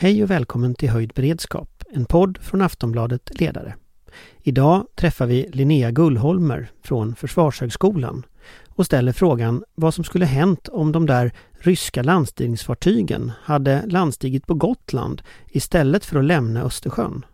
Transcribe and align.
Hej 0.00 0.22
och 0.22 0.30
välkommen 0.30 0.74
till 0.74 0.90
Höjd 0.90 1.12
beredskap, 1.14 1.84
en 1.90 2.04
podd 2.04 2.38
från 2.42 2.62
Aftonbladet 2.62 3.40
Ledare. 3.40 3.74
Idag 4.42 4.86
träffar 4.94 5.26
vi 5.26 5.48
Linnea 5.52 5.90
Gullholmer 5.90 6.70
från 6.82 7.14
Försvarshögskolan 7.14 8.26
och 8.68 8.86
ställer 8.86 9.12
frågan 9.12 9.64
vad 9.74 9.94
som 9.94 10.04
skulle 10.04 10.24
hänt 10.24 10.68
om 10.68 10.92
de 10.92 11.06
där 11.06 11.32
ryska 11.60 12.02
landstigningsfartygen 12.02 13.32
hade 13.42 13.86
landstigit 13.86 14.46
på 14.46 14.54
Gotland 14.54 15.22
istället 15.48 16.04
för 16.04 16.18
att 16.18 16.24
lämna 16.24 16.62
Östersjön. 16.62 17.24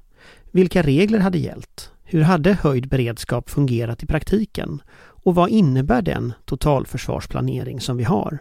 Vilka 0.51 0.83
regler 0.83 1.19
hade 1.19 1.39
gällt? 1.39 1.91
Hur 2.05 2.23
hade 2.23 2.53
höjd 2.53 2.89
beredskap 2.89 3.51
fungerat 3.51 4.03
i 4.03 4.07
praktiken? 4.07 4.83
Och 4.97 5.35
vad 5.35 5.51
innebär 5.51 6.03
den 6.03 6.33
totalförsvarsplanering 6.45 7.81
som 7.81 7.97
vi 7.97 8.05
har? 8.05 8.39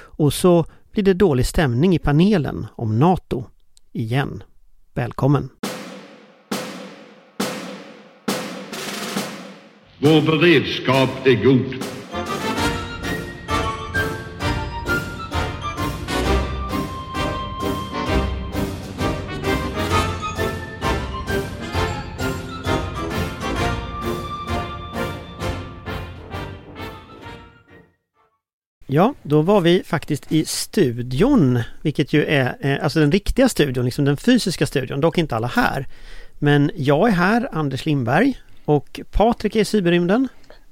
Och 0.00 0.32
så 0.32 0.66
blir 0.92 1.04
det 1.04 1.14
dålig 1.14 1.46
stämning 1.46 1.94
i 1.94 1.98
panelen 1.98 2.66
om 2.74 2.98
NATO. 2.98 3.44
Igen. 3.92 4.42
Välkommen! 4.94 5.48
Vår 9.98 10.20
beredskap 10.20 11.26
är 11.26 11.44
god. 11.44 11.97
Ja, 28.90 29.14
då 29.22 29.42
var 29.42 29.60
vi 29.60 29.82
faktiskt 29.84 30.32
i 30.32 30.44
studion, 30.44 31.60
vilket 31.82 32.12
ju 32.12 32.24
är 32.24 32.56
eh, 32.60 32.84
alltså 32.84 33.00
den 33.00 33.12
riktiga 33.12 33.48
studion, 33.48 33.84
liksom 33.84 34.04
den 34.04 34.16
fysiska 34.16 34.66
studion, 34.66 35.00
dock 35.00 35.18
inte 35.18 35.36
alla 35.36 35.46
här. 35.46 35.86
Men 36.38 36.70
jag 36.74 37.08
är 37.08 37.12
här, 37.12 37.48
Anders 37.52 37.86
Lindberg, 37.86 38.38
och 38.64 39.00
Patrik 39.12 39.56
är 39.56 39.60
i 39.60 39.64
cyberrymden. 39.64 40.28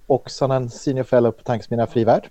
Och 0.07 0.31
en 0.43 0.71
senior 0.71 1.05
fellow 1.05 1.31
på 1.31 1.43
Tankesmedjan 1.43 1.89
Frivärd. 1.89 2.29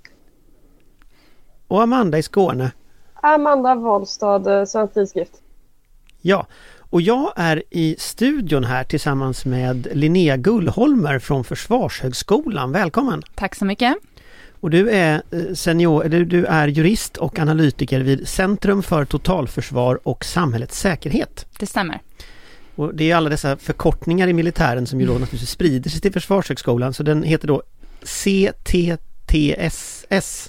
Och 1.67 1.83
Amanda 1.83 2.17
i 2.17 2.23
Skåne. 2.23 2.71
Amanda 3.13 3.75
Wollstad, 3.75 4.59
eh, 4.59 4.65
Svensk 4.65 4.93
Tidskrift. 4.93 5.33
Ja, 6.21 6.47
och 6.89 7.01
jag 7.01 7.33
är 7.35 7.63
i 7.69 7.95
studion 7.99 8.63
här 8.63 8.83
tillsammans 8.83 9.45
med 9.45 9.87
Linnea 9.91 10.37
Gullholmer 10.37 11.19
från 11.19 11.43
Försvarshögskolan. 11.43 12.71
Välkommen! 12.71 13.21
Tack 13.35 13.55
så 13.55 13.65
mycket! 13.65 13.95
Och 14.65 14.71
du 14.71 14.89
är 14.89 15.21
eh, 15.31 15.53
senior, 15.53 16.05
eller 16.05 16.25
du 16.25 16.45
är 16.45 16.67
jurist 16.67 17.17
och 17.17 17.39
analytiker 17.39 17.99
vid 17.99 18.27
Centrum 18.27 18.83
för 18.83 19.05
totalförsvar 19.05 19.99
och 20.03 20.25
samhällets 20.25 20.79
säkerhet. 20.79 21.45
Det 21.59 21.65
stämmer. 21.65 21.99
Och 22.75 22.95
det 22.95 23.11
är 23.11 23.15
alla 23.15 23.29
dessa 23.29 23.57
förkortningar 23.57 24.27
i 24.27 24.33
militären 24.33 24.87
som 24.87 25.01
ju 25.01 25.07
då 25.07 25.13
naturligtvis 25.13 25.49
sprider 25.49 25.89
sig 25.89 26.01
till 26.01 26.13
Försvarshögskolan 26.13 26.93
så 26.93 27.03
den 27.03 27.23
heter 27.23 27.47
då 27.47 27.63
CTTSS. 28.03 28.53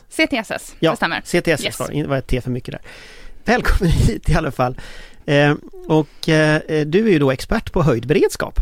CTSS, 0.09 0.75
ja, 0.79 0.91
det 0.91 0.97
stämmer. 0.97 1.21
CTSS 1.21 1.65
Yes. 1.65 1.81
var 1.81 1.89
det 1.89 2.07
var 2.07 2.17
ett 2.17 2.27
T 2.27 2.41
för 2.41 2.51
mycket 2.51 2.73
där. 2.73 2.81
Välkommen 3.45 3.93
hit 3.93 4.29
i 4.29 4.35
alla 4.35 4.51
fall. 4.51 4.77
Eh, 5.27 5.55
och 5.89 6.29
eh, 6.29 6.61
du 6.87 7.07
är 7.07 7.13
ju 7.13 7.19
då 7.19 7.31
expert 7.31 7.73
på 7.73 7.83
höjd 7.83 8.07
beredskap. 8.07 8.61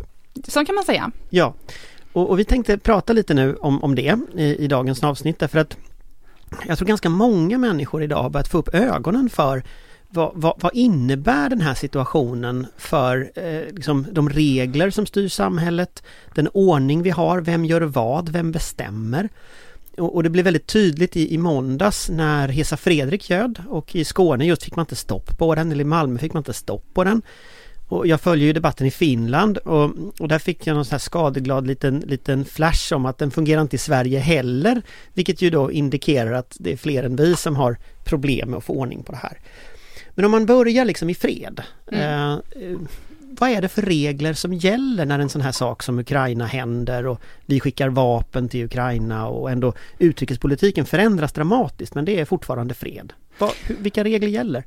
Så 0.49 0.65
kan 0.65 0.75
man 0.75 0.85
säga. 0.85 1.11
Ja, 1.31 1.55
och, 2.15 2.31
och 2.31 2.39
vi 2.39 2.45
tänkte 2.45 2.79
prata 2.79 3.13
lite 3.13 3.35
nu 3.35 3.57
om, 3.57 3.85
om 3.85 3.95
det 3.95 4.19
i, 4.35 4.57
i 4.65 4.67
dagens 4.67 5.05
avsnitt 5.05 5.39
därför 5.39 5.59
att 5.59 5.77
jag 6.67 6.79
tror 6.79 6.89
ganska 6.89 7.09
många 7.09 7.59
människor 7.59 8.03
idag 8.03 8.23
har 8.23 8.31
börjat 8.31 8.49
få 8.49 8.59
upp 8.59 8.75
ögonen 8.75 9.31
för 9.31 9.63
vad, 10.09 10.33
vad, 10.35 10.55
vad 10.61 10.75
innebär 10.75 11.51
den 11.51 11.61
här 11.61 11.75
situationen 11.75 12.67
för 12.77 13.31
eh, 13.35 13.75
liksom 13.75 14.07
de 14.13 14.29
regler 14.29 14.91
som 14.91 15.07
styr 15.07 15.29
samhället, 15.29 16.03
den 16.35 16.49
ordning 16.49 17.03
vi 17.03 17.11
har, 17.11 17.41
vem 17.41 17.65
gör 17.65 17.81
vad, 17.81 18.29
vem 18.29 18.53
bestämmer? 18.53 19.29
Och, 19.99 20.15
och 20.15 20.23
det 20.23 20.31
blev 20.31 20.45
väldigt 20.45 20.67
tydligt 20.67 21.17
i, 21.17 21.35
i 21.35 21.39
måndags 21.39 22.09
när 22.09 22.49
Hesa 22.49 22.77
Fredrik 22.77 23.31
göd 23.31 23.63
och 23.69 23.97
i 23.97 24.05
Skåne 24.05 24.47
just 24.47 24.63
fick 24.63 24.77
man 24.77 24.83
inte 24.83 24.97
stopp 24.97 25.39
på 25.39 25.55
den, 25.55 25.73
eller 25.73 25.81
i 25.81 25.85
Malmö 25.85 26.19
fick 26.19 26.33
man 26.33 26.41
inte 26.41 26.53
stopp 26.53 26.85
på 26.95 27.05
den. 27.05 27.23
Och 27.89 28.07
jag 28.07 28.21
följer 28.21 28.47
ju 28.47 28.53
debatten 28.53 28.87
i 28.87 28.91
Finland 28.91 29.59
och, 29.59 29.91
och 30.21 30.29
där 30.29 30.39
fick 30.39 30.67
jag 30.67 30.75
någon 30.75 30.85
sån 30.85 30.91
här 30.91 30.99
skadeglad 30.99 31.67
liten, 31.67 32.01
liten 32.01 32.45
flash 32.45 32.95
om 32.95 33.07
att 33.07 33.19
den 33.19 33.31
fungerar 33.31 33.63
inte 33.63 33.77
i 33.77 33.79
Sverige 33.79 34.19
heller. 34.19 34.83
Vilket 35.13 35.43
ju 35.43 35.51
då 35.51 35.73
indikerar 35.73 36.33
att 36.33 36.57
det 36.61 36.73
är 36.73 36.77
fler 36.77 37.03
än 37.03 37.17
vi 37.17 37.37
som 37.37 37.57
har 37.57 37.77
problem 38.05 38.51
med 38.51 38.59
att 38.59 38.65
få 38.65 38.73
ordning 38.73 39.03
på 39.03 39.13
det 39.13 39.19
här. 39.19 39.39
Men 40.15 40.25
om 40.25 40.31
man 40.31 40.47
börjar 40.47 40.85
liksom 40.85 41.11
i 41.11 41.15
fred. 41.15 41.63
Mm. 41.93 42.41
Eh, 42.57 42.79
vad 43.39 43.51
är 43.51 43.63
det 43.63 43.69
för 43.69 43.83
regler 43.83 44.33
som 44.33 44.55
gäller 44.55 45.05
när 45.05 45.19
en 45.19 45.29
sån 45.29 45.43
här 45.43 45.53
sak 45.53 45.83
som 45.83 45.99
Ukraina 45.99 46.47
händer 46.47 47.07
och 47.07 47.21
vi 47.47 47.61
skickar 47.61 47.89
vapen 47.89 48.49
till 48.49 48.65
Ukraina 48.65 49.27
och 49.27 49.51
ändå 49.51 49.73
utrikespolitiken 49.99 50.85
förändras 50.85 51.33
dramatiskt 51.33 51.95
men 51.95 52.05
det 52.05 52.21
är 52.21 52.25
fortfarande 52.25 52.75
fred. 52.75 53.13
Vad, 53.39 53.53
vilka 53.79 54.05
regler 54.05 54.29
gäller? 54.29 54.65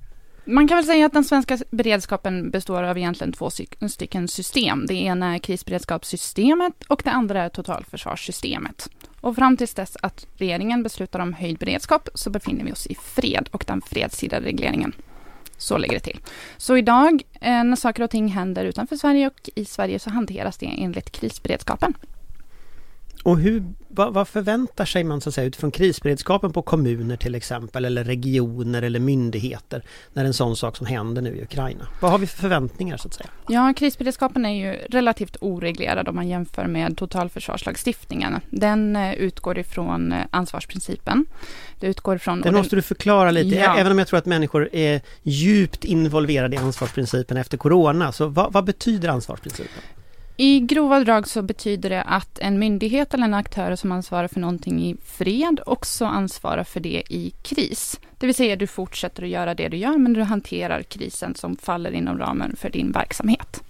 Man 0.50 0.68
kan 0.68 0.78
väl 0.78 0.85
säga 0.85 1.06
att 1.06 1.13
den 1.13 1.24
svenska 1.24 1.58
beredskapen 1.69 2.50
består 2.50 2.84
av 2.84 2.97
egentligen 2.97 3.34
två 3.34 3.50
stycken 3.90 4.28
system. 4.28 4.85
Det 4.85 4.94
ena 4.94 5.35
är 5.35 5.40
krisberedskapssystemet 5.40 6.84
och 6.88 7.02
det 7.03 7.09
andra 7.09 7.44
är 7.44 7.50
totalförsvarssystemet. 7.50 8.90
Och 9.22 9.35
fram 9.35 9.58
tills 9.58 9.74
dess 9.74 9.97
att 10.02 10.28
regeringen 10.38 10.84
beslutar 10.84 11.19
om 11.19 11.34
höjd 11.34 11.58
beredskap 11.58 12.09
så 12.13 12.30
befinner 12.30 12.66
vi 12.66 12.72
oss 12.72 12.88
i 12.88 12.96
fred 12.96 13.50
och 13.52 13.63
den 13.68 13.81
fredstida 13.81 14.41
regleringen. 14.41 14.94
Så 15.58 15.78
ligger 15.78 15.94
det 15.94 16.00
till. 16.00 16.19
Så 16.58 16.78
idag 16.78 17.24
eh, 17.41 17.64
när 17.64 17.75
saker 17.75 18.03
och 18.03 18.09
ting 18.09 18.28
händer 18.28 18.66
utanför 18.66 18.96
Sverige 18.96 19.28
och 19.28 19.50
i 19.56 19.66
Sverige 19.66 20.00
så 20.00 20.09
hanteras 20.09 20.58
det 20.58 20.66
enligt 20.66 21.12
krisberedskapen. 21.12 21.94
Och 23.28 23.40
hur, 23.40 23.64
vad, 23.88 24.14
vad 24.14 24.28
förväntar 24.28 24.86
sig 24.86 25.04
man 25.04 25.22
så 25.22 25.30
att 25.30 25.36
säga 25.36 25.48
utifrån 25.48 25.72
krisberedskapen 25.72 26.54
på 26.54 26.62
kommuner 26.62 27.16
till 27.16 27.36
exempel 27.36 27.86
eller 27.86 28.04
regioner 28.04 28.82
eller 28.82 29.00
myndigheter 29.00 29.84
när 30.14 30.26
en 30.26 30.34
sån 30.34 30.56
sak 30.56 30.78
som 30.78 30.88
händer 30.88 31.22
nu 31.22 31.36
i 31.38 31.44
Ukraina? 31.44 31.88
Vad 32.00 32.12
har 32.12 32.18
vi 32.18 32.28
för 32.28 32.38
förväntningar 32.38 32.98
så 32.98 33.08
att 33.08 33.14
säga? 33.14 33.30
Ja, 33.48 33.74
krisberedskapen 33.78 34.46
är 34.46 34.50
ju 34.50 34.74
relativt 34.74 35.38
oreglerad 35.42 36.08
om 36.08 36.16
man 36.16 36.28
jämför 36.28 36.68
med 36.68 36.98
totalförsvarslagstiftningen. 36.98 38.40
Den 38.50 38.96
eh, 38.96 39.14
utgår 39.14 39.58
ifrån 39.58 40.12
eh, 40.12 40.26
ansvarsprincipen. 40.30 41.26
Det 41.80 41.88
utgår 41.88 42.16
ifrån... 42.16 42.42
Det 42.42 42.52
måste 42.52 42.76
du 42.76 42.82
förklara 42.82 43.32
lite, 43.32 43.56
Ja. 43.56 43.78
även 43.78 43.92
om 43.92 44.00
jag 44.00 44.08
tror 44.08 44.18
att 44.18 44.26
människor 44.26 44.70
är 44.76 45.02
djupt 45.24 45.86
involverade 45.86 46.56
i 46.56 46.59
ansvarsprincipen 46.59 47.38
efter 47.38 47.58
Corona. 47.58 48.12
Så 48.12 48.28
vad, 48.28 48.54
vad 48.54 48.66
betyder 48.66 49.09
ansvarsprincipen? 49.09 49.82
I 50.40 50.59
grova 50.59 51.00
drag 51.00 51.28
så 51.28 51.42
betyder 51.42 51.90
det 51.90 52.02
att 52.02 52.40
en 52.40 52.59
myndighet 52.59 53.14
eller 53.14 53.25
en 53.25 53.34
aktör 53.34 53.75
som 53.75 53.92
ansvarar 53.92 54.28
för 54.28 54.40
någonting 54.40 54.86
i 54.86 54.96
fred 55.06 55.59
också 55.66 56.06
ansvarar 56.06 56.64
för 56.64 56.80
det 56.80 57.03
i 57.09 57.34
kris. 57.42 58.00
Det 58.18 58.25
vill 58.25 58.36
säga 58.36 58.56
du 58.56 58.68
fortsätter 58.68 59.24
att 59.24 59.30
göra 59.30 59.56
det 59.56 59.68
du 59.68 59.78
gör 59.78 59.97
men 59.97 60.14
du 60.14 60.22
hanterar 60.22 60.84
krisen 60.84 61.36
som 61.36 61.58
faller 61.58 61.92
inom 61.92 62.18
ramen 62.18 62.56
för 62.56 62.70
din 62.70 62.92
verksamhet. 62.92 63.64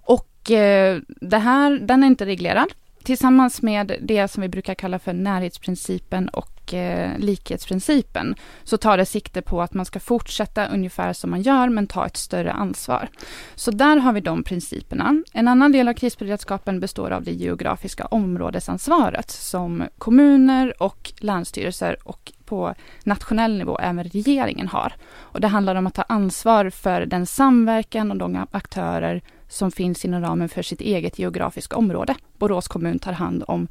Och 0.00 0.50
eh, 0.50 1.00
det 1.06 1.38
här, 1.38 1.78
den 1.78 2.02
är 2.02 2.06
inte 2.06 2.26
reglerad. 2.26 2.68
Tillsammans 3.02 3.62
med 3.62 3.96
det 4.00 4.28
som 4.28 4.40
vi 4.40 4.48
brukar 4.48 4.74
kalla 4.74 4.98
för 4.98 5.12
närhetsprincipen 5.12 6.28
och 6.28 6.53
eh, 6.72 7.18
likhetsprincipen 7.18 8.34
så 8.64 8.76
tar 8.76 8.96
det 8.96 9.06
sikte 9.06 9.42
på 9.42 9.62
att 9.62 9.74
man 9.74 9.84
ska 9.84 10.00
fortsätta 10.00 10.66
ungefär 10.66 11.12
som 11.12 11.30
man 11.30 11.42
gör 11.42 11.68
men 11.68 11.86
ta 11.86 12.06
ett 12.06 12.16
större 12.16 12.52
ansvar. 12.52 13.08
Så 13.54 13.70
där 13.70 13.96
har 13.96 14.12
vi 14.12 14.20
de 14.20 14.42
principerna. 14.42 15.22
En 15.32 15.48
annan 15.48 15.72
del 15.72 15.88
av 15.88 15.94
krisberedskapen 15.94 16.80
består 16.80 17.10
av 17.10 17.22
det 17.22 17.32
geografiska 17.32 18.04
områdesansvaret 18.04 19.30
som 19.30 19.84
kommuner 19.98 20.82
och 20.82 21.12
länsstyrelser 21.18 21.96
och 22.04 22.32
på 22.44 22.74
nationell 23.04 23.58
nivå 23.58 23.78
även 23.78 24.04
regeringen 24.04 24.68
har. 24.68 24.92
Och 25.16 25.40
det 25.40 25.48
handlar 25.48 25.74
om 25.74 25.86
att 25.86 25.94
ta 25.94 26.02
ansvar 26.02 26.70
för 26.70 27.06
den 27.06 27.26
samverkan 27.26 28.10
och 28.10 28.16
de 28.16 28.46
aktörer 28.50 29.22
som 29.48 29.70
finns 29.70 30.04
inom 30.04 30.22
ramen 30.22 30.48
för 30.48 30.62
sitt 30.62 30.80
eget 30.80 31.18
geografiska 31.18 31.76
område. 31.76 32.14
Borås 32.38 32.68
kommun 32.68 32.98
tar 32.98 33.12
hand 33.12 33.44
om 33.46 33.68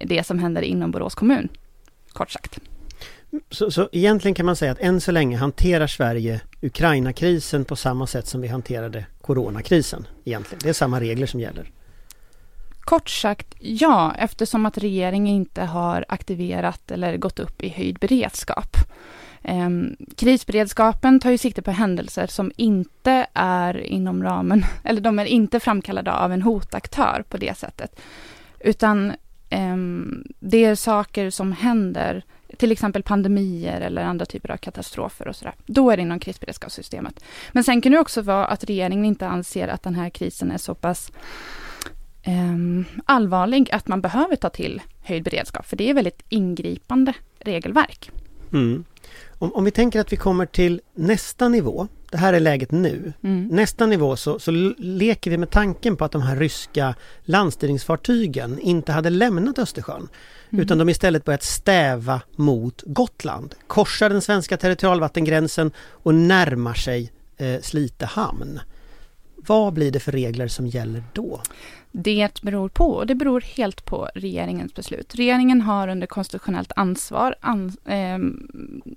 det 0.00 0.26
som 0.26 0.38
händer 0.38 0.62
inom 0.62 0.90
Borås 0.90 1.14
kommun, 1.14 1.48
kort 2.16 2.30
sagt. 2.30 2.58
Så, 3.50 3.70
så 3.70 3.88
egentligen 3.92 4.34
kan 4.34 4.46
man 4.46 4.56
säga 4.56 4.72
att 4.72 4.78
än 4.78 5.00
så 5.00 5.12
länge 5.12 5.36
hanterar 5.36 5.86
Sverige 5.86 6.40
Ukraina-krisen 6.62 7.64
på 7.64 7.76
samma 7.76 8.06
sätt 8.06 8.26
som 8.26 8.40
vi 8.40 8.48
hanterade 8.48 9.06
Coronakrisen. 9.20 10.06
Egentligen. 10.24 10.60
Det 10.62 10.68
är 10.68 10.72
samma 10.72 11.00
regler 11.00 11.26
som 11.26 11.40
gäller. 11.40 11.70
Kort 12.80 13.10
sagt 13.10 13.54
ja, 13.58 14.14
eftersom 14.18 14.66
att 14.66 14.78
regeringen 14.78 15.34
inte 15.34 15.62
har 15.62 16.04
aktiverat 16.08 16.90
eller 16.90 17.16
gått 17.16 17.38
upp 17.38 17.62
i 17.62 17.68
höjd 17.68 17.98
beredskap. 17.98 18.76
Ehm, 19.42 19.96
krisberedskapen 20.16 21.20
tar 21.20 21.30
ju 21.30 21.38
sikte 21.38 21.62
på 21.62 21.70
händelser 21.70 22.26
som 22.26 22.52
inte 22.56 23.26
är 23.34 23.76
inom 23.80 24.22
ramen, 24.22 24.64
eller 24.84 25.00
de 25.00 25.18
är 25.18 25.24
inte 25.24 25.60
framkallade 25.60 26.12
av 26.12 26.32
en 26.32 26.42
hotaktör 26.42 27.24
på 27.28 27.36
det 27.36 27.58
sättet. 27.58 28.00
Utan 28.60 29.12
Ehm, 29.50 30.24
det 30.38 30.64
är 30.64 30.74
saker 30.74 31.30
som 31.30 31.52
händer 31.52 32.22
till 32.56 32.72
exempel 32.72 33.02
pandemier 33.02 33.80
eller 33.80 34.02
andra 34.02 34.26
typer 34.26 34.50
av 34.50 34.56
katastrofer 34.56 35.28
och 35.28 35.36
sådär. 35.36 35.54
Då 35.66 35.90
är 35.90 35.96
det 35.96 36.02
inom 36.02 36.20
krisberedskapssystemet. 36.20 37.24
Men 37.52 37.64
sen 37.64 37.80
kan 37.80 37.92
det 37.92 37.98
också 37.98 38.22
vara 38.22 38.46
att 38.46 38.64
regeringen 38.64 39.04
inte 39.04 39.26
anser 39.28 39.68
att 39.68 39.82
den 39.82 39.94
här 39.94 40.10
krisen 40.10 40.50
är 40.50 40.58
så 40.58 40.74
pass 40.74 41.12
ehm, 42.22 42.84
allvarlig 43.04 43.70
att 43.72 43.88
man 43.88 44.00
behöver 44.00 44.36
ta 44.36 44.48
till 44.48 44.82
höjd 45.02 45.22
beredskap, 45.22 45.66
för 45.66 45.76
det 45.76 45.90
är 45.90 45.94
väldigt 45.94 46.22
ingripande 46.28 47.12
regelverk. 47.38 48.10
Mm. 48.52 48.84
Om, 49.38 49.52
om, 49.52 49.64
vi 49.64 49.70
tänker 49.70 50.00
att 50.00 50.12
vi 50.12 50.16
kommer 50.16 50.46
till 50.46 50.80
nästa 50.94 51.48
nivå, 51.48 51.88
det 52.10 52.18
här 52.18 52.32
är 52.32 52.40
läget 52.40 52.70
nu. 52.70 53.12
Mm. 53.22 53.48
Nästa 53.48 53.86
nivå 53.86 54.16
så, 54.16 54.38
så 54.38 54.50
leker 54.78 55.30
vi 55.30 55.38
med 55.38 55.50
tanken 55.50 55.96
på 55.96 56.04
att 56.04 56.12
de 56.12 56.22
här 56.22 56.36
ryska 56.36 56.94
landstigningsfartygen 57.24 58.58
inte 58.58 58.92
hade 58.92 59.10
lämnat 59.10 59.58
Östersjön. 59.58 60.08
Mm. 60.50 60.62
Utan 60.62 60.78
de 60.78 60.88
istället 60.88 61.24
börjat 61.24 61.42
stäva 61.42 62.20
mot 62.36 62.82
Gotland, 62.86 63.54
korsar 63.66 64.10
den 64.10 64.22
svenska 64.22 64.56
territorialvattengränsen 64.56 65.70
och 65.78 66.14
närmar 66.14 66.74
sig 66.74 67.12
eh, 67.36 67.60
Slite 67.60 68.06
hamn. 68.06 68.60
Vad 69.36 69.72
blir 69.72 69.90
det 69.90 70.00
för 70.00 70.12
regler 70.12 70.48
som 70.48 70.66
gäller 70.66 71.04
då? 71.12 71.40
Det 71.98 72.40
beror 72.42 72.68
på, 72.68 72.90
och 72.90 73.06
det 73.06 73.14
beror 73.14 73.40
helt 73.40 73.84
på 73.84 74.08
regeringens 74.14 74.74
beslut. 74.74 75.14
Regeringen 75.14 75.60
har 75.60 75.88
under 75.88 76.06
konstitutionellt 76.06 76.72
ansvar 76.76 77.34
an, 77.40 77.72
eh, 77.84 78.18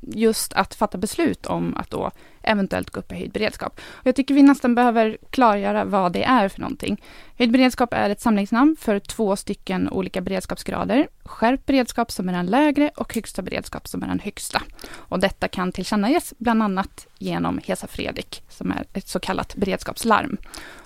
just 0.01 0.53
att 0.53 0.75
fatta 0.75 0.97
beslut 0.97 1.45
om 1.45 1.75
att 1.77 1.89
då 1.89 2.11
eventuellt 2.43 2.89
gå 2.89 2.99
upp 2.99 3.11
i 3.11 3.15
höjd 3.15 3.31
beredskap. 3.31 3.79
Och 3.91 4.07
jag 4.07 4.15
tycker 4.15 4.33
vi 4.33 4.43
nästan 4.43 4.75
behöver 4.75 5.17
klargöra 5.29 5.85
vad 5.85 6.11
det 6.11 6.23
är 6.23 6.49
för 6.49 6.61
någonting. 6.61 7.01
Höjd 7.37 7.51
beredskap 7.51 7.93
är 7.93 8.09
ett 8.09 8.21
samlingsnamn 8.21 8.75
för 8.79 8.99
två 8.99 9.35
stycken 9.35 9.89
olika 9.89 10.21
beredskapsgrader. 10.21 11.07
Skärpt 11.23 11.65
beredskap 11.65 12.11
som 12.11 12.29
är 12.29 12.33
den 12.33 12.45
lägre 12.45 12.91
och 12.95 13.15
högsta 13.15 13.41
beredskap 13.41 13.87
som 13.87 14.03
är 14.03 14.07
den 14.07 14.19
högsta. 14.19 14.61
Och 14.91 15.19
detta 15.19 15.47
kan 15.47 15.71
tillkännages 15.71 16.33
bland 16.37 16.63
annat 16.63 17.07
genom 17.17 17.59
Hesa 17.65 17.87
Fredrik 17.87 18.43
som 18.49 18.71
är 18.71 18.85
ett 18.93 19.07
så 19.07 19.19
kallat 19.19 19.55
beredskapslarm. 19.55 20.37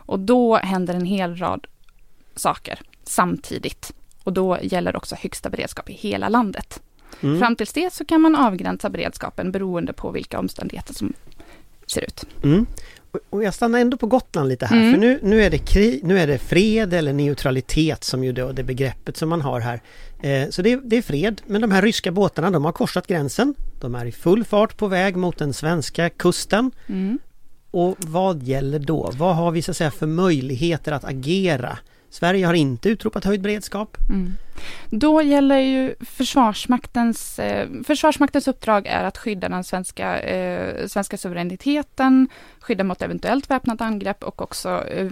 Och 0.06 0.20
då 0.20 0.56
händer 0.56 0.94
en 0.94 1.06
hel 1.06 1.36
rad 1.36 1.68
saker 2.36 2.80
samtidigt. 3.04 3.94
Och 4.24 4.34
då 4.34 4.58
gäller 4.62 4.96
också 4.96 5.16
högsta 5.20 5.50
beredskap 5.50 5.90
i 5.90 5.94
hela 5.94 6.30
landet. 6.30 6.82
Mm. 7.22 7.40
Fram 7.40 7.56
tills 7.56 7.74
det 7.74 7.94
så 7.94 8.06
kan 8.06 8.22
man 8.22 8.36
avgränsa 8.36 8.90
beredskapen 8.90 9.52
beroende 9.52 9.94
på 9.94 10.12
vilka 10.12 10.40
omständigheter 10.40 10.94
som 10.94 11.14
ser 11.88 12.02
ut. 12.02 12.26
Mm. 12.44 12.66
Och 13.30 13.44
jag 13.44 13.54
stannar 13.54 13.80
ändå 13.80 13.98
på 13.98 14.08
Gotland 14.08 14.50
lite 14.50 14.66
här, 14.66 14.78
mm. 14.78 14.92
för 14.94 15.00
nu, 15.00 15.20
nu, 15.24 15.44
är 15.44 15.50
det 15.50 15.58
krig, 15.58 16.04
nu 16.04 16.20
är 16.20 16.28
det 16.28 16.38
fred 16.38 16.94
eller 16.94 17.14
neutralitet 17.14 18.04
som 18.04 18.24
ju 18.24 18.32
då 18.32 18.52
det 18.52 18.64
begreppet 18.64 19.18
som 19.18 19.30
man 19.30 19.42
har 19.42 19.60
här. 19.60 19.82
Eh, 20.22 20.50
så 20.50 20.62
det, 20.62 20.76
det, 20.84 20.98
är 20.98 21.02
fred, 21.02 21.42
men 21.48 21.62
de 21.62 21.72
här 21.72 21.82
ryska 21.82 22.12
båtarna 22.12 22.52
de 22.52 22.66
har 22.66 22.72
korsat 22.72 23.08
gränsen. 23.08 23.56
De 23.82 23.96
är 23.96 24.06
i 24.06 24.12
full 24.12 24.44
fart 24.44 24.78
på 24.78 24.88
väg 24.88 25.16
mot 25.16 25.38
den 25.38 25.54
svenska 25.54 26.10
kusten. 26.10 26.72
Mm. 26.88 27.20
Och 27.72 27.96
vad 28.00 28.44
gäller 28.44 28.80
då? 28.80 29.12
Vad 29.14 29.36
har 29.36 29.52
vi 29.52 29.62
så 29.62 29.72
att 29.72 29.78
säga 29.78 29.92
för 29.92 30.08
möjligheter 30.08 30.92
att 30.92 31.06
agera? 31.06 31.78
Sverige 32.14 32.46
har 32.46 32.54
inte 32.54 32.90
utropat 32.90 33.26
höjd 33.26 33.42
beredskap. 33.42 33.98
Mm. 34.10 34.34
Då 34.90 35.22
gäller 35.22 35.58
ju 35.58 35.96
Försvarsmaktens, 36.00 37.40
eh, 37.40 37.70
Försvarsmaktens 37.84 38.48
uppdrag 38.48 38.88
är 38.88 39.04
att 39.04 39.18
skydda 39.18 39.50
den 39.50 39.64
svenska, 39.64 40.20
eh, 40.20 40.88
svenska 40.88 41.18
suveräniteten, 41.18 42.28
skydda 42.60 42.84
mot 42.84 43.02
eventuellt 43.02 43.50
väpnat 43.50 43.82
angrepp 43.82 44.24
och 44.24 44.42
också 44.42 44.88
eh, 44.88 45.10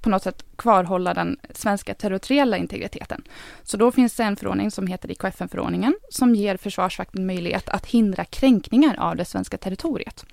på 0.00 0.08
något 0.10 0.22
sätt 0.22 0.44
kvarhålla 0.56 1.14
den 1.14 1.36
svenska 1.54 1.94
territoriella 1.94 2.56
integriteten. 2.56 3.22
Så 3.62 3.76
då 3.76 3.90
finns 3.92 4.14
det 4.14 4.22
en 4.22 4.36
förordning 4.36 4.70
som 4.70 4.86
heter 4.86 5.10
IKFN-förordningen 5.10 5.94
som 6.10 6.34
ger 6.34 6.56
Försvarsmakten 6.56 7.26
möjlighet 7.26 7.68
att 7.68 7.86
hindra 7.86 8.24
kränkningar 8.24 8.96
av 8.98 9.16
det 9.16 9.24
svenska 9.24 9.58
territoriet. 9.58 10.24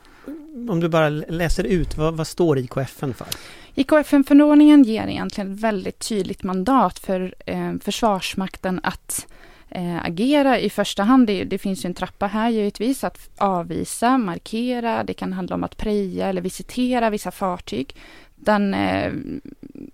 Om 0.68 0.80
du 0.80 0.90
bara 0.90 1.10
läser 1.10 1.64
ut, 1.64 1.98
vad, 1.98 2.18
vad 2.18 2.28
står 2.28 2.58
IKFN 2.58 3.12
för? 3.12 3.28
IKFN-förordningen 3.76 4.84
ger 4.84 5.08
egentligen 5.08 5.54
ett 5.54 5.60
väldigt 5.60 6.00
tydligt 6.00 6.44
mandat 6.44 7.00
för 7.00 7.36
eh, 7.46 7.74
Försvarsmakten 7.82 8.80
att 8.84 9.28
eh, 9.70 10.06
agera 10.06 10.60
i 10.60 10.70
första 10.70 11.04
hand. 11.04 11.28
Det, 11.28 11.44
det, 11.44 11.58
finns 11.58 11.86
ju 11.86 11.88
en 11.88 11.94
trappa 11.94 12.28
här 12.28 12.50
givetvis, 12.50 13.04
att 13.04 13.30
avvisa, 13.38 14.18
markera, 14.18 15.04
det 15.04 15.14
kan 15.14 15.34
handla 15.34 15.56
om 15.56 15.64
att 15.64 15.78
preja 15.78 16.28
eller 16.28 16.42
visitera 16.42 17.10
vissa 17.10 17.32
fartyg. 17.32 17.96
Den 18.36 18.74
eh, 18.74 19.12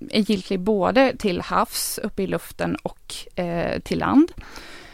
är 0.10 0.32
giltig 0.32 0.60
både 0.60 1.16
till 1.18 1.42
havs, 1.42 2.00
uppe 2.04 2.24
i 2.24 2.28
luften 2.28 2.76
och 2.76 3.40
eh, 3.40 3.80
till 3.80 4.00
land. 4.00 4.32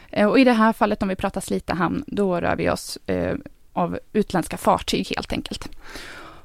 Eh, 0.10 0.28
och 0.28 0.40
i 0.40 0.44
det 0.44 0.54
här 0.54 0.74
fallet, 0.74 1.02
om 1.02 1.10
vi 1.10 1.16
pratar 1.16 1.42
Slite 1.42 1.74
hamn, 1.74 2.04
då 2.08 2.42
rör 2.42 2.56
vi 2.56 2.70
oss 2.70 2.98
eh, 3.06 3.36
av 3.74 4.00
utländska 4.14 4.58
fartyg 4.58 5.14
helt 5.16 5.34
enkelt. 5.34 5.70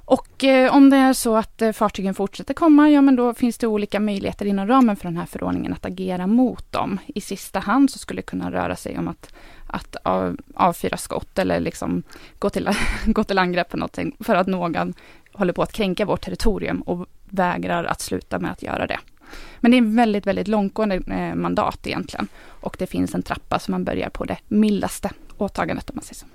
Och 0.06 0.44
eh, 0.44 0.74
om 0.74 0.90
det 0.90 0.96
är 0.96 1.12
så 1.12 1.36
att 1.36 1.62
eh, 1.62 1.72
fartygen 1.72 2.14
fortsätter 2.14 2.54
komma, 2.54 2.90
ja 2.90 3.00
men 3.00 3.16
då 3.16 3.34
finns 3.34 3.58
det 3.58 3.66
olika 3.66 4.00
möjligheter 4.00 4.46
inom 4.46 4.68
ramen 4.68 4.96
för 4.96 5.04
den 5.04 5.16
här 5.16 5.26
förordningen 5.26 5.72
att 5.72 5.84
agera 5.84 6.26
mot 6.26 6.72
dem. 6.72 6.98
I 7.06 7.20
sista 7.20 7.58
hand 7.58 7.90
så 7.90 7.98
skulle 7.98 8.18
det 8.18 8.26
kunna 8.26 8.50
röra 8.50 8.76
sig 8.76 8.98
om 8.98 9.08
att, 9.08 9.34
att 9.66 9.96
av, 10.02 10.36
avfyra 10.54 10.96
skott 10.96 11.38
eller 11.38 11.60
liksom 11.60 12.02
gå 12.38 12.50
till, 12.50 12.68
gå 13.06 13.24
till 13.24 13.38
angrepp 13.38 13.68
på 13.68 13.76
någonting 13.76 14.16
för 14.20 14.34
att 14.34 14.46
någon 14.46 14.94
håller 15.32 15.52
på 15.52 15.62
att 15.62 15.72
kränka 15.72 16.04
vårt 16.04 16.24
territorium 16.24 16.80
och 16.80 17.06
vägrar 17.24 17.84
att 17.84 18.00
sluta 18.00 18.38
med 18.38 18.52
att 18.52 18.62
göra 18.62 18.86
det. 18.86 18.98
Men 19.60 19.70
det 19.70 19.76
är 19.76 19.96
väldigt, 19.96 20.26
väldigt 20.26 20.48
långtgående 20.48 20.94
eh, 20.96 21.34
mandat 21.34 21.86
egentligen. 21.86 22.28
Och 22.46 22.76
det 22.78 22.86
finns 22.86 23.14
en 23.14 23.22
trappa 23.22 23.58
som 23.58 23.72
man 23.72 23.84
börjar 23.84 24.08
på 24.08 24.24
det 24.24 24.38
mildaste 24.48 25.10
åtagandet 25.36 25.90
om 25.90 25.96
man 25.96 26.04
säger 26.04 26.14
så. 26.14 26.26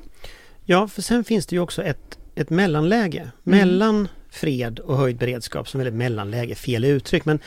Ja, 0.66 0.88
för 0.88 1.02
sen 1.02 1.24
finns 1.24 1.46
det 1.46 1.56
ju 1.56 1.60
också 1.60 1.84
ett 1.84 2.18
ett 2.36 2.50
mellanläge 2.50 3.20
mm. 3.20 3.32
mellan 3.44 4.08
fred 4.30 4.80
och 4.80 4.98
höjd 4.98 5.18
beredskap 5.18 5.70
som 5.70 5.82
är 5.82 5.86
ett 5.86 5.94
mellanläge, 5.94 6.56
fel 6.56 6.86
uttryck 6.86 7.26
men 7.26 7.40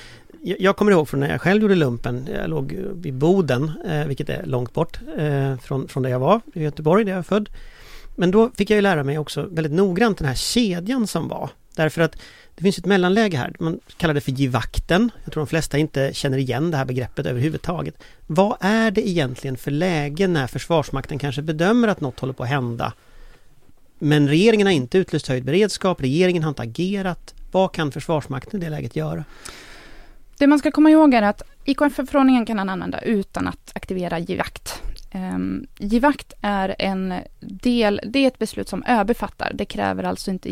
jag 0.43 0.77
kommer 0.77 0.93
ihåg 0.93 1.09
från 1.09 1.21
när 1.21 1.31
jag 1.31 1.41
själv 1.41 1.63
gjorde 1.63 1.75
lumpen, 1.75 2.29
jag 2.35 2.51
låg 2.51 2.73
i 3.05 3.13
Boden, 3.13 3.73
eh, 3.89 4.07
vilket 4.07 4.29
är 4.29 4.47
långt 4.47 4.73
bort 4.73 4.99
eh, 5.17 5.57
från, 5.59 5.89
från 5.89 6.03
där 6.03 6.11
jag 6.11 6.19
var, 6.19 6.41
i 6.55 6.63
Göteborg 6.63 7.05
där 7.05 7.13
jag 7.13 7.19
är 7.19 7.23
född. 7.23 7.49
Men 8.17 8.31
då 8.31 8.51
fick 8.55 8.71
jag 8.71 8.77
ju 8.77 8.83
lära 8.83 9.05
mig 9.05 9.19
också 9.19 9.43
väldigt 9.51 9.73
noggrant 9.73 10.19
den 10.19 10.29
här 10.29 10.35
kedjan 10.35 11.07
som 11.07 11.29
var. 11.29 11.51
Därför 11.75 12.03
att 12.03 12.17
det 12.55 12.63
finns 12.63 12.79
ett 12.79 12.87
mellanläge 12.87 13.37
här, 13.37 13.55
man 13.59 13.81
kallar 13.97 14.15
det 14.15 14.21
för 14.21 14.33
givakten. 14.33 15.11
Jag 15.25 15.33
tror 15.33 15.41
de 15.41 15.47
flesta 15.47 15.79
inte 15.79 16.11
känner 16.15 16.39
igen 16.39 16.71
det 16.71 16.77
här 16.77 16.85
begreppet 16.85 17.27
överhuvudtaget. 17.27 17.95
Vad 18.27 18.57
är 18.61 18.91
det 18.91 19.09
egentligen 19.09 19.57
för 19.57 19.71
läge 19.71 20.27
när 20.27 20.47
Försvarsmakten 20.47 21.19
kanske 21.19 21.43
bedömer 21.43 21.89
att 21.89 22.01
något 22.01 22.21
håller 22.21 22.33
på 22.33 22.43
att 22.43 22.49
hända 22.49 22.93
men 23.99 24.29
regeringen 24.29 24.67
har 24.67 24.75
inte 24.75 24.99
utlyst 24.99 25.29
höjd 25.29 25.45
beredskap, 25.45 26.01
regeringen 26.01 26.43
har 26.43 26.49
inte 26.49 26.63
agerat. 26.63 27.35
Vad 27.53 27.73
kan 27.73 27.93
Försvarsmakten 27.93 28.63
i 28.63 28.65
det 28.65 28.71
läget 28.71 28.97
göra? 28.97 29.25
Det 30.39 30.47
man 30.47 30.59
ska 30.59 30.71
komma 30.71 30.91
ihåg 30.91 31.15
är 31.15 31.23
att 31.23 31.43
IKFF-förordningen 31.65 32.47
kan 32.47 32.57
man 32.57 32.69
använda 32.69 33.01
utan 33.01 33.49
att 33.49 33.73
aktivera 33.75 34.19
givakt. 34.19 34.83
Um, 35.15 35.67
givakt 35.79 36.33
är 36.41 36.77
en 36.79 37.15
del, 37.41 38.01
det 38.05 38.19
är 38.19 38.27
ett 38.27 38.39
beslut 38.39 38.69
som 38.69 38.85
ÖB 38.87 39.17
fattar. 39.17 39.53
Det 39.55 39.65
kräver 39.65 40.05
alltså 40.05 40.31
inte 40.31 40.49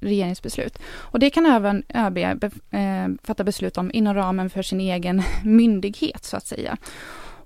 regeringsbeslut. 0.00 0.78
Och 0.86 1.18
det 1.18 1.30
kan 1.30 1.46
även 1.46 1.82
ÖB 1.94 2.14
be, 2.14 2.50
eh, 2.78 3.08
fatta 3.22 3.44
beslut 3.44 3.78
om 3.78 3.90
inom 3.94 4.14
ramen 4.14 4.50
för 4.50 4.62
sin 4.62 4.80
egen 4.80 5.22
myndighet 5.44 6.24
så 6.24 6.36
att 6.36 6.46
säga. 6.46 6.76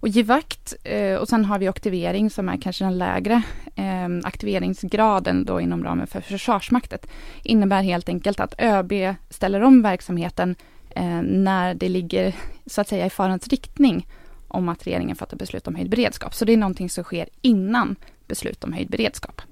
Och 0.01 0.09
givakt 0.09 0.75
eh, 0.85 1.15
och 1.15 1.29
sen 1.29 1.45
har 1.45 1.59
vi 1.59 1.69
aktivering 1.69 2.31
som 2.31 2.49
är 2.49 2.57
kanske 2.57 2.85
den 2.85 2.99
lägre 2.99 3.43
eh, 3.77 4.09
aktiveringsgraden 4.25 5.45
då 5.45 5.61
inom 5.61 5.85
ramen 5.85 6.07
för 6.07 6.21
Försvarsmakten. 6.21 6.99
Innebär 7.43 7.83
helt 7.83 8.09
enkelt 8.09 8.41
att 8.41 8.55
ÖB 8.59 8.93
ställer 9.31 9.63
om 9.63 9.83
verksamheten 9.83 10.57
eh, 10.91 11.23
när 11.23 11.75
det 11.75 11.89
ligger 11.89 12.35
så 12.67 12.81
att 12.81 12.89
säga 12.89 13.07
i 13.07 13.11
farans 13.11 13.49
riktning 13.49 14.07
om 14.51 14.69
att 14.69 14.87
regeringen 14.87 15.17
fattar 15.17 15.37
beslut 15.37 15.67
om 15.67 15.75
höjd 15.75 15.91
beredskap. 15.91 16.35
Så 16.35 16.45
det 16.45 16.53
är 16.53 16.57
någonting 16.57 16.91
som 16.91 17.05
sker 17.05 17.29
innan 17.41 17.97
beslut 18.27 18.65
om 18.65 18.73
höjd 18.73 18.91
beredskap. 18.91 19.43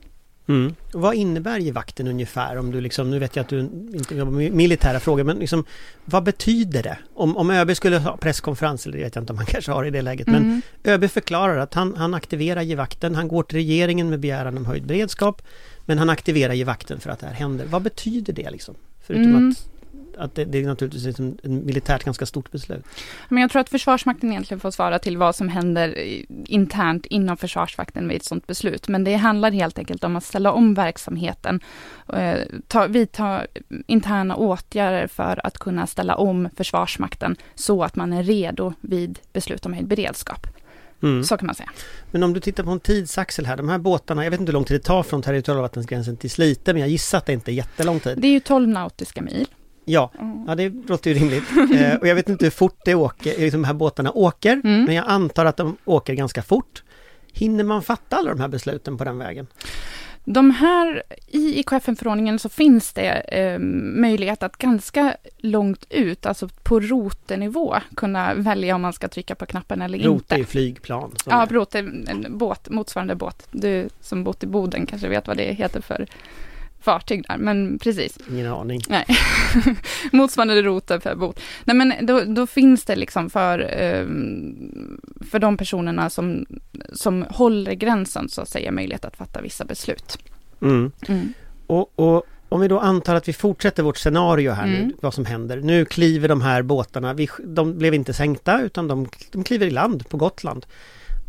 Mm. 0.49 0.75
Vad 0.93 1.15
innebär 1.15 1.59
givakten 1.59 2.09
ungefär? 2.09 2.57
Om 2.57 2.71
du 2.71 2.81
liksom, 2.81 3.11
nu 3.11 3.19
vet 3.19 3.37
jag 3.37 3.43
att 3.43 3.49
du 3.49 3.61
inte 3.95 4.15
jobbar 4.15 4.33
med 4.33 4.53
militära 4.53 5.01
frågor, 5.01 5.25
men 5.25 5.39
liksom, 5.39 5.65
vad 6.05 6.23
betyder 6.23 6.83
det? 6.83 6.99
Om, 7.15 7.37
om 7.37 7.51
ÖB 7.51 7.77
skulle 7.77 7.99
ha 7.99 8.17
presskonferens, 8.17 8.87
eller 8.87 8.99
det 8.99 9.05
vet 9.05 9.15
jag 9.15 9.23
inte 9.23 9.33
om 9.33 9.37
man 9.37 9.47
kanske 9.49 9.73
har 9.73 9.85
i 9.85 9.91
det 9.91 10.03
läget, 10.03 10.29
mm. 10.29 10.63
men 10.83 10.93
ÖB 10.93 11.11
förklarar 11.11 11.59
att 11.59 11.75
han, 11.75 11.95
han 11.97 12.15
aktiverar 12.15 12.63
givakten, 12.63 13.15
han 13.15 13.29
går 13.29 13.43
till 13.43 13.57
regeringen 13.57 14.11
med 14.11 14.21
begäran 14.21 14.59
om 14.59 14.67
höjd 14.67 14.87
beredskap, 14.87 15.43
men 15.87 15.99
han 15.99 16.11
aktiverar 16.11 16.55
givakten 16.55 17.01
för 17.01 17.11
att 17.11 17.19
det 17.19 17.27
här 17.27 17.35
händer. 17.35 17.67
Vad 17.67 17.83
betyder 17.83 18.33
det 18.33 18.51
liksom? 18.51 18.75
Förutom 19.01 19.37
mm. 19.37 19.51
att 19.51 19.71
att 20.19 20.35
det, 20.35 20.45
det 20.45 20.59
är 20.59 20.67
naturligtvis 20.67 21.07
ett 21.07 21.45
militärt 21.45 22.05
ganska 22.05 22.27
stort 22.27 22.51
beslut. 22.51 22.85
Men 23.29 23.41
jag 23.41 23.51
tror 23.51 23.61
att 23.61 23.69
Försvarsmakten 23.69 24.31
egentligen 24.31 24.61
får 24.61 24.71
svara 24.71 24.99
till 24.99 25.17
vad 25.17 25.35
som 25.35 25.49
händer 25.49 25.95
internt 26.47 27.07
inom 27.07 27.37
Försvarsmakten 27.37 28.09
vid 28.09 28.17
ett 28.17 28.25
sådant 28.25 28.47
beslut. 28.47 28.89
Men 28.89 29.05
det 29.05 29.15
handlar 29.15 29.51
helt 29.51 29.79
enkelt 29.79 30.05
om 30.05 30.17
att 30.17 30.25
ställa 30.25 30.53
om 30.53 30.75
verksamheten, 30.75 31.61
eh, 32.13 32.39
ta, 32.67 32.87
vidta 32.87 33.47
interna 33.87 34.37
åtgärder 34.37 35.07
för 35.07 35.47
att 35.47 35.59
kunna 35.59 35.87
ställa 35.87 36.15
om 36.15 36.49
Försvarsmakten 36.57 37.37
så 37.55 37.85
att 37.85 37.97
man 37.97 38.13
är 38.13 38.23
redo 38.23 38.73
vid 38.81 39.19
beslut 39.33 39.67
om 39.67 39.73
höjd 39.73 39.87
beredskap. 39.87 40.47
Mm. 41.03 41.25
Så 41.25 41.37
kan 41.37 41.47
man 41.47 41.55
säga. 41.55 41.71
Men 42.11 42.23
om 42.23 42.33
du 42.33 42.41
tittar 42.41 42.65
på 42.65 42.71
en 42.71 42.81
tidsaxel 42.81 43.47
här, 43.47 43.57
de 43.57 43.69
här 43.69 43.79
båtarna, 43.79 44.25
jag 44.25 44.31
vet 44.31 44.41
inte 44.41 44.51
hur 44.51 44.55
lång 44.55 44.65
tid 44.65 44.81
det 44.81 44.85
tar 44.85 45.03
från 45.03 45.23
territorialvattensgränsen 45.23 46.17
till 46.17 46.31
Slite, 46.31 46.73
men 46.73 46.81
jag 46.81 46.91
gissar 46.91 47.19
att 47.19 47.27
det 47.27 47.33
inte 47.33 47.51
är 47.51 47.55
jättelång 47.55 48.01
tid. 48.01 48.19
Det 48.19 48.29
är 48.29 48.33
ju 48.33 48.41
12 48.41 48.69
nautiska 48.69 49.23
mil. 49.23 49.47
Ja, 49.89 50.11
Mm. 50.21 50.45
ja 50.49 50.55
det 50.55 50.69
låter 50.89 51.11
ju 51.11 51.19
rimligt. 51.19 51.45
eh, 51.75 51.95
och 51.97 52.07
jag 52.09 52.15
vet 52.15 52.29
inte 52.29 52.45
hur 52.47 52.51
fort 52.51 52.79
det 52.85 52.95
åker, 52.95 53.39
liksom 53.41 53.63
de 53.63 53.67
här 53.67 53.75
båtarna 53.75 54.11
åker, 54.13 54.53
Mm. 54.65 54.85
men 54.85 54.95
jag 54.95 55.05
antar 55.09 55.45
att 55.45 55.57
de 55.57 55.77
åker 55.85 56.15
ganska 56.15 56.43
fort. 56.43 56.83
Hinner 57.33 57.65
man 57.65 57.83
fatta 57.83 58.17
alla 58.17 58.31
de 58.31 58.41
här 58.41 58.49
besluten 58.49 58.99
på 58.99 59.05
den 59.05 59.19
vägen? 59.19 59.47
De 60.25 60.51
här, 60.51 61.03
i 61.27 61.61
IKFN-förordningen 61.61 62.39
så 62.39 62.49
finns 62.49 62.93
det 62.93 63.11
eh, 63.11 63.59
möjlighet 64.01 64.43
att 64.43 64.57
ganska 64.57 65.17
långt 65.39 65.85
ut, 65.91 66.27
alltså 66.27 66.49
på 66.63 66.81
rotenivå, 66.81 67.77
kunna 67.97 68.35
välja 68.35 68.75
om 68.75 68.83
man 68.83 68.93
ska 68.93 69.09
trycka 69.09 69.35
på 69.35 69.47
knappen 69.47 69.83
eller 69.83 69.99
Rot 69.99 70.15
inte. 70.23 70.35
är 70.35 70.39
ju 70.39 70.45
flygplan. 70.45 71.13
Ja, 71.27 71.43
är- 71.43 71.77
är 71.77 72.11
en 72.11 72.39
båt, 72.39 72.69
motsvarande 72.71 73.15
båt. 73.15 73.49
Du 73.51 73.89
som 74.01 74.25
bott 74.25 74.45
i 74.45 74.47
Boden 74.47 74.87
kanske 74.87 75.09
vet 75.09 75.27
vad 75.27 75.37
det 75.37 75.53
heter 75.53 75.81
för 75.81 76.07
fartyg 76.81 77.25
där, 77.29 77.37
men 77.39 77.79
precis. 77.79 78.19
Ingen 78.31 78.47
aning. 78.47 78.81
Nej, 78.89 79.05
motsvarande 80.13 80.63
roten 80.63 81.01
för 81.01 81.15
bot. 81.15 81.41
Nej 81.65 81.77
men 81.77 82.07
då, 82.07 82.21
då 82.21 82.47
finns 82.47 82.85
det 82.85 82.97
liksom 82.97 83.31
för, 83.31 83.59
ehm, 83.79 85.01
för 85.31 85.39
de 85.39 85.57
personerna 85.57 86.11
som, 86.11 86.47
som 86.93 87.27
håller 87.31 87.73
gränsen 87.73 88.29
så 88.29 88.41
att 88.43 88.49
säga 88.49 88.73
möjlighet 88.73 89.05
att 89.05 89.17
fatta 89.17 89.41
vissa 89.41 89.65
beslut. 89.65 90.19
Mm. 90.63 90.93
Mm. 91.09 91.33
Och, 91.67 91.99
och 91.99 92.27
om 92.49 92.61
vi 92.61 92.69
då 92.69 92.79
antar 92.79 93.15
att 93.15 93.29
vi 93.29 93.33
fortsätter 93.33 93.83
vårt 93.83 93.97
scenario 93.99 94.53
här 94.53 94.67
nu, 94.67 94.77
Mm. 94.77 94.93
vad 95.01 95.15
som 95.15 95.25
händer. 95.25 95.57
Nu 95.57 95.85
kliver 95.85 96.29
de 96.29 96.41
här 96.41 96.63
båtarna, 96.63 97.15
vi, 97.15 97.29
de 97.45 97.79
blev 97.79 97.95
inte 97.95 98.13
sänkta 98.13 98.63
utan 98.63 98.89
de, 98.89 99.09
de 99.33 99.45
kliver 99.45 99.67
i 99.67 99.71
land 99.71 100.09
på 100.09 100.17
Gotland. 100.17 100.67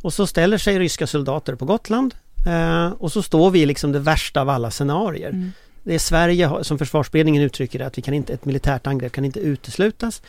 Och 0.01 0.13
så 0.13 0.27
ställer 0.27 0.57
sig 0.57 0.79
ryska 0.79 1.07
soldater 1.07 1.55
på 1.55 1.65
Gotland 1.65 2.15
eh, 2.47 2.91
och 2.91 3.11
så 3.11 3.21
står 3.21 3.51
vi 3.51 3.61
i 3.61 3.65
liksom 3.65 3.91
det 3.91 3.99
värsta 3.99 4.41
av 4.41 4.49
alla 4.49 4.71
scenarier. 4.71 5.29
Mm. 5.29 5.51
Det 5.83 5.95
är 5.95 5.99
Sverige, 5.99 6.63
som 6.63 6.77
försvarsberedningen 6.77 7.43
uttrycker 7.43 7.79
det, 7.79 7.85
att 7.85 7.97
vi 7.97 8.01
kan 8.01 8.13
inte, 8.13 8.33
ett 8.33 8.45
militärt 8.45 8.87
angrepp 8.87 9.11
kan 9.11 9.25
inte 9.25 9.39
uteslutas. 9.39 10.21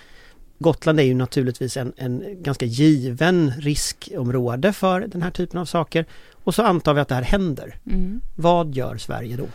Gotland 0.59 1.01
är 1.01 1.05
ju 1.05 1.15
naturligtvis 1.15 1.77
en, 1.77 1.93
en 1.97 2.43
ganska 2.43 2.67
given 2.67 3.53
riskområde 3.59 4.73
för 4.73 5.01
den 5.01 5.23
här 5.23 5.31
typen 5.31 5.61
av 5.61 5.65
saker. 5.65 6.07
Och 6.45 6.55
så 6.55 6.63
antar 6.63 6.95
vi 6.95 7.01
att 7.01 7.09
det 7.09 7.15
här 7.15 7.23
händer. 7.23 7.77
Mm. 7.87 8.21
Vad 8.37 8.75
gör 8.75 8.97
Sverige 8.97 9.37
då? 9.37 9.47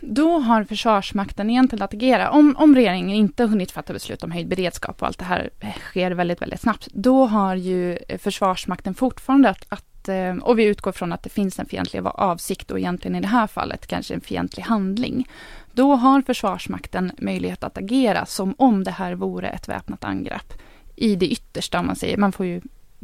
Då 0.00 0.38
har 0.38 0.64
Försvarsmakten 0.64 1.50
egentligen 1.50 1.82
att 1.82 1.94
agera. 1.94 2.30
Om, 2.30 2.56
om 2.58 2.74
regeringen 2.74 3.16
inte 3.16 3.44
hunnit 3.44 3.70
fatta 3.70 3.92
beslut 3.92 4.22
om 4.22 4.30
höjd 4.30 4.48
beredskap 4.48 5.02
och 5.02 5.06
allt 5.06 5.18
det 5.18 5.24
här 5.24 5.50
eh, 5.60 5.74
sker 5.74 6.10
väldigt, 6.10 6.42
väldigt 6.42 6.60
snabbt, 6.60 6.88
då 6.92 7.26
har 7.26 7.54
ju 7.54 7.98
eh, 8.08 8.18
Försvarsmakten 8.18 8.94
fortfarande 8.94 9.48
att, 9.48 9.64
att 9.68 9.84
eh, 10.08 10.36
och 10.36 10.58
vi 10.58 10.64
utgår 10.64 10.92
från 10.92 11.12
att 11.12 11.22
det 11.22 11.30
finns 11.30 11.58
en 11.58 11.66
fientlig 11.66 12.02
avsikt 12.04 12.70
och 12.70 12.78
egentligen 12.78 13.14
i 13.16 13.20
det 13.20 13.26
här 13.28 13.46
fallet 13.46 13.86
kanske 13.86 14.14
en 14.14 14.20
fientlig 14.20 14.62
handling. 14.62 15.28
Då 15.72 15.94
har 15.94 16.22
Försvarsmakten 16.22 17.12
möjlighet 17.18 17.64
att 17.64 17.78
agera 17.78 18.26
som 18.26 18.54
om 18.58 18.84
det 18.84 18.90
här 18.90 19.14
vore 19.14 19.48
ett 19.48 19.68
väpnat 19.68 20.04
angrepp. 20.04 20.52
I 20.96 21.16
det 21.16 21.26
yttersta 21.26 21.80
om 21.80 21.86
man 21.86 21.96
säger, 21.96 22.16
man 22.16 22.32
får 22.32 22.46
ju 22.46 22.60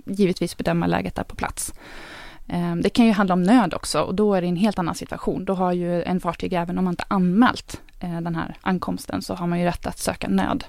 givetvis 0.06 0.56
bedöma 0.56 0.86
läget 0.86 1.14
där 1.14 1.22
på 1.24 1.36
plats. 1.36 1.72
Eh, 2.48 2.76
Det 2.76 2.90
kan 2.90 3.06
ju 3.06 3.12
handla 3.12 3.34
om 3.34 3.42
nöd 3.42 3.74
också 3.74 4.00
och 4.00 4.14
då 4.14 4.34
är 4.34 4.40
det 4.40 4.46
en 4.48 4.56
helt 4.56 4.78
annan 4.78 4.94
situation. 4.94 5.44
Då 5.44 5.54
har 5.54 5.72
ju 5.72 6.02
en 6.02 6.20
fartyg, 6.20 6.52
även 6.52 6.78
om 6.78 6.84
man 6.84 6.92
inte 6.92 7.04
anmält 7.08 7.80
eh, 8.00 8.20
den 8.20 8.34
här 8.34 8.56
ankomsten, 8.60 9.22
så 9.22 9.34
har 9.34 9.46
man 9.46 9.58
ju 9.60 9.64
rätt 9.64 9.86
att 9.86 9.98
söka 9.98 10.28
nöd. 10.28 10.64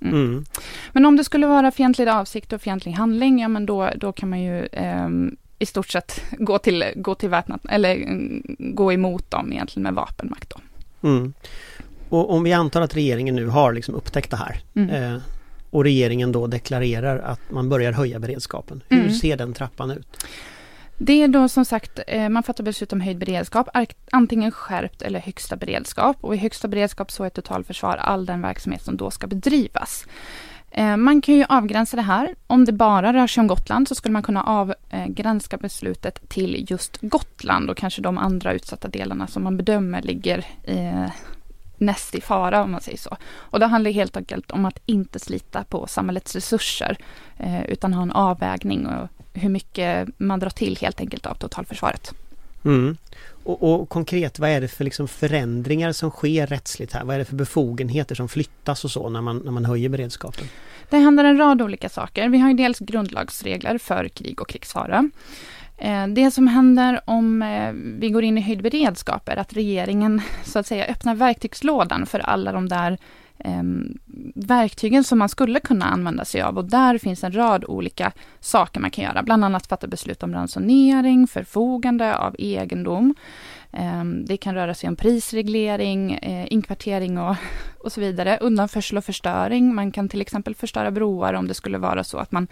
Mm. 0.00 0.14
Mm. 0.14 0.44
Men 0.92 1.06
om 1.06 1.16
det 1.16 1.24
skulle 1.24 1.46
vara 1.46 1.70
fientlig 1.70 2.08
avsikt 2.08 2.52
och 2.52 2.60
fientlig 2.62 2.92
handling, 2.92 3.40
ja 3.40 3.48
men 3.48 3.66
då, 3.66 3.90
då 3.96 4.12
kan 4.12 4.30
man 4.30 4.40
ju 4.40 4.68
ehm, 4.72 5.36
i 5.64 5.66
stort 5.66 5.88
sett 5.90 6.20
gå 6.38 6.58
till, 6.58 6.84
gå 6.96 7.14
till 7.14 7.28
väpnat, 7.28 7.60
eller 7.68 7.94
mm, 7.94 8.42
gå 8.58 8.92
emot 8.92 9.30
dem 9.30 9.52
egentligen 9.52 9.82
med 9.82 9.94
vapenmakt 9.94 10.50
då. 10.50 10.60
Mm. 11.08 11.32
Och 12.08 12.32
om 12.32 12.42
vi 12.42 12.52
antar 12.52 12.80
att 12.82 12.94
regeringen 12.96 13.36
nu 13.36 13.46
har 13.46 13.72
liksom 13.72 13.94
upptäckt 13.94 14.30
det 14.30 14.36
här 14.36 14.62
Mm. 14.74 14.90
eh, 14.90 15.20
och 15.70 15.84
regeringen 15.84 16.32
då 16.32 16.46
deklarerar 16.46 17.18
att 17.18 17.40
man 17.50 17.68
börjar 17.68 17.92
höja 17.92 18.18
beredskapen. 18.18 18.82
Hur 18.88 19.00
Mm. 19.00 19.12
ser 19.14 19.36
den 19.36 19.52
trappan 19.54 19.90
ut? 19.90 20.26
Det 20.98 21.22
är 21.22 21.28
då 21.28 21.48
som 21.48 21.64
sagt, 21.64 22.00
eh, 22.06 22.28
man 22.28 22.42
fattar 22.42 22.64
beslut 22.64 22.92
om 22.92 23.00
höjd 23.00 23.18
beredskap, 23.18 23.68
antingen 24.12 24.50
skärpt 24.50 25.02
eller 25.02 25.20
högsta 25.20 25.56
beredskap. 25.56 26.16
Och 26.20 26.34
i 26.34 26.38
högsta 26.38 26.68
beredskap 26.68 27.10
så 27.10 27.24
är 27.24 27.30
totalförsvar 27.30 27.96
all 27.96 28.26
den 28.26 28.42
verksamhet 28.42 28.82
som 28.82 28.96
då 28.96 29.10
ska 29.10 29.26
bedrivas. 29.26 30.06
Eh, 30.76 30.96
man 30.96 31.20
kan 31.20 31.34
ju 31.34 31.44
avgränsa 31.48 31.96
det 31.96 32.02
här. 32.02 32.34
Om 32.46 32.64
det 32.64 32.72
bara 32.72 33.12
rör 33.12 33.26
sig 33.26 33.40
om 33.40 33.46
Gotland 33.46 33.88
så 33.88 33.94
skulle 33.94 34.12
man 34.12 34.22
kunna 34.22 34.42
avgränsa 34.42 35.56
eh, 35.56 35.60
beslutet 35.60 36.28
till 36.28 36.66
just 36.70 36.98
Gotland 37.00 37.70
och 37.70 37.76
kanske 37.76 38.02
de 38.02 38.18
andra 38.18 38.52
utsatta 38.52 38.88
delarna 38.88 39.26
som 39.26 39.42
man 39.44 39.56
bedömer 39.56 40.02
ligger 40.02 40.44
eh, 40.62 41.10
näst 41.78 42.14
i 42.14 42.20
fara 42.20 42.62
om 42.62 42.70
man 42.70 42.80
säger 42.80 42.98
så. 42.98 43.16
Och 43.36 43.60
det 43.60 43.66
handlar 43.66 43.90
helt 43.90 44.16
enkelt 44.16 44.50
om 44.50 44.64
att 44.64 44.78
inte 44.86 45.18
slita 45.18 45.64
på 45.64 45.86
samhällets 45.86 46.34
resurser 46.34 46.96
eh, 47.36 47.64
utan 47.64 47.94
ha 47.94 48.02
en 48.02 48.12
avvägning 48.12 48.86
och 48.86 49.08
hur 49.32 49.48
mycket 49.48 50.08
man 50.16 50.40
drar 50.40 50.50
till 50.50 50.76
helt 50.76 51.00
enkelt 51.00 51.26
av 51.26 51.34
totalförsvaret. 51.34 52.14
Mm. 52.64 52.96
Och, 53.44 53.62
och 53.62 53.88
konkret, 53.88 54.38
vad 54.38 54.50
är 54.50 54.60
det 54.60 54.68
för 54.68 54.84
liksom 54.84 55.08
förändringar 55.08 55.92
som 55.92 56.10
sker 56.10 56.46
rättsligt 56.46 56.92
här? 56.92 57.04
Vad 57.04 57.14
är 57.14 57.18
det 57.18 57.24
för 57.24 57.36
befogenheter 57.36 58.14
som 58.14 58.28
flyttas 58.28 58.84
och 58.84 58.90
så 58.90 59.08
när 59.08 59.20
man, 59.20 59.38
när 59.38 59.52
man 59.52 59.64
höjer 59.64 59.88
beredskapen? 59.88 60.44
Det 60.90 60.98
händer 60.98 61.24
en 61.24 61.36
rad 61.38 61.62
olika 61.62 61.88
saker. 61.88 62.28
Vi 62.28 62.38
har 62.38 62.48
ju 62.48 62.54
dels 62.54 62.78
grundlagsregler 62.78 63.78
för 63.78 64.08
krig 64.08 64.40
och 64.40 64.48
krigsfara. 64.48 65.10
Eh, 65.78 66.06
Det 66.06 66.30
som 66.30 66.48
händer 66.48 67.00
om 67.04 67.42
eh, 67.42 67.72
vi 68.00 68.10
går 68.10 68.24
in 68.24 68.38
i 68.38 68.40
höjd 68.40 68.62
beredskap 68.62 69.28
är 69.28 69.36
att 69.36 69.52
regeringen 69.52 70.22
så 70.44 70.58
att 70.58 70.66
säga 70.66 70.86
öppnar 70.86 71.14
verktygslådan 71.14 72.06
för 72.06 72.18
alla 72.18 72.52
de 72.52 72.68
där 72.68 72.98
Ehm, 73.38 73.98
verktygen 74.34 75.04
som 75.04 75.18
man 75.18 75.28
skulle 75.28 75.60
kunna 75.60 75.84
använda 75.84 76.24
sig 76.24 76.42
av 76.42 76.58
och 76.58 76.64
där 76.64 76.98
finns 76.98 77.24
en 77.24 77.32
rad 77.36 77.64
olika 77.64 78.12
saker 78.40 78.80
man 78.80 78.90
kan 78.90 79.04
göra. 79.04 79.22
Bland 79.22 79.44
annat 79.44 79.66
fatta 79.66 79.86
beslut 79.86 80.22
om 80.22 80.34
ransonering, 80.34 81.26
förfogande 81.26 82.16
av 82.16 82.36
egendom. 82.38 83.14
Eh, 83.72 84.04
Det 84.04 84.36
kan 84.36 84.54
röra 84.54 84.74
sig 84.74 84.88
om 84.88 84.96
prisreglering, 84.96 86.14
eh, 86.14 86.52
inkvartering 86.52 87.18
och, 87.18 87.36
och 87.78 87.92
så 87.92 88.00
vidare. 88.00 88.38
Undanförsel 88.40 88.98
och 88.98 89.04
förstöring. 89.04 89.74
Man 89.74 89.92
kan 89.92 90.08
till 90.08 90.20
exempel 90.20 90.54
förstöra 90.54 90.90
broar 90.90 91.34
om 91.34 91.48
det 91.48 91.54
skulle 91.54 91.78
vara 91.78 92.04
så 92.04 92.18
att 92.18 92.32
man, 92.32 92.46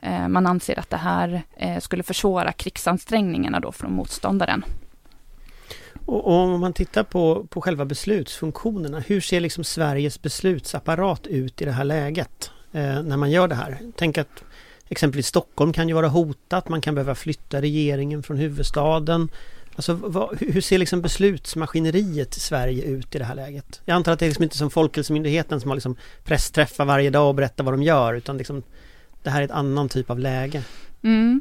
eh, 0.00 0.28
man 0.28 0.46
anser 0.46 0.78
att 0.78 0.90
det 0.90 0.96
här 0.96 1.42
eh, 1.56 1.78
skulle 1.78 2.02
försvåra 2.02 2.52
krigsansträngningarna 2.52 3.60
då 3.60 3.72
från 3.72 3.92
motståndaren. 3.92 4.64
Och, 6.06 6.26
och 6.26 6.32
om 6.32 6.60
man 6.60 6.72
tittar 6.72 7.02
på, 7.02 7.46
på 7.50 7.60
själva 7.60 7.84
beslutsfunktionerna, 7.84 9.00
hur 9.00 9.20
ser 9.20 9.40
liksom 9.40 9.64
Sveriges 9.64 10.22
beslutsapparat 10.22 11.26
ut 11.26 11.62
i 11.62 11.64
det 11.64 11.72
här 11.72 11.84
läget? 11.84 12.50
Eh, 12.72 13.02
när 13.02 13.16
man 13.16 13.30
gör 13.30 13.48
det 13.48 13.54
här. 13.54 13.78
Tänk 13.96 14.18
att 14.18 14.44
exempelvis 14.88 15.26
Stockholm 15.26 15.72
kan 15.72 15.88
ju 15.88 15.94
vara 15.94 16.08
hotat, 16.08 16.68
man 16.68 16.80
kan 16.80 16.94
behöva 16.94 17.14
flytta 17.14 17.60
regeringen 17.60 18.22
från 18.22 18.36
huvudstaden. 18.36 19.28
Alltså 19.76 19.94
vad, 19.94 20.38
hur 20.40 20.60
ser 20.60 20.78
liksom 20.78 21.02
beslutsmaskineriet 21.02 22.36
i 22.36 22.40
Sverige 22.40 22.84
ut 22.84 23.14
i 23.14 23.18
det 23.18 23.24
här 23.24 23.34
läget? 23.34 23.80
Jag 23.84 23.94
antar 23.94 24.12
att 24.12 24.18
det 24.18 24.24
är 24.24 24.28
liksom 24.28 24.42
inte 24.42 24.56
som 24.56 24.70
Folkhälsomyndigheten 24.70 25.60
som 25.60 25.70
har 25.70 25.76
liksom 25.76 25.96
pressträffar 26.24 26.84
varje 26.84 27.10
dag 27.10 27.28
och 27.28 27.34
berättar 27.34 27.64
vad 27.64 27.74
de 27.74 27.82
gör 27.82 28.14
utan 28.14 28.38
liksom 28.38 28.62
det 29.22 29.30
här 29.30 29.40
är 29.40 29.44
ett 29.44 29.50
annan 29.50 29.88
typ 29.88 30.10
av 30.10 30.18
läge. 30.18 30.62
Mm. 31.02 31.40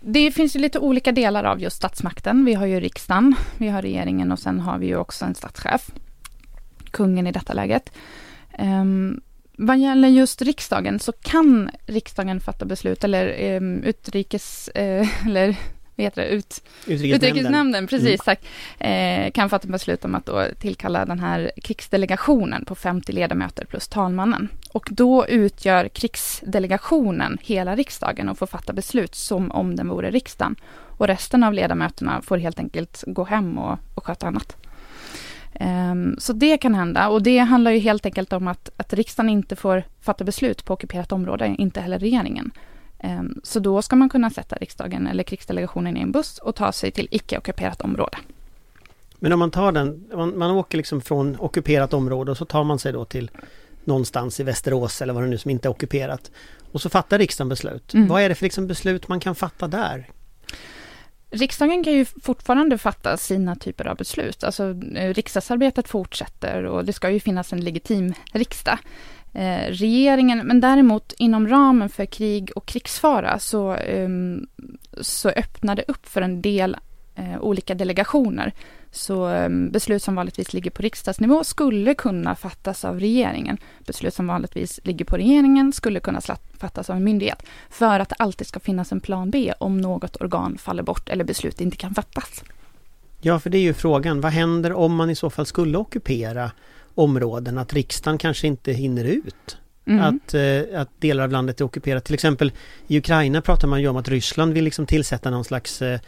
Det 0.00 0.30
finns 0.30 0.56
ju 0.56 0.60
lite 0.60 0.78
olika 0.78 1.12
delar 1.12 1.44
av 1.44 1.60
just 1.60 1.76
statsmakten. 1.76 2.44
Vi 2.44 2.54
har 2.54 2.66
ju 2.66 2.80
riksdagen, 2.80 3.34
vi 3.58 3.68
har 3.68 3.82
regeringen 3.82 4.32
och 4.32 4.38
sen 4.38 4.60
har 4.60 4.78
vi 4.78 4.86
ju 4.86 4.96
också 4.96 5.24
en 5.24 5.34
statschef. 5.34 5.90
Kungen 6.90 7.26
i 7.26 7.32
detta 7.32 7.52
läget. 7.52 7.92
Um, 8.58 9.20
vad 9.58 9.78
gäller 9.78 10.08
just 10.08 10.42
riksdagen 10.42 10.98
så 10.98 11.12
kan 11.12 11.70
riksdagen 11.86 12.40
fatta 12.40 12.64
beslut 12.64 13.04
eller 13.04 13.56
um, 13.56 13.82
utrikes, 13.82 14.70
uh, 14.78 15.26
eller 15.26 15.56
vad 15.96 16.04
heter 16.04 16.22
det, 16.22 16.28
ut, 16.28 16.62
Utrikesnämnden. 16.86 17.30
Utrikesnämnden, 17.30 17.86
precis 17.86 18.20
tack, 18.20 18.40
eh, 18.78 19.30
kan 19.30 19.50
fatta 19.50 19.68
beslut 19.68 20.04
om 20.04 20.14
att 20.14 20.26
då 20.26 20.46
tillkalla 20.60 21.04
den 21.04 21.20
här 21.20 21.50
krigsdelegationen 21.62 22.64
på 22.64 22.74
50 22.74 23.12
ledamöter 23.12 23.64
plus 23.64 23.88
talmannen. 23.88 24.48
Och 24.72 24.88
då 24.90 25.26
utgör 25.26 25.88
krigsdelegationen 25.88 27.38
hela 27.42 27.76
riksdagen 27.76 28.28
och 28.28 28.38
får 28.38 28.46
fatta 28.46 28.72
beslut 28.72 29.14
som 29.14 29.50
om 29.50 29.76
den 29.76 29.88
vore 29.88 30.10
riksdagen. 30.10 30.56
Och 30.98 31.06
resten 31.06 31.44
av 31.44 31.52
ledamöterna 31.52 32.22
får 32.22 32.38
helt 32.38 32.58
enkelt 32.58 33.04
gå 33.06 33.24
hem 33.24 33.58
och, 33.58 33.78
och 33.94 34.06
sköta 34.06 34.26
annat. 34.26 34.56
Ehm, 35.60 36.16
så 36.18 36.32
det 36.32 36.58
kan 36.58 36.74
hända 36.74 37.08
och 37.08 37.22
det 37.22 37.38
handlar 37.38 37.70
ju 37.70 37.78
helt 37.78 38.06
enkelt 38.06 38.32
om 38.32 38.48
att, 38.48 38.70
att 38.76 38.92
riksdagen 38.92 39.30
inte 39.30 39.56
får 39.56 39.82
fatta 40.00 40.24
beslut 40.24 40.64
på 40.64 40.74
ockuperat 40.74 41.12
område, 41.12 41.54
inte 41.58 41.80
heller 41.80 41.98
regeringen. 41.98 42.50
Ehm, 43.06 43.40
Så 43.42 43.60
då 43.60 43.82
ska 43.82 43.96
man 43.96 44.08
kunna 44.08 44.30
sätta 44.30 44.56
riksdagen 44.56 45.06
eller 45.06 45.22
krigsdelegationen 45.22 45.96
i 45.96 46.00
en 46.00 46.12
buss 46.12 46.38
och 46.38 46.54
ta 46.54 46.72
sig 46.72 46.90
till 46.90 47.08
icke-ockuperat 47.10 47.80
område. 47.80 48.18
Men 49.18 49.32
om 49.32 49.38
man 49.38 49.50
tar 49.50 49.72
den, 49.72 50.04
man, 50.14 50.38
man 50.38 50.50
åker 50.50 50.76
liksom 50.78 51.00
från 51.00 51.36
ockuperat 51.40 51.94
område 51.94 52.30
och 52.30 52.36
så 52.36 52.44
tar 52.44 52.64
man 52.64 52.78
sig 52.78 52.92
då 52.92 53.04
till 53.04 53.30
någonstans 53.84 54.40
i 54.40 54.42
Västerås 54.42 55.02
eller 55.02 55.12
vad 55.12 55.22
det 55.22 55.28
nu 55.28 55.38
som 55.38 55.50
inte 55.50 55.68
är 55.68 55.70
ockuperat. 55.70 56.30
Och 56.72 56.80
så 56.80 56.88
fattar 56.88 57.18
riksdagen 57.18 57.48
beslut. 57.48 57.94
Mm. 57.94 58.08
Vad 58.08 58.22
är 58.22 58.28
det 58.28 58.34
för 58.34 58.44
liksom 58.44 58.66
beslut 58.66 59.08
man 59.08 59.20
kan 59.20 59.34
fatta 59.34 59.68
där? 59.68 60.08
Riksdagen 61.30 61.84
kan 61.84 61.92
ju 61.92 62.04
fortfarande 62.04 62.78
fatta 62.78 63.16
sina 63.16 63.56
typer 63.56 63.86
av 63.86 63.96
beslut. 63.96 64.44
Alltså 64.44 64.74
eh, 64.94 65.14
riksdagsarbetet 65.14 65.88
fortsätter 65.88 66.64
och 66.64 66.84
det 66.84 66.92
ska 66.92 67.10
ju 67.10 67.20
finnas 67.20 67.52
en 67.52 67.60
legitim 67.60 68.14
riksdag. 68.32 68.78
Eh, 69.36 69.70
regeringen, 69.70 70.46
men 70.46 70.60
däremot 70.60 71.12
inom 71.18 71.48
ramen 71.48 71.88
för 71.88 72.06
krig 72.06 72.50
och 72.56 72.66
krigsfara 72.66 73.38
så, 73.38 73.74
eh, 73.74 74.08
så 75.00 75.28
öppnar 75.28 75.76
det 75.76 75.84
upp 75.88 76.06
för 76.06 76.22
en 76.22 76.42
del 76.42 76.76
eh, 77.14 77.40
olika 77.40 77.74
delegationer. 77.74 78.52
Så 78.90 79.26
ehm, 79.26 79.70
beslut 79.70 80.02
som 80.02 80.14
vanligtvis 80.14 80.52
ligger 80.52 80.70
på 80.70 80.82
riksdagsnivå 80.82 81.44
skulle 81.44 81.94
kunna 81.94 82.34
fattas 82.34 82.84
av 82.84 83.00
regeringen. 83.00 83.58
Beslut 83.86 84.14
som 84.14 84.26
vanligtvis 84.26 84.80
ligger 84.84 85.04
på 85.04 85.16
regeringen 85.16 85.72
skulle 85.72 86.00
kunna 86.00 86.20
fattas 86.58 86.90
av 86.90 86.96
en 86.96 87.04
myndighet. 87.04 87.42
För 87.70 88.00
att 88.00 88.08
det 88.08 88.16
alltid 88.18 88.46
ska 88.46 88.60
finnas 88.60 88.92
en 88.92 89.00
plan 89.00 89.30
B 89.30 89.52
om 89.60 89.80
något 89.80 90.16
organ 90.16 90.58
faller 90.58 90.82
bort 90.82 91.08
eller 91.08 91.24
beslut 91.24 91.60
inte 91.60 91.76
kan 91.76 91.94
fattas. 91.94 92.44
Ja, 93.20 93.40
för 93.40 93.50
det 93.50 93.58
är 93.58 93.62
ju 93.62 93.74
frågan. 93.74 94.20
Vad 94.20 94.32
händer 94.32 94.72
om 94.72 94.94
man 94.94 95.10
i 95.10 95.14
så 95.14 95.30
fall 95.30 95.46
skulle 95.46 95.78
ockupera 95.78 96.50
områden? 96.96 97.58
Att 97.58 97.72
riksdagen 97.72 98.18
kanske 98.18 98.46
inte 98.46 98.72
hinner 98.72 99.04
ut? 99.04 99.56
Mm. 99.86 100.00
Att, 100.00 100.34
eh, 100.34 100.80
att 100.80 101.00
delar 101.00 101.24
av 101.24 101.30
landet 101.30 101.60
är 101.60 101.64
ockuperat. 101.64 102.04
Till 102.04 102.14
exempel 102.14 102.52
i 102.86 102.98
Ukraina 102.98 103.40
pratar 103.40 103.68
man 103.68 103.80
ju 103.80 103.88
om 103.88 103.96
att 103.96 104.08
Ryssland 104.08 104.52
vill 104.52 104.64
liksom 104.64 104.86
tillsätta 104.86 105.30
någon 105.30 105.44
slags 105.44 105.82
eh, 105.82 106.00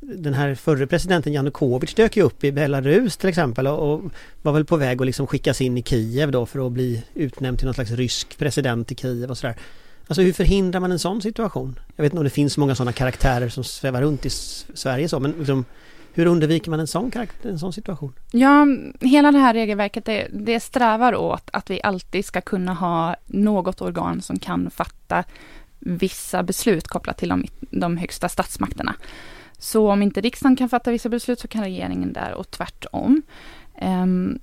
den 0.00 0.34
här 0.34 0.54
förre 0.54 0.86
presidenten 0.86 1.32
Janukovyč 1.32 1.94
dök 1.94 2.16
ju 2.16 2.22
upp 2.22 2.44
i 2.44 2.52
Belarus 2.52 3.16
till 3.16 3.28
exempel 3.28 3.66
och, 3.66 3.92
och 3.92 4.02
var 4.42 4.52
väl 4.52 4.64
på 4.64 4.76
väg 4.76 5.00
att 5.00 5.06
liksom 5.06 5.26
skickas 5.26 5.60
in 5.60 5.78
i 5.78 5.82
Kiev 5.82 6.30
då 6.30 6.46
för 6.46 6.66
att 6.66 6.72
bli 6.72 7.02
utnämnd 7.14 7.58
till 7.58 7.66
någon 7.66 7.74
slags 7.74 7.90
rysk 7.90 8.38
president 8.38 8.92
i 8.92 8.94
Kiev 8.94 9.30
och 9.30 9.38
sådär. 9.38 9.56
Alltså 10.06 10.22
hur 10.22 10.32
förhindrar 10.32 10.80
man 10.80 10.92
en 10.92 10.98
sån 10.98 11.22
situation? 11.22 11.78
Jag 11.96 12.02
vet 12.02 12.12
inte 12.12 12.18
om 12.18 12.24
det 12.24 12.30
finns 12.30 12.58
många 12.58 12.74
sådana 12.74 12.92
karaktärer 12.92 13.48
som 13.48 13.64
svävar 13.64 14.02
runt 14.02 14.26
i 14.26 14.30
Sverige 14.30 15.08
så 15.08 15.20
men 15.20 15.34
liksom, 15.38 15.64
hur 16.14 16.26
undviker 16.26 16.70
man 16.70 16.80
en 16.80 16.86
sån, 16.86 17.10
karaktär, 17.10 17.50
en 17.50 17.58
sån 17.58 17.72
situation? 17.72 18.12
Ja, 18.30 18.66
hela 19.00 19.32
det 19.32 19.38
här 19.38 19.54
regelverket 19.54 20.04
det, 20.04 20.28
det 20.32 20.60
strävar 20.60 21.14
åt 21.14 21.50
att 21.52 21.70
vi 21.70 21.80
alltid 21.82 22.24
ska 22.24 22.40
kunna 22.40 22.74
ha 22.74 23.16
något 23.26 23.80
organ 23.80 24.22
som 24.22 24.38
kan 24.38 24.70
fatta 24.70 25.24
vissa 25.78 26.42
beslut 26.42 26.88
kopplat 26.88 27.18
till 27.18 27.28
de, 27.28 27.44
de 27.60 27.96
högsta 27.96 28.28
statsmakterna. 28.28 28.94
Så 29.58 29.90
om 29.90 30.02
inte 30.02 30.20
riksdagen 30.20 30.56
kan 30.56 30.68
fatta 30.68 30.90
vissa 30.90 31.08
beslut 31.08 31.40
så 31.40 31.48
kan 31.48 31.64
regeringen 31.64 32.12
där 32.12 32.34
och 32.34 32.50
tvärtom. 32.50 33.22
Um, 33.82 34.38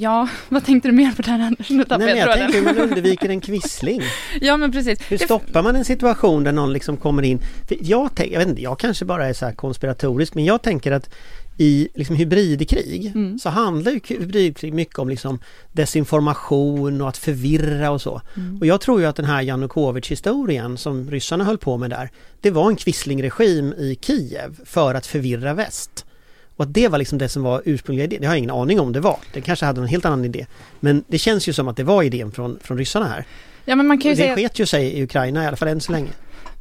ja, 0.00 0.28
vad 0.48 0.64
tänkte 0.64 0.88
du 0.88 0.92
mer 0.92 1.12
på 1.12 1.22
den 1.22 1.40
Anders? 1.40 1.70
Nu 1.70 1.84
tappade 1.84 2.04
Nej, 2.04 2.14
men 2.14 2.22
jag 2.28 2.38
tänker 2.38 2.58
hur 2.58 2.64
man 2.64 2.78
undviker 2.90 3.28
en 3.28 3.40
kvissling. 3.40 4.02
Ja, 4.40 4.56
men 4.56 4.72
precis. 4.72 4.98
Hur 5.08 5.18
stoppar 5.18 5.62
man 5.62 5.76
en 5.76 5.84
situation 5.84 6.44
där 6.44 6.52
någon 6.52 6.72
liksom 6.72 6.96
kommer 6.96 7.22
in? 7.22 7.38
För 7.68 7.76
jag, 7.80 8.10
tänk, 8.14 8.32
jag 8.32 8.38
vet 8.38 8.48
inte, 8.48 8.62
jag 8.62 8.78
kanske 8.78 9.04
bara 9.04 9.28
är 9.28 9.32
så 9.32 9.46
här 9.46 9.52
konspiratorisk 9.52 10.34
men 10.34 10.44
jag 10.44 10.62
tänker 10.62 10.92
att 10.92 11.10
i 11.58 11.88
liksom 11.94 12.16
hybridkrig 12.16 13.06
Mm. 13.14 13.38
så 13.38 13.48
handlar 13.48 13.92
ju 13.92 14.00
hybridkrig 14.08 14.74
mycket 14.74 14.98
om 14.98 15.08
liksom 15.08 15.38
desinformation 15.72 17.00
och 17.00 17.08
att 17.08 17.16
förvirra 17.16 17.90
och 17.90 18.02
så. 18.02 18.22
Mm. 18.36 18.58
Och 18.60 18.66
jag 18.66 18.80
tror 18.80 19.00
ju 19.00 19.06
att 19.06 19.16
den 19.16 19.24
här 19.24 19.42
Janukovyč-historien 19.42 20.76
som 20.78 21.10
ryssarna 21.10 21.44
höll 21.44 21.58
på 21.58 21.76
med 21.76 21.90
där 21.90 22.10
det 22.40 22.50
var 22.50 22.68
en 22.68 22.76
quislingregim 22.76 23.72
i 23.72 23.98
Kiev 24.00 24.60
för 24.64 24.94
att 24.94 25.06
förvirra 25.06 25.54
väst. 25.54 26.06
Och 26.60 26.64
att 26.64 26.74
det 26.74 26.88
var 26.88 26.98
liksom 26.98 27.18
det 27.18 27.28
som 27.28 27.42
var 27.42 27.62
ursprungliga 27.64 28.04
idén. 28.04 28.20
Det 28.20 28.26
har 28.26 28.34
jag 28.34 28.38
ingen 28.38 28.50
aning 28.50 28.80
om 28.80 28.92
det 28.92 29.00
var. 29.00 29.16
Det 29.32 29.40
kanske 29.40 29.66
hade 29.66 29.80
en 29.80 29.86
helt 29.86 30.04
annan 30.04 30.24
idé. 30.24 30.46
Men 30.80 31.04
det 31.08 31.18
känns 31.18 31.48
ju 31.48 31.52
som 31.52 31.68
att 31.68 31.76
det 31.76 31.84
var 31.84 32.02
idén 32.02 32.32
från, 32.32 32.58
från 32.62 32.78
ryssarna 32.78 33.06
här. 33.06 33.24
Ja, 33.64 33.76
men 33.76 33.86
man 33.86 33.98
kan 33.98 34.10
ju 34.10 34.14
det 34.14 34.22
säga... 34.22 34.34
sket 34.34 34.58
ju 34.58 34.66
sig 34.66 34.98
i 34.98 35.02
Ukraina 35.02 35.44
i 35.44 35.46
alla 35.46 35.56
fall 35.56 35.68
än 35.68 35.80
så 35.80 35.92
länge. 35.92 36.10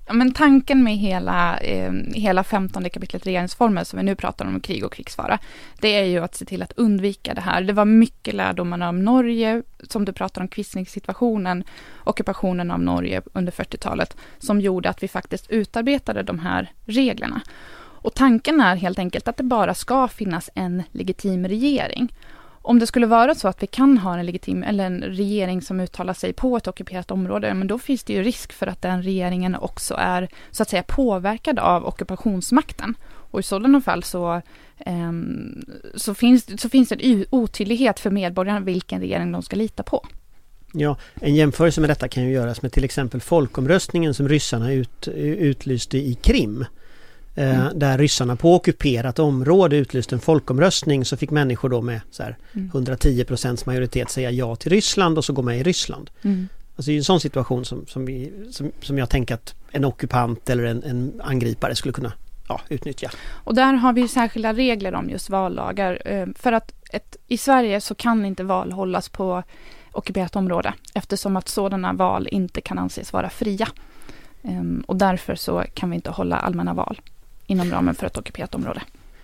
Ja, 0.08 0.14
men 0.14 0.34
tanken 0.34 0.84
med 0.84 0.98
hela, 0.98 1.58
eh, 1.58 1.92
hela 2.14 2.44
15 2.44 2.90
kapitlet 2.90 3.26
regeringsformen 3.26 3.86
som 3.86 4.00
vi 4.00 4.06
nu 4.06 4.16
pratar 4.16 4.46
om 4.46 4.60
krig 4.60 4.86
och 4.86 4.94
krigsfara, 4.94 5.40
det 5.82 5.88
är 5.88 6.04
ju 6.04 6.20
att 6.20 6.36
se 6.36 6.46
till 6.46 6.62
att 6.62 6.74
undvika 6.76 7.34
det 7.34 7.42
här. 7.42 7.62
Det 7.62 7.74
var 7.74 7.86
mycket 7.86 8.34
lärdomar 8.34 8.90
om 8.90 9.06
Norge, 9.06 9.64
som 9.90 10.06
du 10.06 10.14
pratar 10.14 10.42
om 10.42 10.48
quisling-situationen, 10.48 11.64
ockupationen 12.04 12.72
av 12.72 12.80
Norge 12.82 13.22
under 13.34 13.52
40-talet, 13.52 14.18
som 14.38 14.62
gjorde 14.62 14.90
att 14.90 15.04
vi 15.04 15.08
faktiskt 15.08 15.50
utarbetade 15.50 16.24
de 16.24 16.40
här 16.40 16.72
reglerna. 16.86 17.42
Och 18.02 18.14
tanken 18.14 18.62
är 18.62 18.76
helt 18.76 19.00
enkelt 19.00 19.28
att 19.28 19.38
det 19.38 19.44
bara 19.44 19.74
ska 19.74 20.08
finnas 20.08 20.50
en 20.56 20.84
legitim 20.92 21.48
regering. 21.48 22.14
Om 22.62 22.80
det 22.80 22.88
skulle 22.88 23.08
vara 23.08 23.36
så 23.36 23.48
att 23.48 23.64
vi 23.64 23.68
kan 23.68 23.98
ha 23.98 24.20
en 24.20 24.26
legitim, 24.26 24.64
eller 24.64 24.86
en 24.86 25.02
regering 25.02 25.62
som 25.62 25.80
uttalar 25.80 26.14
sig 26.14 26.34
på 26.34 26.58
ett 26.58 26.68
ockuperat 26.68 27.12
område, 27.12 27.54
men 27.54 27.68
då 27.68 27.80
finns 27.80 28.04
det 28.04 28.14
ju 28.14 28.24
risk 28.24 28.54
för 28.54 28.68
att 28.68 28.82
den 28.82 29.04
regeringen 29.04 29.56
också 29.56 29.96
är 29.98 30.30
så 30.52 30.64
att 30.64 30.70
säga 30.70 30.84
påverkad 30.84 31.60
av 31.60 31.86
ockupationsmakten. 31.86 32.96
Och 33.32 33.40
i 33.40 33.44
sådana 33.44 33.82
fall 33.82 34.04
så, 34.04 34.42
eh, 34.78 35.12
så, 35.96 36.14
finns, 36.14 36.62
så 36.62 36.70
finns 36.70 36.90
det 36.90 37.06
en 37.06 37.26
otydlighet 37.30 38.00
för 38.00 38.10
medborgarna 38.10 38.60
vilken 38.60 39.00
regering 39.00 39.32
de 39.32 39.42
ska 39.42 39.56
lita 39.56 39.84
på. 39.84 40.06
Ja, 40.74 40.98
en 41.22 41.36
jämförelse 41.36 41.82
med 41.82 41.90
detta 41.90 42.08
kan 42.08 42.24
ju 42.24 42.32
göras 42.32 42.62
med 42.62 42.72
till 42.72 42.84
exempel 42.84 43.22
folkomröstningen 43.22 44.14
som 44.14 44.30
ryssarna 44.30 44.72
ut, 44.72 45.08
utlyste 45.08 45.98
i 45.98 46.14
Krim. 46.14 46.66
Eh, 47.40 47.60
Mm. 47.62 47.80
Där 47.80 47.98
ryssarna 47.98 48.36
på 48.36 48.56
ockuperat 48.56 49.20
område 49.20 49.76
utlyste 49.78 50.16
en 50.16 50.20
folkomröstning 50.22 51.06
så 51.06 51.18
fick 51.18 51.32
människor 51.32 51.70
då 51.70 51.82
med 51.82 52.02
så 52.12 52.24
här, 52.24 52.38
Mm. 52.54 52.68
110 52.68 53.24
procents 53.24 53.66
majoritet 53.66 54.10
säga 54.10 54.32
ja 54.32 54.56
till 54.56 54.72
Ryssland 54.72 55.18
och 55.18 55.26
så 55.26 55.34
gå 55.34 55.42
med 55.42 55.60
i 55.60 55.64
Ryssland. 55.64 56.10
Alltså 56.76 56.92
det 56.92 56.96
är 56.96 56.98
en 56.98 57.04
sån 57.04 57.20
situation 57.20 57.66
som, 57.66 57.86
som, 57.88 58.06
vi, 58.06 58.32
som, 58.52 58.72
som 58.82 58.98
jag 58.98 59.10
tänker 59.10 59.34
att 59.36 59.56
en 59.72 59.86
ockupant 59.86 60.50
eller 60.50 60.64
en, 60.64 60.84
en 60.84 61.22
angripare 61.24 61.76
skulle 61.76 61.94
kunna 61.94 62.14
ja, 62.48 62.62
utnyttja. 62.70 63.10
Och 63.44 63.56
där 63.56 63.74
har 63.74 63.94
vi 63.94 64.08
särskilda 64.08 64.54
regler 64.54 64.96
om 64.96 65.10
just 65.10 65.30
vallagar. 65.30 66.02
eh, 66.06 66.26
För 66.36 66.52
att 66.52 66.74
ett, 66.92 67.16
i 67.28 67.38
Sverige 67.38 67.82
så 67.82 67.96
kan 67.96 68.26
inte 68.26 68.44
val 68.44 68.72
hållas 68.72 69.10
på 69.10 69.44
ockuperat 69.92 70.36
område 70.36 70.74
eftersom 70.94 71.36
att 71.38 71.48
sådana 71.48 71.94
val 71.94 72.28
inte 72.32 72.62
kan 72.62 72.78
anses 72.80 73.14
vara 73.14 73.30
fria. 73.30 73.68
Ehm, 74.44 74.84
Och 74.88 74.96
därför 74.96 75.36
så 75.36 75.64
kan 75.74 75.90
vi 75.90 75.96
inte 75.96 76.10
hålla 76.10 76.36
allmänna 76.36 76.74
val 76.74 77.02
inom 77.50 77.72
ramen 77.72 77.96
för 77.96 78.08
ett 78.08 78.18
ockuperat 78.18 78.56
område. 78.56 78.82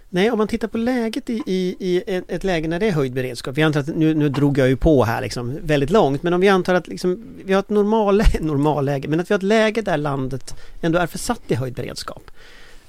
Nej, 0.09 0.31
om 0.31 0.37
man 0.37 0.47
tittar 0.47 0.67
på 0.67 0.77
läget 0.77 1.29
i, 1.29 1.43
i, 1.45 1.75
i 1.79 2.03
ett, 2.07 2.31
ett 2.31 2.43
läge 2.43 2.67
när 2.67 2.79
det 2.79 2.87
är 2.87 2.91
höjd 2.91 3.13
beredskap. 3.13 3.57
Vi 3.57 3.63
antar 3.63 3.79
att, 3.79 3.87
nu, 3.87 4.13
nu 4.13 4.29
drog 4.29 4.57
jag 4.57 4.67
ju 4.67 4.75
på 4.75 5.03
här 5.03 5.21
liksom 5.21 5.57
väldigt 5.61 5.89
långt, 5.89 6.23
men 6.23 6.33
om 6.33 6.41
vi 6.41 6.49
antar 6.49 6.75
att 6.75 6.87
liksom, 6.87 7.23
vi 7.45 7.53
har 7.53 7.59
ett 7.59 7.69
normalläge, 7.69 8.37
normalläge, 8.41 9.07
men 9.07 9.19
att 9.19 9.29
vi 9.29 9.33
har 9.33 9.39
ett 9.39 9.43
läge 9.43 9.81
där 9.81 9.97
landet 9.97 10.55
ändå 10.81 10.99
är 10.99 11.07
försatt 11.07 11.41
i 11.47 11.55
höjd 11.55 11.73
beredskap. 11.73 12.31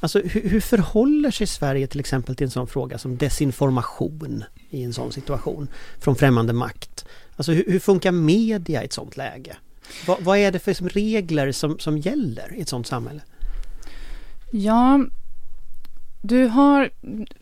Alltså 0.00 0.20
hur, 0.20 0.48
hur 0.48 0.60
förhåller 0.60 1.30
sig 1.30 1.46
Sverige 1.46 1.86
till 1.86 2.00
exempel 2.00 2.36
till 2.36 2.44
en 2.44 2.50
sån 2.50 2.66
fråga 2.66 2.98
som 2.98 3.16
desinformation 3.16 4.44
i 4.70 4.82
en 4.82 4.92
sån 4.92 5.12
situation 5.12 5.68
från 6.00 6.16
främmande 6.16 6.52
makt? 6.52 7.06
Alltså 7.36 7.52
hur, 7.52 7.64
hur 7.70 7.78
funkar 7.78 8.12
media 8.12 8.82
i 8.82 8.84
ett 8.84 8.92
sånt 8.92 9.16
läge? 9.16 9.56
Vad, 10.06 10.20
vad 10.20 10.38
är 10.38 10.52
det 10.52 10.58
för 10.58 10.72
som 10.72 10.88
regler 10.88 11.52
som, 11.52 11.78
som 11.78 11.98
gäller 11.98 12.54
i 12.54 12.60
ett 12.60 12.68
sånt 12.68 12.86
samhälle? 12.86 13.20
Ja, 14.52 15.00
du 16.26 16.46
har 16.46 16.90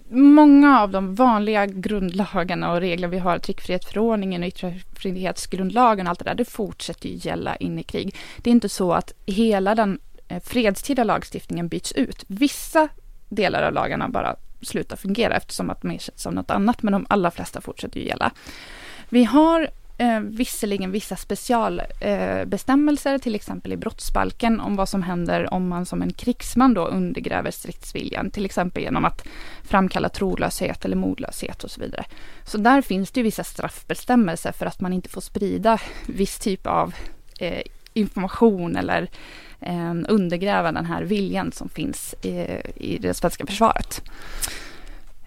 många 0.08 0.80
av 0.80 0.90
de 0.90 1.14
vanliga 1.14 1.66
grundlagarna 1.66 2.72
och 2.72 2.80
regler 2.80 3.08
vi 3.08 3.18
har, 3.18 3.38
tryckfrihetsförordningen 3.38 4.42
och 4.42 4.48
yttrandefrihetsgrundlagen 4.48 6.06
och 6.06 6.10
allt 6.10 6.18
det 6.18 6.24
där, 6.24 6.34
det 6.34 6.44
fortsätter 6.44 7.08
ju 7.08 7.14
gälla 7.28 7.56
in 7.56 7.78
i 7.78 7.82
krig. 7.82 8.16
Det 8.38 8.50
är 8.50 8.52
inte 8.52 8.68
så 8.68 8.92
att 8.92 9.12
hela 9.26 9.74
den 9.74 9.98
eh, 10.28 10.42
fredstida 10.42 11.04
lagstiftningen 11.04 11.68
byts 11.68 11.92
ut. 11.92 12.24
Vissa 12.26 12.88
delar 13.28 13.62
av 13.62 13.72
lagarna 13.72 14.08
bara 14.08 14.36
slutar 14.62 14.96
fungera 14.96 15.36
eftersom 15.36 15.70
att 15.70 15.82
de 15.82 15.90
ersätts 15.90 16.26
av 16.26 16.34
något 16.34 16.50
annat, 16.50 16.82
men 16.82 16.92
de 16.92 17.06
allra 17.08 17.30
flesta 17.30 17.60
fortsätter 17.60 18.00
ju 18.00 18.06
gälla. 18.06 18.30
Vi 19.08 19.24
har 19.24 19.68
eh, 19.98 20.20
visserligen 20.20 20.90
vissa 20.90 21.16
specialbestämmelser, 21.16 23.14
eh, 23.14 23.18
till 23.18 23.34
exempel 23.34 23.72
i 23.72 23.76
brottsbalken, 23.76 24.60
om 24.60 24.76
vad 24.76 24.88
som 24.88 25.02
händer 25.02 25.54
om 25.54 25.68
man 25.68 25.86
som 25.86 26.02
en 26.02 26.12
krigsman 26.12 26.74
då 26.74 26.86
undergräver 26.86 27.50
stridsviljan, 27.50 28.30
till 28.30 28.44
exempel 28.44 28.82
genom 28.82 29.04
att 29.04 29.26
framkalla 29.62 30.08
trolöshet 30.08 30.84
eller 30.84 30.96
modlöshet 30.96 31.64
och 31.64 31.70
så 31.70 31.80
vidare. 31.80 32.04
Så 32.46 32.58
där 32.58 32.82
finns 32.82 33.10
det 33.10 33.20
ju 33.20 33.24
vissa 33.24 33.44
straffbestämmelser 33.44 34.52
för 34.52 34.66
att 34.66 34.80
man 34.80 34.92
inte 34.92 35.08
får 35.08 35.20
sprida 35.20 35.78
viss 36.06 36.38
typ 36.38 36.66
av 36.66 36.94
eh, 37.40 37.62
information 37.92 38.76
eller 38.76 39.08
eh, 39.60 39.94
undergräva 40.08 40.72
den 40.72 40.86
här 40.86 41.02
viljan 41.02 41.52
som 41.52 41.68
finns 41.68 42.14
i, 42.22 42.60
i 42.76 42.98
det 42.98 43.14
svenska 43.14 43.46
försvaret. 43.46 44.02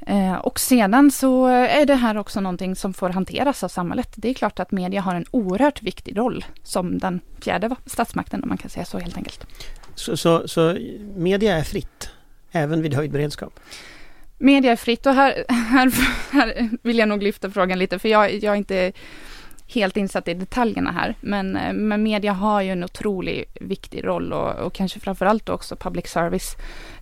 Eh, 0.08 0.36
och 0.36 0.60
sedan 0.60 1.12
så 1.12 1.48
är 1.48 1.86
det 1.86 1.96
här 1.96 2.17
också 2.17 2.41
någonting 2.41 2.76
som 2.76 2.93
får 2.93 3.10
hanteras 3.10 3.63
av 3.63 3.67
samhället. 3.67 4.13
Det 4.15 4.30
är 4.30 4.34
klart 4.34 4.60
att 4.60 4.72
media 4.72 5.02
har 5.02 5.15
en 5.15 5.26
oerhört 5.32 5.82
viktig 5.82 6.17
roll 6.17 6.46
som 6.63 6.98
den 6.98 7.20
fjärde 7.41 7.76
statsmakten, 7.86 8.43
om 8.43 8.50
man 8.50 8.58
kan 8.58 8.70
säga 8.70 8.86
så 8.86 9.00
helt 9.00 9.17
enkelt. 9.17 9.48
Så, 9.96 10.17
så, 10.17 10.48
så 10.48 10.78
media 11.15 11.58
är 11.58 11.63
fritt, 11.63 12.10
även 12.52 12.82
vid 12.82 12.93
höjd 12.93 13.12
beredskap? 13.12 13.60
Media 14.38 14.72
är 14.72 14.76
fritt 14.76 15.06
och 15.06 15.13
här, 15.13 15.46
här, 15.50 15.91
här 16.32 16.70
vill 16.82 16.98
jag 16.98 17.10
nog 17.10 17.24
lyfta 17.24 17.52
frågan 17.52 17.80
lite, 17.80 18.00
för 18.00 18.10
jag, 18.10 18.34
jag 18.34 18.54
är 18.54 18.58
inte 18.58 18.91
helt 19.67 19.97
insatt 19.97 20.27
i 20.27 20.34
detaljerna 20.34 20.91
här. 20.91 21.15
Men, 21.21 21.56
eh, 21.56 21.73
men 21.73 22.03
media 22.03 22.34
har 22.34 22.62
ju 22.62 22.69
en 22.69 22.84
otroligt 22.84 23.58
viktig 23.62 24.06
roll 24.06 24.34
och, 24.34 24.56
och 24.56 24.73
kanske 24.73 24.99
framförallt 24.99 25.49
också 25.49 25.75
public 25.75 26.08
service. 26.08 26.56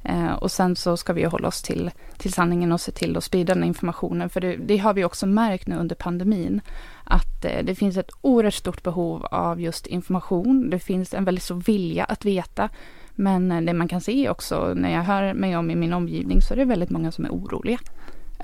Eh, 0.03 0.33
och 0.33 0.51
sen 0.51 0.75
så 0.75 0.97
ska 0.97 1.13
vi 1.13 1.21
ju 1.21 1.27
hålla 1.27 1.47
oss 1.47 1.61
till, 1.61 1.91
till 2.17 2.33
sanningen 2.33 2.71
och 2.71 2.81
se 2.81 2.91
till 2.91 3.17
att 3.17 3.23
sprida 3.23 3.53
den 3.53 3.63
informationen. 3.63 4.29
För 4.29 4.41
det, 4.41 4.55
det 4.55 4.77
har 4.77 4.93
vi 4.93 5.03
också 5.03 5.25
märkt 5.25 5.67
nu 5.67 5.75
under 5.75 5.95
pandemin. 5.95 6.61
Att 7.03 7.45
eh, 7.45 7.63
det 7.63 7.75
finns 7.75 7.97
ett 7.97 8.11
oerhört 8.21 8.53
stort 8.53 8.83
behov 8.83 9.25
av 9.25 9.61
just 9.61 9.87
information. 9.87 10.69
Det 10.69 10.79
finns 10.79 11.13
en 11.13 11.25
väldigt 11.25 11.43
stor 11.43 11.61
vilja 11.61 12.03
att 12.03 12.25
veta. 12.25 12.69
Men 13.15 13.51
eh, 13.51 13.61
det 13.61 13.73
man 13.73 13.87
kan 13.87 14.01
se 14.01 14.29
också 14.29 14.73
när 14.75 14.93
jag 14.93 15.03
hör 15.03 15.33
mig 15.33 15.57
om 15.57 15.71
i 15.71 15.75
min 15.75 15.93
omgivning 15.93 16.41
så 16.41 16.53
är 16.53 16.57
det 16.57 16.65
väldigt 16.65 16.89
många 16.89 17.11
som 17.11 17.25
är 17.25 17.29
oroliga 17.29 17.79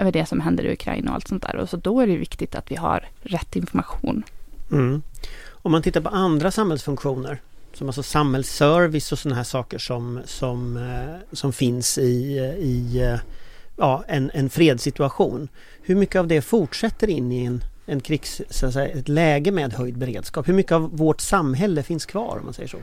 över 0.02 0.12
det 0.12 0.26
som 0.26 0.40
händer 0.40 0.64
i 0.64 0.74
Ukraina 0.74 1.12
och 1.12 1.16
allt 1.16 1.28
sånt 1.28 1.44
där. 1.44 1.56
Och 1.56 1.70
så 1.70 1.78
då 1.78 2.02
är 2.02 2.08
det 2.08 2.18
viktigt 2.18 2.56
att 2.56 2.72
vi 2.72 2.76
har 2.76 3.06
rätt 3.22 3.56
information. 3.56 4.24
Mm. 4.72 5.02
Om 5.50 5.72
man 5.72 5.82
tittar 5.82 6.02
på 6.02 6.10
andra 6.10 6.52
samhällsfunktioner 6.52 7.42
som 7.74 7.88
alltså 7.88 8.04
samhällsservice 8.04 9.12
och 9.12 9.20
sådana 9.20 9.36
här 9.36 9.44
saker 9.44 9.78
som, 9.78 10.20
som, 10.26 10.78
eh, 10.78 11.36
som 11.36 11.54
finns 11.54 11.98
i, 11.98 12.38
i 12.60 13.02
eh, 13.02 13.20
ja, 13.78 14.04
en, 14.08 14.32
en 14.34 14.50
fredssituation. 14.50 15.48
Hur 15.82 15.96
mycket 15.96 16.16
av 16.16 16.28
det 16.28 16.42
fortsätter 16.42 17.10
in 17.10 17.32
i 17.32 17.46
en, 17.46 17.64
en 17.86 18.02
krigs, 18.02 18.42
så 18.50 18.72
säga, 18.72 18.88
ett 18.88 19.10
läge 19.10 19.52
med 19.52 19.74
höjd 19.74 19.98
beredskap? 19.98 20.48
Hur 20.48 20.54
mycket 20.54 20.72
av 20.72 20.98
vårt 20.98 21.22
samhälle 21.22 21.84
finns 21.84 22.06
kvar 22.06 22.38
om 22.40 22.46
man 22.46 22.54
säger 22.54 22.70
så? 22.70 22.78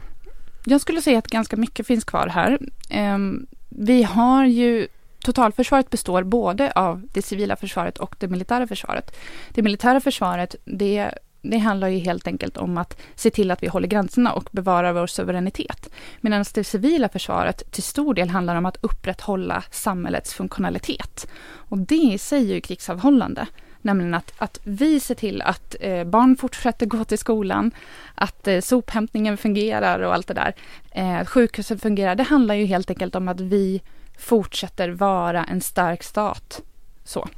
Jag 0.65 0.81
skulle 0.81 1.03
säga 1.03 1.19
att 1.19 1.29
ganska 1.29 1.57
mycket 1.57 1.87
finns 1.87 2.05
kvar 2.05 2.27
här. 2.27 2.59
Ehm, 2.91 3.47
vi 3.69 4.03
har 4.03 4.47
ju 4.47 4.89
Totalförsvaret 5.29 5.91
består 5.91 6.23
både 6.23 6.73
av 6.73 7.03
det 7.13 7.23
civila 7.23 7.57
försvaret 7.57 7.99
och 7.99 8.17
det 8.19 8.29
militära 8.29 8.67
försvaret. 8.67 9.17
Det 9.55 9.63
militära 9.63 10.01
försvaret, 10.01 10.55
det, 10.65 11.11
det 11.43 11.59
handlar 11.59 11.89
ju 11.89 11.99
helt 11.99 12.27
enkelt 12.27 12.57
om 12.57 12.79
att 12.79 13.01
se 13.15 13.31
till 13.31 13.51
att 13.51 13.63
vi 13.63 13.67
håller 13.67 13.89
gränserna 13.89 14.33
och 14.33 14.49
bevarar 14.53 14.93
vår 14.93 15.07
suveränitet. 15.07 15.89
Medan 16.21 16.45
det 16.55 16.65
civila 16.65 17.09
försvaret 17.09 17.73
till 17.73 17.83
stor 17.83 18.15
del 18.15 18.29
handlar 18.29 18.57
om 18.57 18.67
att 18.67 18.77
upprätthålla 18.81 19.65
samhällets 19.71 20.35
funktionalitet. 20.35 21.29
Och 21.45 21.79
det 21.79 21.95
i 21.95 22.19
sig 22.19 22.51
är 22.51 22.55
ju 22.55 22.61
krigsavhållande. 22.61 23.47
Nämligen 23.83 24.15
att, 24.15 24.33
att 24.39 24.61
vi 24.65 25.01
ser 25.01 25.15
till 25.15 25.43
att 25.43 25.77
eh, 25.81 26.05
barn 26.05 26.37
fortsätter 26.37 26.87
gå 26.87 27.05
till 27.05 27.19
skolan, 27.19 27.71
att 28.15 28.49
eh, 28.49 28.61
sophämtningen 28.61 29.37
fungerar 29.37 30.01
och 30.01 30.15
allt 30.15 30.27
det 30.27 30.35
där. 30.35 30.55
Eh, 30.91 31.25
sjukhuset 31.25 31.83
fungerar. 31.83 32.15
Det 32.15 32.23
handlar 32.23 32.55
ju 32.55 32.65
helt 32.65 32.91
enkelt 32.91 33.15
om 33.15 33.29
att 33.29 33.41
vi 33.41 33.83
fortsätter 34.19 34.89
vara 34.89 35.45
en 35.45 35.61
stark 35.61 36.03
stat. 36.03 36.63
Så, 37.05 37.29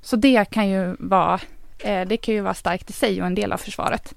så 0.00 0.16
det 0.16 0.44
kan 0.44 0.68
ju 0.68 0.96
vara 0.98 1.40
eh, 1.78 2.08
det 2.08 2.16
kan 2.16 2.34
ju 2.34 2.40
vara 2.40 2.54
starkt 2.54 2.90
i 2.90 2.92
sig 2.92 3.20
och 3.20 3.26
en 3.26 3.34
del 3.34 3.52
av 3.52 3.58
försvaret. 3.58 4.14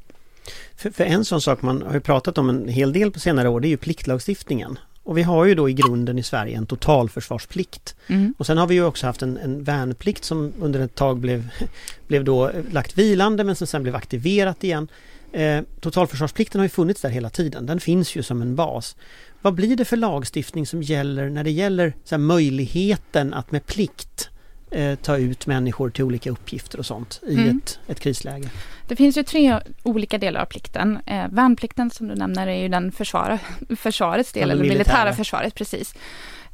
För, 0.75 0.91
för, 0.91 1.03
en 1.03 1.25
sån 1.25 1.41
sak 1.41 1.61
man 1.61 1.81
har 1.81 1.93
ju 1.93 1.99
pratat 1.99 2.37
om 2.37 2.49
en 2.49 2.67
hel 2.67 2.93
del 2.93 3.11
på 3.11 3.19
senare 3.19 3.49
år, 3.49 3.59
det 3.59 3.67
är 3.67 3.69
ju 3.69 3.77
pliktlagstiftningen. 3.77 4.79
Och 5.03 5.17
vi 5.17 5.23
har 5.23 5.45
ju 5.45 5.55
då 5.55 5.69
i 5.69 5.73
grunden 5.73 6.19
i 6.19 6.23
Sverige 6.23 6.57
en 6.57 6.65
totalförsvarsplikt. 6.65 7.95
Mm. 8.07 8.33
Och 8.37 8.45
sen 8.45 8.57
har 8.57 8.67
vi 8.67 8.75
ju 8.75 8.83
också 8.83 9.05
haft 9.05 9.21
en, 9.21 9.37
en 9.37 9.63
värnplikt 9.63 10.23
som 10.23 10.53
under 10.59 10.79
ett 10.79 10.95
tag 10.95 11.17
blev, 11.17 11.49
blev 12.07 12.23
då 12.23 12.51
lagt 12.71 12.97
vilande 12.97 13.43
men 13.43 13.55
som 13.55 13.67
sen 13.67 13.83
blev 13.83 13.95
aktiverat 13.95 14.63
igen. 14.63 14.87
Eh, 15.31 15.61
totalförsvarsplikten 15.79 16.59
har 16.59 16.65
ju 16.65 16.69
funnits 16.69 17.01
där 17.01 17.09
hela 17.09 17.29
tiden, 17.29 17.65
den 17.65 17.79
finns 17.79 18.15
ju 18.15 18.23
som 18.23 18.41
en 18.41 18.55
bas. 18.55 18.95
Vad 19.41 19.53
blir 19.53 19.75
det 19.75 19.85
för 19.85 19.97
lagstiftning 19.97 20.65
som 20.65 20.81
gäller 20.81 21.29
när 21.29 21.43
det 21.43 21.51
gäller 21.51 21.93
så 22.03 22.15
här, 22.15 22.19
möjligheten 22.19 23.33
att 23.33 23.51
med 23.51 23.65
plikt 23.65 24.29
eh, 24.71 24.95
ta 24.95 25.17
ut 25.17 25.47
människor 25.47 25.89
till 25.89 26.03
olika 26.03 26.29
uppgifter 26.29 26.79
och 26.79 26.85
sånt 26.85 27.21
i 27.27 27.33
mm. 27.33 27.57
ett, 27.57 27.79
ett 27.87 27.99
krisläge? 27.99 28.49
Det 28.87 28.95
finns 28.95 29.17
ju 29.17 29.23
tre 29.23 29.59
olika 29.83 30.17
delar 30.17 30.41
av 30.41 30.45
plikten. 30.45 30.99
Eh, 31.05 31.27
värnplikten 31.29 31.89
som 31.89 32.07
du 32.07 32.15
nämner 32.15 32.47
är 32.47 32.61
ju 32.61 32.67
den 32.67 32.91
försvara, 32.91 33.39
försvarets 33.77 34.33
del, 34.33 34.43
eller 34.43 34.55
militära. 34.55 34.77
militära 34.77 35.13
försvaret, 35.13 35.55
precis. 35.55 35.95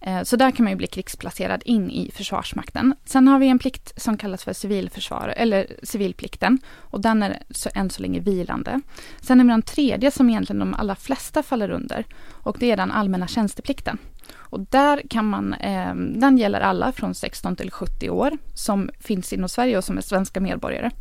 Eh, 0.02 0.24
så 0.24 0.36
där 0.36 0.52
kan 0.52 0.64
man 0.64 0.72
ju 0.72 0.78
bli 0.78 0.88
krigsplacerad 0.88 1.62
in 1.66 1.92
i 1.92 2.12
Försvarsmakten. 2.14 2.96
Sen 3.06 3.28
har 3.28 3.40
vi 3.40 3.48
en 3.48 3.60
plikt 3.60 4.02
som 4.02 4.18
kallas 4.18 4.44
för 4.44 4.54
civilförsvar, 4.54 5.34
eller 5.38 5.68
civilplikten. 5.84 6.60
Och 6.76 7.02
den 7.02 7.24
är 7.24 7.40
så, 7.50 7.70
än 7.74 7.90
så 7.90 8.02
länge 8.02 8.20
vilande. 8.20 8.82
Sen 9.22 9.40
har 9.40 9.46
vi 9.46 9.52
den 9.52 9.62
tredje 9.62 10.12
som 10.12 10.30
egentligen 10.30 10.60
de 10.60 10.74
allra 10.74 10.96
flesta 10.96 11.44
faller 11.44 11.70
under. 11.70 12.06
Och 12.32 12.58
det 12.60 12.72
är 12.72 12.78
den 12.78 12.92
allmänna 12.92 13.28
tjänsteplikten. 13.28 13.98
Och 14.36 14.60
där 14.60 15.02
kan 15.10 15.26
man, 15.26 15.54
eh, 15.54 15.96
den 15.96 16.38
gäller 16.38 16.62
alla 16.62 16.92
från 16.92 17.16
16 17.16 17.56
till 17.56 17.72
70 17.72 18.10
år 18.10 18.38
som 18.54 18.90
finns 19.00 19.34
inom 19.34 19.50
Sverige 19.50 19.78
och 19.78 19.84
som 19.84 19.98
är 19.98 20.02
svenska 20.02 20.40
medborgare. 20.40 20.92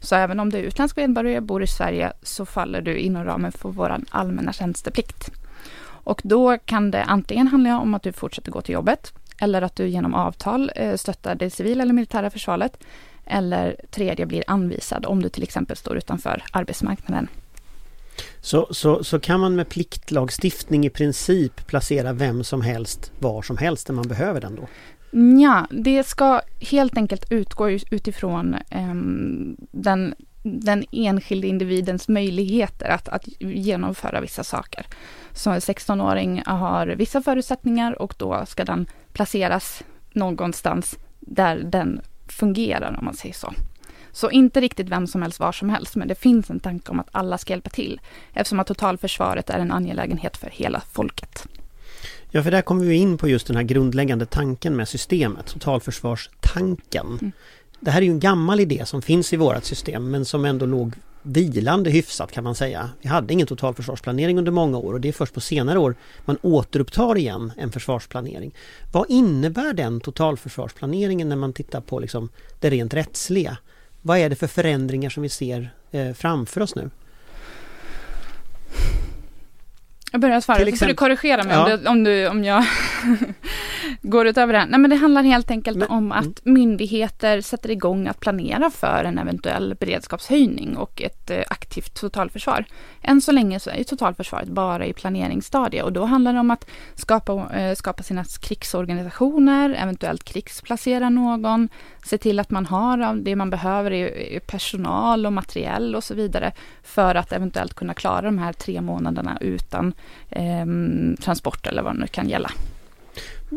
Så 0.00 0.14
även 0.14 0.40
om 0.40 0.50
du 0.50 0.58
är 0.58 0.62
utländsk 0.62 0.96
medborgare 0.96 1.36
och 1.36 1.42
bor 1.42 1.62
i 1.62 1.66
Sverige 1.66 2.12
så 2.22 2.46
faller 2.46 2.82
du 2.82 2.96
inom 2.96 3.24
ramen 3.24 3.52
för 3.52 3.68
vår 3.68 3.96
allmänna 4.10 4.52
tjänsteplikt. 4.52 5.30
Och 6.04 6.20
då 6.24 6.58
kan 6.58 6.90
det 6.90 7.04
antingen 7.04 7.48
handla 7.48 7.80
om 7.80 7.94
att 7.94 8.02
du 8.02 8.12
fortsätter 8.12 8.52
gå 8.52 8.60
till 8.60 8.74
jobbet 8.74 9.12
eller 9.38 9.62
att 9.62 9.76
du 9.76 9.88
genom 9.88 10.14
avtal 10.14 10.70
eh, 10.76 10.96
stöttar 10.96 11.34
det 11.34 11.50
civila 11.50 11.82
eller 11.82 11.92
militära 11.92 12.30
försvaret. 12.30 12.84
Eller 13.26 13.76
tredje 13.90 14.26
blir 14.26 14.44
anvisad 14.46 15.06
om 15.06 15.22
du 15.22 15.28
till 15.28 15.42
exempel 15.42 15.76
står 15.76 15.96
utanför 15.96 16.42
arbetsmarknaden. 16.52 17.28
Så, 18.40 18.68
så, 18.70 19.04
så 19.04 19.20
kan 19.20 19.40
man 19.40 19.56
med 19.56 19.68
pliktlagstiftning 19.68 20.86
i 20.86 20.90
princip 20.90 21.66
placera 21.66 22.12
vem 22.12 22.44
som 22.44 22.62
helst 22.62 23.12
var 23.18 23.42
som 23.42 23.56
helst 23.56 23.88
när 23.88 23.94
man 23.94 24.08
behöver 24.08 24.40
den 24.40 24.54
då? 24.56 24.68
Ja, 25.40 25.66
det 25.70 26.06
ska 26.06 26.40
helt 26.60 26.96
enkelt 26.96 27.32
utgå 27.32 27.70
utifrån 27.70 28.56
um, 28.70 29.56
den, 29.70 30.14
den 30.46 30.84
enskilde 30.92 31.46
individens 31.46 32.08
möjligheter 32.08 32.88
att, 32.88 33.08
att 33.08 33.28
genomföra 33.40 34.20
vissa 34.20 34.44
saker. 34.44 34.86
Så 35.32 35.50
en 35.50 35.60
16-åring 35.60 36.42
har 36.46 36.86
vissa 36.86 37.22
förutsättningar 37.22 38.02
och 38.02 38.14
då 38.18 38.44
ska 38.46 38.64
den 38.64 38.86
placeras 39.12 39.82
någonstans 40.12 40.98
där 41.20 41.56
den 41.56 42.00
fungerar 42.28 42.96
om 42.98 43.04
man 43.04 43.14
säger 43.14 43.34
så. 43.34 43.52
Så 44.12 44.30
inte 44.30 44.60
riktigt 44.60 44.88
vem 44.88 45.06
som 45.06 45.22
helst 45.22 45.40
var 45.40 45.52
som 45.52 45.70
helst, 45.70 45.96
men 45.96 46.08
det 46.08 46.14
finns 46.14 46.50
en 46.50 46.60
tanke 46.60 46.90
om 46.90 47.00
att 47.00 47.08
alla 47.12 47.38
ska 47.38 47.52
hjälpa 47.52 47.70
till 47.70 48.00
eftersom 48.32 48.60
att 48.60 48.66
totalförsvaret 48.66 49.50
är 49.50 49.58
en 49.58 49.72
angelägenhet 49.72 50.36
för 50.36 50.50
hela 50.50 50.82
folket. 50.92 51.46
Ja, 52.30 52.42
för 52.42 52.50
där 52.50 52.62
kommer 52.62 52.84
vi 52.84 52.94
in 52.94 53.18
på 53.18 53.28
just 53.28 53.46
den 53.46 53.56
här 53.56 53.62
grundläggande 53.62 54.26
tanken 54.26 54.76
med 54.76 54.88
systemet, 54.88 55.46
totalförsvarstanken. 55.46 57.06
Mm. 57.06 57.32
Det 57.84 57.90
här 57.90 58.00
är 58.00 58.04
ju 58.04 58.10
en 58.10 58.20
gammal 58.20 58.60
idé 58.60 58.86
som 58.86 59.02
finns 59.02 59.32
i 59.32 59.36
vårt 59.36 59.64
system 59.64 60.10
men 60.10 60.24
som 60.24 60.44
ändå 60.44 60.66
låg 60.66 60.92
vilande 61.22 61.90
hyfsat 61.90 62.32
kan 62.32 62.44
man 62.44 62.54
säga. 62.54 62.90
Vi 63.00 63.08
hade 63.08 63.32
ingen 63.32 63.46
totalförsvarsplanering 63.46 64.38
under 64.38 64.52
många 64.52 64.78
år 64.78 64.92
och 64.92 65.00
det 65.00 65.08
är 65.08 65.12
först 65.12 65.34
på 65.34 65.40
senare 65.40 65.78
år 65.78 65.94
man 66.24 66.38
återupptar 66.42 67.18
igen 67.18 67.52
en 67.56 67.72
försvarsplanering. 67.72 68.54
Vad 68.92 69.10
innebär 69.10 69.72
den 69.72 70.00
totalförsvarsplaneringen 70.00 71.28
när 71.28 71.36
man 71.36 71.52
tittar 71.52 71.80
på 71.80 71.98
liksom 71.98 72.28
det 72.60 72.70
rent 72.70 72.94
rättsliga? 72.94 73.56
Vad 74.02 74.18
är 74.18 74.30
det 74.30 74.36
för 74.36 74.46
förändringar 74.46 75.10
som 75.10 75.22
vi 75.22 75.28
ser 75.28 75.70
eh, 75.90 76.12
framför 76.12 76.60
oss 76.60 76.74
nu? 76.74 76.90
Jag 80.12 80.20
börjar 80.20 80.40
svara, 80.40 80.70
så 80.70 80.76
får 80.76 80.86
du 80.86 80.94
korrigera 80.94 81.44
mig 81.44 81.56
ja. 81.56 81.64
om, 81.64 81.70
du, 81.70 81.88
om, 81.88 82.04
du, 82.04 82.28
om 82.28 82.44
jag 82.44 82.64
går 84.02 84.26
utöver 84.26 84.52
det 84.52 84.58
här. 84.58 84.66
Nej 84.66 84.80
men 84.80 84.90
det 84.90 84.96
handlar 84.96 85.22
helt 85.22 85.50
enkelt 85.50 85.78
men, 85.78 85.88
om 85.88 86.12
att 86.12 86.24
mm. 86.24 86.34
myndigheter 86.44 87.40
sätter 87.40 87.70
igång 87.70 88.06
att 88.06 88.20
planera 88.20 88.70
för 88.70 89.04
en 89.04 89.18
eventuell 89.18 89.74
beredskapshöjning 89.80 90.76
och 90.76 91.02
ett 91.02 91.30
eh, 91.30 91.42
aktivt 91.48 91.94
totalförsvar. 91.94 92.64
Än 93.02 93.20
så 93.20 93.32
länge 93.32 93.60
så 93.60 93.70
är 93.70 93.76
ju 93.76 93.84
totalförsvaret 93.84 94.48
bara 94.48 94.86
i 94.86 94.92
planeringsstadiet 94.92 95.84
och 95.84 95.92
då 95.92 96.04
handlar 96.04 96.32
det 96.32 96.40
om 96.40 96.50
att 96.50 96.70
skapa, 96.94 97.54
eh, 97.54 97.74
skapa 97.74 98.02
sina 98.02 98.24
krigsorganisationer, 98.40 99.76
eventuellt 99.82 100.24
krigsplacera 100.24 101.08
någon, 101.10 101.68
se 102.04 102.18
till 102.18 102.40
att 102.40 102.50
man 102.50 102.66
har 102.66 103.14
det 103.14 103.36
man 103.36 103.50
behöver 103.50 103.90
i 103.92 104.40
personal 104.46 105.26
och 105.26 105.32
materiell 105.32 105.96
och 105.96 106.04
så 106.04 106.14
vidare 106.14 106.52
för 106.82 107.14
att 107.14 107.32
eventuellt 107.32 107.74
kunna 107.74 107.94
klara 107.94 108.22
de 108.22 108.38
här 108.38 108.52
tre 108.52 108.80
månaderna 108.80 109.38
utan 109.40 109.94
eh, 110.30 110.66
transport 111.22 111.66
eller 111.66 111.82
vad 111.82 111.94
det 111.94 112.00
nu 112.00 112.06
kan 112.06 112.28
gälla. 112.28 112.50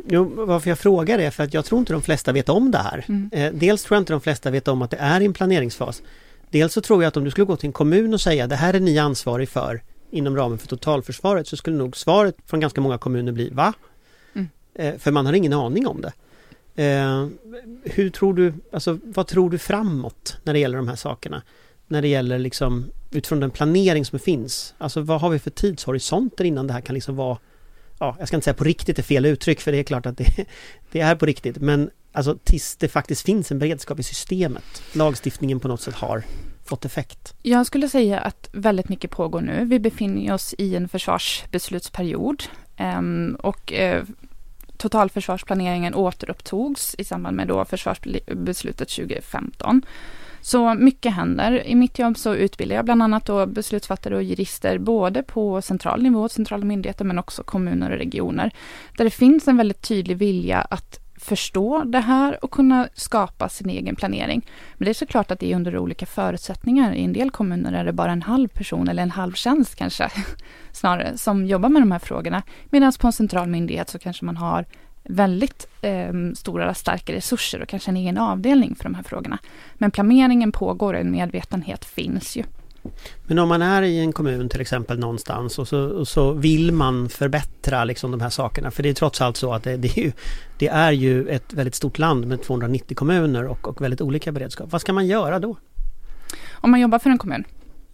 Jo, 0.08 0.32
varför 0.36 0.70
jag 0.70 0.80
frågar 0.80 1.20
är 1.20 1.32
för 1.32 1.44
att 1.44 1.54
jag 1.54 1.66
tror 1.66 1.80
inte 1.80 1.94
de 1.94 2.02
flesta 2.02 2.32
vet 2.32 2.50
om 2.50 2.72
det 2.72 2.78
här. 2.78 3.06
Mm. 3.08 3.30
Eh, 3.34 3.54
dels 3.54 3.84
tror 3.84 3.96
jag 3.96 4.02
inte 4.02 4.14
de 4.14 4.22
flesta 4.22 4.52
vet 4.52 4.68
om 4.68 4.82
att 4.82 4.92
det 4.92 4.98
är 4.98 5.22
i 5.22 5.26
en 5.26 5.34
planeringsfas. 5.34 6.02
Dels 6.50 6.74
så 6.74 6.82
tror 6.82 7.04
jag 7.04 7.08
att 7.08 7.18
om 7.18 7.24
du 7.24 7.32
skulle 7.32 7.46
gå 7.46 7.56
till 7.56 7.68
en 7.68 7.74
kommun 7.74 8.14
och 8.14 8.22
säga 8.22 8.48
det 8.48 8.56
här 8.56 8.74
är 8.74 8.80
ni 8.80 8.98
ansvarig 8.98 9.50
för 9.50 9.82
inom 10.12 10.36
ramen 10.36 10.58
för 10.58 10.68
totalförsvaret 10.68 11.48
så 11.48 11.58
skulle 11.58 11.78
nog 11.78 11.98
svaret 11.98 12.36
från 12.46 12.60
ganska 12.60 12.82
många 12.82 12.98
kommuner 12.98 13.32
bli 13.32 13.50
va? 13.50 13.74
Mm. 14.34 14.50
Eh, 14.74 14.98
för 14.98 15.12
man 15.12 15.26
har 15.26 15.34
ingen 15.34 15.54
aning 15.54 15.88
om 15.88 16.02
det. 16.02 16.14
Eh, 16.84 17.28
hur 17.84 18.10
tror 18.10 18.34
du, 18.34 18.54
alltså 18.72 19.00
vad 19.04 19.28
tror 19.28 19.50
du 19.50 19.58
framåt 19.58 20.38
när 20.44 20.54
det 20.54 20.60
gäller 20.60 20.78
de 20.78 20.88
här 20.88 20.96
sakerna? 20.96 21.42
När 21.88 22.02
det 22.02 22.08
gäller 22.08 22.40
liksom 22.40 22.86
utifrån 23.12 23.40
den 23.40 23.52
planering 23.52 24.06
som 24.06 24.20
finns. 24.20 24.74
Alltså 24.78 25.02
vad 25.02 25.22
har 25.22 25.30
vi 25.30 25.40
för 25.40 25.50
tidshorisonter 25.50 26.44
innan 26.44 26.68
det 26.68 26.74
här 26.74 26.82
kan 26.82 26.94
liksom 26.94 27.16
vara 27.16 27.38
ja, 28.00 28.16
jag 28.20 28.28
ska 28.28 28.38
inte 28.38 28.46
säga 28.46 28.54
på 28.54 28.64
riktigt 28.64 29.00
är 29.00 29.04
fel 29.04 29.26
uttryck 29.26 29.62
för 29.62 29.72
det 29.72 29.78
är 29.78 29.84
klart 29.84 30.06
att 30.06 30.18
det, 30.18 30.46
det 30.92 31.00
är 31.00 31.16
på 31.16 31.26
riktigt 31.26 31.58
men 31.58 31.90
alltså 32.12 32.38
tills 32.44 32.76
det 32.76 32.88
faktiskt 32.88 33.26
finns 33.26 33.52
en 33.52 33.60
beredskap 33.60 34.00
i 34.00 34.04
systemet. 34.04 34.84
Lagstiftningen 34.94 35.60
på 35.60 35.68
något 35.68 35.82
sätt 35.82 35.96
har 35.96 36.24
fått 36.66 36.86
effekt? 36.86 37.34
Jag 37.42 37.66
skulle 37.66 37.90
säga 37.90 38.20
att 38.20 38.50
väldigt 38.52 38.90
mycket 38.90 39.12
pågår 39.12 39.42
nu. 39.42 39.66
Vi 39.66 39.80
befinner 39.80 40.34
oss 40.34 40.56
i 40.58 40.76
en 40.76 40.90
försvarsbeslutsperiod 40.90 42.44
ehm, 42.78 43.38
och 43.40 43.74
eh, 43.74 44.04
totalförsvarsplaneringen 44.78 45.96
återupptogs 45.96 46.96
i 46.98 47.04
samband 47.04 47.38
med 47.38 47.48
då 47.48 47.66
försvarsbeslutet 47.66 48.90
2015. 48.90 49.82
Så 50.42 50.74
mycket 50.74 51.14
händer. 51.14 51.68
I 51.68 51.76
mitt 51.76 52.00
jobb 52.00 52.18
så 52.18 52.36
utbildar 52.36 52.76
jag 52.76 52.86
bland 52.86 53.04
annat 53.04 53.26
då 53.26 53.46
beslutsfattare 53.46 54.16
och 54.16 54.24
jurister 54.24 54.78
både 54.78 55.24
på 55.24 55.62
central 55.62 56.04
nivå, 56.04 56.30
centrala 56.30 56.66
myndigheter 56.66 57.06
men 57.06 57.20
också 57.20 57.44
kommuner 57.44 57.92
och 57.92 57.98
regioner. 57.98 58.52
Där 58.98 59.04
det 59.04 59.12
finns 59.12 59.48
en 59.48 59.58
väldigt 59.58 59.82
tydlig 59.82 60.18
vilja 60.18 60.62
att 60.62 61.00
förstå 61.20 61.84
det 61.84 62.00
här 62.00 62.44
och 62.44 62.52
kunna 62.52 62.88
skapa 62.94 63.50
sin 63.50 63.70
egen 63.70 63.96
planering. 63.96 64.50
Men 64.78 64.86
det 64.86 64.92
är 64.92 64.94
såklart 64.94 65.32
att 65.32 65.40
det 65.40 65.52
är 65.52 65.56
under 65.56 65.78
olika 65.78 66.06
förutsättningar. 66.06 66.94
I 66.94 67.04
en 67.04 67.14
del 67.14 67.32
kommuner 67.32 67.74
är 67.74 67.86
det 67.86 67.94
bara 67.94 68.12
en 68.12 68.22
halv 68.22 68.48
person 68.48 68.88
eller 68.88 69.04
en 69.04 69.12
halv 69.12 69.34
tjänst 69.34 69.76
kanske 69.76 70.12
snarare 70.72 71.18
som 71.18 71.46
jobbar 71.46 71.70
med 71.70 71.82
de 71.82 71.92
här 71.92 72.00
frågorna. 72.00 72.44
Medan 72.70 72.94
på 73.00 73.08
en 73.08 73.14
central 73.14 73.48
myndighet 73.48 73.90
så 73.90 74.00
kanske 74.00 74.26
man 74.26 74.38
har 74.38 74.66
väldigt 75.10 75.68
eh, 75.82 76.14
stora, 76.36 76.74
starka 76.74 77.14
resurser 77.14 77.62
och 77.62 77.68
kanske 77.68 77.92
en 77.92 77.98
egen 77.98 78.18
avdelning 78.18 78.76
för 78.76 78.84
de 78.84 78.96
här 78.96 79.04
frågorna. 79.04 79.38
Men 79.74 79.92
planeringen 79.92 80.52
pågår 80.52 80.94
och 80.94 81.00
en 81.00 81.12
medvetenhet 81.12 81.86
finns 81.86 82.36
ju. 82.36 82.44
Men 83.28 83.40
om 83.40 83.50
man 83.50 83.62
är 83.62 83.82
i 83.82 84.00
en 84.00 84.14
kommun 84.14 84.50
till 84.50 84.62
exempel 84.62 85.00
någonstans 85.00 85.60
och 85.60 85.68
så, 85.68 85.80
och 85.80 86.08
så 86.08 86.32
vill 86.32 86.72
man 86.72 87.10
förbättra 87.10 87.84
liksom 87.84 88.12
de 88.12 88.22
här 88.22 88.30
sakerna. 88.30 88.72
För 88.72 88.84
det 88.84 88.90
är 88.90 88.94
trots 88.94 89.22
allt 89.22 89.38
så 89.38 89.54
att 89.54 89.64
det, 89.64 89.78
det, 89.78 89.88
är, 89.88 90.02
ju, 90.02 90.12
det 90.58 90.68
är 90.68 90.92
ju 90.92 91.30
ett 91.30 91.54
väldigt 91.54 91.76
stort 91.76 92.00
land 92.00 92.28
med 92.28 92.42
290 92.42 92.96
kommuner 92.96 93.46
och, 93.48 93.68
och 93.68 93.82
väldigt 93.82 94.02
olika 94.02 94.32
beredskap. 94.32 94.72
Vad 94.72 94.82
ska 94.82 94.94
man 94.94 95.08
göra 95.08 95.40
då? 95.40 95.58
Om 96.52 96.72
man 96.72 96.80
jobbar 96.80 97.00
för 97.00 97.10
en 97.10 97.18
kommun? 97.18 97.44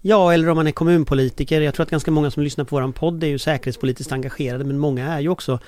Ja, 0.02 0.34
eller 0.34 0.50
om 0.50 0.56
man 0.56 0.68
är 0.68 0.72
kommunpolitiker. 0.72 1.62
Jag 1.62 1.74
tror 1.74 1.84
att 1.84 1.90
ganska 1.90 2.12
många 2.12 2.32
som 2.32 2.44
lyssnar 2.44 2.66
på 2.66 2.76
våran 2.76 2.94
podd 2.94 3.24
är 3.24 3.28
ju 3.28 3.40
säkerhetspolitiskt 3.40 4.12
engagerade 4.12 4.64
men 4.64 4.80
många 4.80 5.14
är 5.14 5.20
ju 5.20 5.30
också 5.30 5.60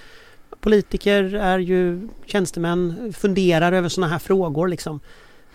politiker, 0.65 1.23
är 1.36 1.60
ju 1.60 2.10
tjänstemän, 2.25 3.13
funderar 3.17 3.71
över 3.71 3.89
sådana 3.89 4.12
här 4.12 4.19
frågor 4.19 4.67
liksom. 4.67 4.99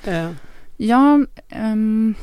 Eh. 0.05 0.31
Ja, 0.77 1.19
um, 1.61 2.15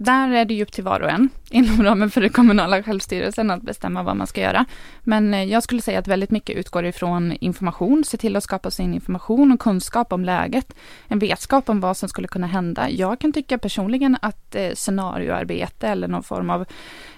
där 0.00 0.30
är 0.30 0.44
det 0.44 0.54
ju 0.54 0.62
upp 0.62 0.72
till 0.72 0.84
var 0.84 1.00
och 1.00 1.10
en 1.10 1.28
inom 1.50 1.82
ramen 1.82 2.10
för 2.10 2.20
den 2.20 2.30
kommunala 2.30 2.82
självstyrelsen 2.82 3.50
att 3.50 3.62
bestämma 3.62 4.02
vad 4.02 4.16
man 4.16 4.26
ska 4.26 4.40
göra. 4.40 4.64
Men 5.02 5.34
eh, 5.34 5.44
jag 5.44 5.62
skulle 5.62 5.82
säga 5.82 5.98
att 5.98 6.08
väldigt 6.08 6.30
mycket 6.30 6.56
utgår 6.56 6.84
ifrån 6.84 7.32
information, 7.40 8.04
se 8.04 8.16
till 8.16 8.36
att 8.36 8.44
skapa 8.44 8.70
sin 8.70 8.94
information 8.94 9.52
och 9.52 9.60
kunskap 9.60 10.12
om 10.12 10.24
läget, 10.24 10.74
en 11.08 11.18
vetskap 11.18 11.68
om 11.68 11.80
vad 11.80 11.96
som 11.96 12.08
skulle 12.08 12.28
kunna 12.28 12.46
hända. 12.46 12.90
Jag 12.90 13.18
kan 13.18 13.32
tycka 13.32 13.58
personligen 13.58 14.16
att 14.22 14.54
eh, 14.54 14.70
scenarioarbete 14.74 15.88
eller 15.88 16.08
någon 16.08 16.22
form 16.22 16.50
av 16.50 16.60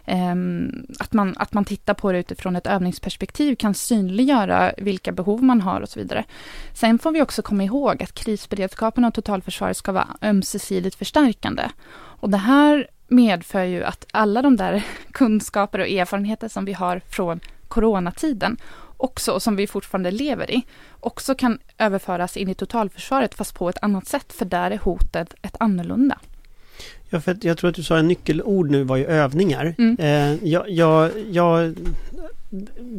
eh, 0.04 0.34
att, 0.98 1.12
man, 1.12 1.34
att 1.36 1.52
man 1.52 1.64
tittar 1.64 1.94
på 1.94 2.12
det 2.12 2.18
utifrån 2.18 2.56
ett 2.56 2.66
övningsperspektiv 2.66 3.54
kan 3.54 3.74
synliggöra 3.74 4.72
vilka 4.76 5.12
behov 5.12 5.42
man 5.42 5.60
har 5.60 5.80
och 5.80 5.88
så 5.88 6.00
vidare. 6.00 6.24
Sen 6.74 6.98
får 6.98 7.12
vi 7.12 7.22
också 7.22 7.42
komma 7.42 7.64
ihåg 7.64 8.02
att 8.02 8.14
krisberedskapen 8.14 9.04
och 9.04 9.14
totalförsvaret 9.14 9.76
ska 9.76 9.92
vara 9.92 10.08
ömsesidigt 10.22 10.96
förstärkande. 10.96 11.62
Och 12.22 12.30
det 12.30 12.36
här 12.36 12.86
medför 13.08 13.64
ju 13.64 13.84
att 13.84 14.06
alla 14.10 14.42
de 14.42 14.56
där 14.56 14.84
kunskaper 15.12 15.78
och 15.78 15.88
erfarenheter 15.88 16.48
som 16.48 16.64
vi 16.64 16.72
har 16.72 17.00
från 17.08 17.40
coronatiden 17.68 18.56
också, 18.96 19.32
och 19.32 19.42
som 19.42 19.56
vi 19.56 19.66
fortfarande 19.66 20.10
lever 20.10 20.50
i, 20.50 20.62
också 21.00 21.34
kan 21.34 21.58
överföras 21.78 22.36
in 22.36 22.48
i 22.48 22.54
totalförsvaret 22.54 23.34
fast 23.34 23.54
på 23.54 23.68
ett 23.68 23.82
annat 23.82 24.06
sätt, 24.06 24.32
för 24.32 24.44
där 24.44 24.70
är 24.70 24.78
hotet 24.78 25.34
ett 25.42 25.56
annorlunda. 25.60 26.18
Ja, 27.10 27.20
för 27.20 27.36
jag 27.42 27.58
tror 27.58 27.70
att 27.70 27.76
du 27.76 27.82
sa 27.82 27.98
en 27.98 28.08
nyckelord 28.08 28.70
nu 28.70 28.84
var 28.84 28.96
ju 28.96 29.04
övningar. 29.06 29.74
Mm. 29.78 29.96
Eh, 29.98 30.48
jag, 30.48 30.70
jag, 30.70 31.10
jag, 31.30 31.74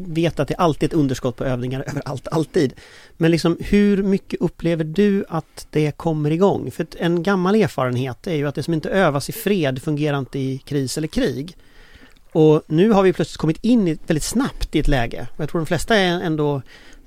vet 0.08 0.40
att 0.40 0.48
det 0.48 0.56
alltid 0.56 0.84
är 0.84 0.96
ett 0.96 1.00
underskott 1.00 1.36
på 1.36 1.46
övningar 1.46 1.84
överallt, 1.88 2.28
alltid. 2.28 2.74
Men 3.18 3.32
liksom 3.32 3.58
hur 3.60 4.04
mycket 4.04 4.42
upplever 4.42 4.84
du 4.84 5.26
att 5.30 5.68
det 5.70 5.92
kommer 5.92 6.32
igång? 6.32 6.72
För 6.72 6.88
en 6.98 7.24
gammal 7.24 7.56
erfarenhet 7.56 8.28
är 8.28 8.36
ju 8.36 8.48
att 8.48 8.56
det 8.56 8.64
som 8.64 8.74
inte 8.74 8.90
övas 8.90 9.30
i 9.30 9.32
fred 9.32 9.82
fungerar 9.82 10.20
inte 10.20 10.40
i 10.40 10.58
kris 10.58 10.98
eller 10.98 11.08
krig. 11.08 11.58
Och 12.32 12.64
nu 12.68 12.92
har 12.92 13.04
vi 13.04 13.14
plötsligt 13.14 13.38
kommit 13.38 13.64
in 13.64 13.88
i, 13.88 13.98
väldigt 14.08 14.24
snabbt 14.24 14.76
i 14.76 14.80
ett 14.80 14.88
läge. 14.88 15.28
Och 15.36 15.40
jag 15.42 15.50
tror 15.50 15.62
de 15.62 15.66
flesta 15.66 15.96
är 15.96 16.22
ändå, 16.22 16.62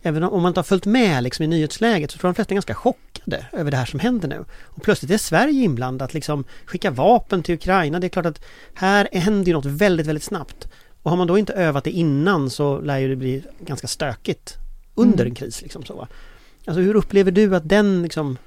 även 0.07 0.23
om 0.23 0.43
man 0.43 0.51
inte 0.51 0.61
har 0.61 0.65
följt 0.65 0.87
med 0.87 1.23
liksom 1.23 1.43
i 1.43 1.47
nyhetsläget, 1.47 2.11
så 2.11 2.19
tror 2.19 2.29
jag 2.29 2.35
de 2.35 2.37
flesta 2.37 2.53
är 2.53 2.57
ganska 2.57 2.75
chockade 2.75 3.47
över 3.53 3.71
det 3.71 3.77
här 3.77 3.87
som 3.87 4.01
händer 4.01 4.29
nu. 4.29 4.45
Och 4.65 4.83
plötsligt 4.83 5.11
är 5.11 5.19
Sverige 5.19 5.63
inblandat, 5.65 6.15
liksom 6.15 6.45
skicka 6.67 6.91
vapen 6.91 7.43
till 7.43 7.55
Ukraina. 7.55 8.01
Det 8.01 8.07
är 8.07 8.09
klart 8.09 8.27
att 8.27 8.41
här 8.75 9.09
händer 9.13 9.47
ju 9.47 9.53
något 9.53 9.65
väldigt, 9.65 10.07
väldigt 10.07 10.25
snabbt. 10.25 10.69
Och 11.03 11.11
har 11.11 11.19
man 11.19 11.27
då 11.27 11.39
inte 11.39 11.53
övat 11.53 11.85
det 11.85 11.91
innan 11.91 12.51
så 12.51 12.81
lär 12.81 12.99
ju 12.99 13.09
det 13.09 13.17
bli 13.17 13.45
ganska 13.61 13.87
stökigt 13.87 14.55
under 14.95 15.25
mm. 15.25 15.27
en 15.27 15.35
kris. 15.35 15.63
Liksom 15.63 15.85
så. 15.85 16.09
Alltså 16.67 16.81
hur 16.81 16.95
upplever 16.95 17.31
du 17.31 17.57
att 17.57 17.69
den, 17.69 18.03
liksom, 18.03 18.39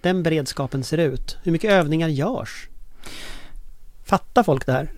den 0.00 0.22
beredskapen 0.22 0.84
ser 0.84 0.98
ut? 0.98 1.36
Hur 1.42 1.52
mycket 1.52 1.70
övningar 1.70 2.08
görs? 2.08 2.68
Fattar 4.04 4.42
folk 4.42 4.66
det 4.66 4.72
här? 4.72 4.88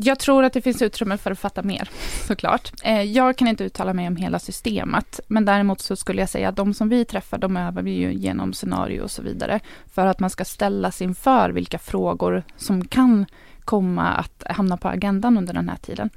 Jag 0.00 0.18
tror 0.18 0.44
att 0.44 0.52
det 0.52 0.60
finns 0.60 0.82
utrymme 0.82 1.16
för 1.16 1.30
att 1.30 1.38
fatta 1.38 1.62
mer, 1.62 1.90
såklart. 2.26 2.72
Eh, 2.84 3.02
jag 3.02 3.36
kan 3.36 3.48
inte 3.48 3.64
uttala 3.64 3.94
mig 3.94 4.06
om 4.06 4.16
hela 4.16 4.38
systemet, 4.38 5.20
men 5.28 5.44
däremot 5.44 5.80
så 5.80 5.96
skulle 5.96 6.22
jag 6.22 6.28
säga 6.28 6.48
att 6.48 6.56
de 6.56 6.74
som 6.74 6.88
vi 6.88 7.04
träffar, 7.04 7.38
de 7.38 7.56
övar 7.56 7.82
vi 7.82 7.90
ju 7.90 8.14
genom 8.14 8.52
scenario 8.52 9.00
och 9.00 9.10
så 9.10 9.22
vidare, 9.22 9.60
för 9.94 10.06
att 10.06 10.20
man 10.20 10.30
ska 10.30 10.44
ställas 10.44 11.02
inför 11.02 11.50
vilka 11.50 11.78
frågor 11.78 12.42
som 12.56 12.88
kan 12.88 13.26
komma 13.64 14.06
att 14.06 14.42
hamna 14.46 14.76
på 14.76 14.88
agendan 14.88 15.38
under 15.38 15.54
den 15.54 15.68
här 15.68 15.76
tiden. 15.76 16.10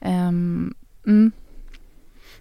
Ehm, 0.00 0.74
mm. 1.06 1.32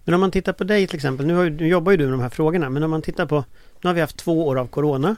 Men 0.04 0.13
om 0.13 0.20
man 0.20 0.32
tittar 0.32 0.54
på 0.54 0.63
dig 0.63 0.88
till 0.88 0.96
exempel, 0.96 1.26
nu, 1.26 1.34
har, 1.36 1.50
nu 1.50 1.68
jobbar 1.68 1.92
ju 1.92 1.98
du 1.98 2.04
med 2.04 2.13
de 2.13 2.22
här 2.22 2.30
frågorna, 2.30 2.70
men 2.70 2.84
om 2.84 2.92
man 2.92 3.02
tittar 3.02 3.26
på, 3.26 3.46
nu 3.82 3.88
har 3.90 3.94
vi 3.94 4.02
haft 4.02 4.18
två 4.18 4.48
år 4.48 4.60
av 4.60 4.68
Corona 4.68 5.16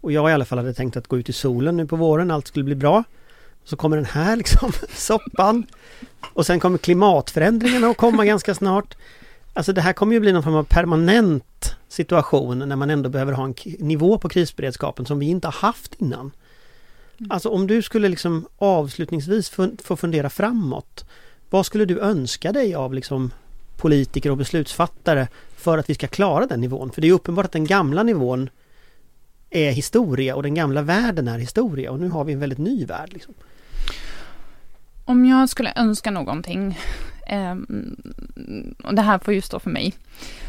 och 0.00 0.12
jag 0.12 0.30
i 0.30 0.32
alla 0.32 0.44
fall 0.44 0.58
hade 0.58 0.74
tänkt 0.74 0.96
att 0.96 1.08
gå 1.08 1.18
ut 1.18 1.28
i 1.28 1.32
solen 1.32 1.76
nu 1.76 1.86
på 1.86 1.96
våren, 1.96 2.30
allt 2.30 2.46
skulle 2.46 2.64
bli 2.64 2.74
bra. 2.74 3.04
Så 3.68 3.76
kommer 3.76 3.96
den 3.96 4.04
här 4.04 4.36
liksom, 4.36 4.72
soppan. 4.88 5.66
Och 6.32 6.46
sen 6.46 6.60
kommer 6.60 6.78
klimatförändringarna 6.78 7.88
att 7.88 7.96
komma 7.96 8.24
ganska 8.24 8.54
snart. 8.54 8.96
Alltså 9.52 9.72
det 9.72 9.80
här 9.80 9.92
kommer 9.92 10.14
ju 10.14 10.20
bli 10.20 10.32
någon 10.32 10.42
form 10.42 10.54
av 10.54 10.64
permanent 10.64 11.76
situation 11.88 12.58
när 12.58 12.76
man 12.76 12.90
ändå 12.90 13.08
behöver 13.08 13.32
ha 13.32 13.44
en 13.44 13.54
nivå 13.78 14.18
på 14.18 14.28
krisberedskapen 14.28 15.06
som 15.06 15.18
vi 15.18 15.26
inte 15.26 15.46
har 15.46 15.52
haft 15.52 15.94
innan. 15.94 16.30
Mm. 17.18 17.30
Alltså 17.30 17.48
om 17.48 17.66
du 17.66 17.82
skulle 17.82 18.08
liksom 18.08 18.48
avslutningsvis 18.58 19.50
få 19.84 19.96
fundera 19.96 20.30
framåt. 20.30 21.04
Vad 21.50 21.66
skulle 21.66 21.84
du 21.84 22.00
önska 22.00 22.52
dig 22.52 22.74
av 22.74 22.94
liksom 22.94 23.30
politiker 23.76 24.30
och 24.30 24.36
beslutsfattare 24.36 25.28
för 25.56 25.78
att 25.78 25.90
vi 25.90 25.94
ska 25.94 26.06
klara 26.06 26.46
den 26.46 26.60
nivån? 26.60 26.90
För 26.90 27.00
det 27.00 27.08
är 27.08 27.12
uppenbart 27.12 27.44
att 27.44 27.52
den 27.52 27.66
gamla 27.66 28.02
nivån 28.02 28.50
är 29.50 29.70
historia 29.70 30.36
och 30.36 30.42
den 30.42 30.54
gamla 30.54 30.82
världen 30.82 31.28
är 31.28 31.38
historia 31.38 31.90
och 31.90 32.00
nu 32.00 32.08
har 32.08 32.24
vi 32.24 32.32
en 32.32 32.40
väldigt 32.40 32.58
ny 32.58 32.86
värld. 32.86 33.12
Liksom. 33.12 33.34
Om 35.08 35.24
jag 35.24 35.48
skulle 35.48 35.72
önska 35.76 36.10
någonting, 36.10 36.78
eh, 37.26 37.56
och 38.84 38.94
det 38.94 39.02
här 39.02 39.18
får 39.18 39.34
ju 39.34 39.40
stå 39.40 39.58
för 39.58 39.70
mig, 39.70 39.94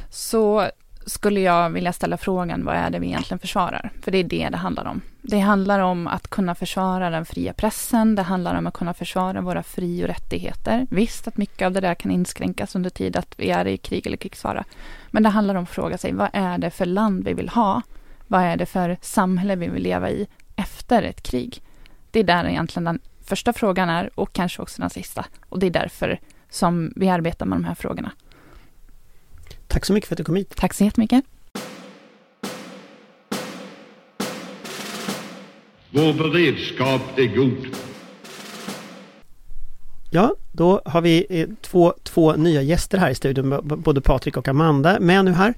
så 0.10 0.70
skulle 1.06 1.40
jag 1.40 1.70
vilja 1.70 1.94
ställa 1.94 2.18
frågan 2.18 2.66
vad 2.66 2.76
är 2.76 2.90
det 2.90 3.00
vi 3.00 3.08
egentligen 3.08 3.40
försvarar? 3.40 3.92
För 4.02 4.12
det 4.12 4.18
är 4.18 4.24
det 4.24 4.50
det 4.50 4.58
handlar 4.58 4.86
om. 4.86 5.02
Det 5.22 5.40
handlar 5.40 5.80
om 5.80 6.08
att 6.08 6.28
kunna 6.28 6.56
försvara 6.56 7.10
den 7.10 7.26
fria 7.26 7.54
pressen, 7.54 8.16
det 8.16 8.22
handlar 8.22 8.56
om 8.56 8.68
att 8.68 8.74
kunna 8.74 8.94
försvara 8.94 9.42
våra 9.42 9.64
fri 9.64 10.04
och 10.04 10.08
rättigheter. 10.08 10.88
Visst 10.90 11.28
att 11.28 11.38
mycket 11.38 11.66
av 11.66 11.72
det 11.72 11.82
där 11.82 11.96
kan 11.96 12.12
inskränkas 12.12 12.76
under 12.76 12.90
tid 12.90 13.18
att 13.18 13.34
vi 13.38 13.50
är 13.50 13.68
i 13.68 13.78
krig 13.78 14.08
eller 14.08 14.18
krigsfara. 14.18 14.64
Men 15.12 15.24
det 15.24 15.30
handlar 15.30 15.56
om 15.56 15.64
att 15.64 15.70
fråga 15.70 15.98
sig, 15.98 16.14
vad 16.14 16.30
är 16.34 16.58
det 16.58 16.72
för 16.72 16.86
land 16.86 17.24
vi 17.24 17.34
vill 17.34 17.50
ha? 17.50 17.82
Vad 18.28 18.42
är 18.42 18.58
det 18.58 18.66
för 18.66 18.98
samhälle 19.02 19.56
vi 19.56 19.68
vill 19.68 19.84
leva 19.84 20.10
i 20.10 20.28
efter 20.56 21.04
ett 21.04 21.24
krig? 21.24 21.62
Det 22.12 22.20
är 22.20 22.24
där 22.24 22.48
egentligen 22.48 22.84
den 22.84 23.00
första 23.30 23.54
frågan 23.54 23.90
är 23.90 24.10
och 24.16 24.34
kanske 24.34 24.62
också 24.62 24.82
den 24.82 24.90
sista. 24.90 25.26
Och 25.50 25.60
det 25.60 25.66
är 25.66 25.72
därför 25.72 26.20
som 26.50 26.94
vi 26.96 27.10
arbetar 27.10 27.46
med 27.46 27.58
de 27.58 27.64
här 27.64 27.76
frågorna. 27.76 28.12
Tack 29.68 29.86
så 29.86 29.94
mycket 29.94 30.08
för 30.08 30.16
att 30.16 30.18
du 30.18 30.24
kom 30.24 30.36
hit. 30.36 30.56
Tack 30.56 30.74
så 30.74 30.84
jättemycket. 30.84 31.26
Vår 35.92 36.14
beredskap 36.14 37.02
är 37.18 37.36
god. 37.36 37.68
Ja, 40.12 40.36
då 40.52 40.82
har 40.86 41.02
vi 41.02 41.26
eh, 41.30 41.50
två, 41.62 41.94
två 42.04 42.36
nya 42.36 42.62
gäster 42.62 42.98
här 42.98 43.10
i 43.10 43.16
studion, 43.16 43.60
både 43.64 44.02
Patrik 44.02 44.38
och 44.38 44.48
Amanda 44.48 45.00
med 45.00 45.26
nu 45.26 45.32
här. 45.32 45.54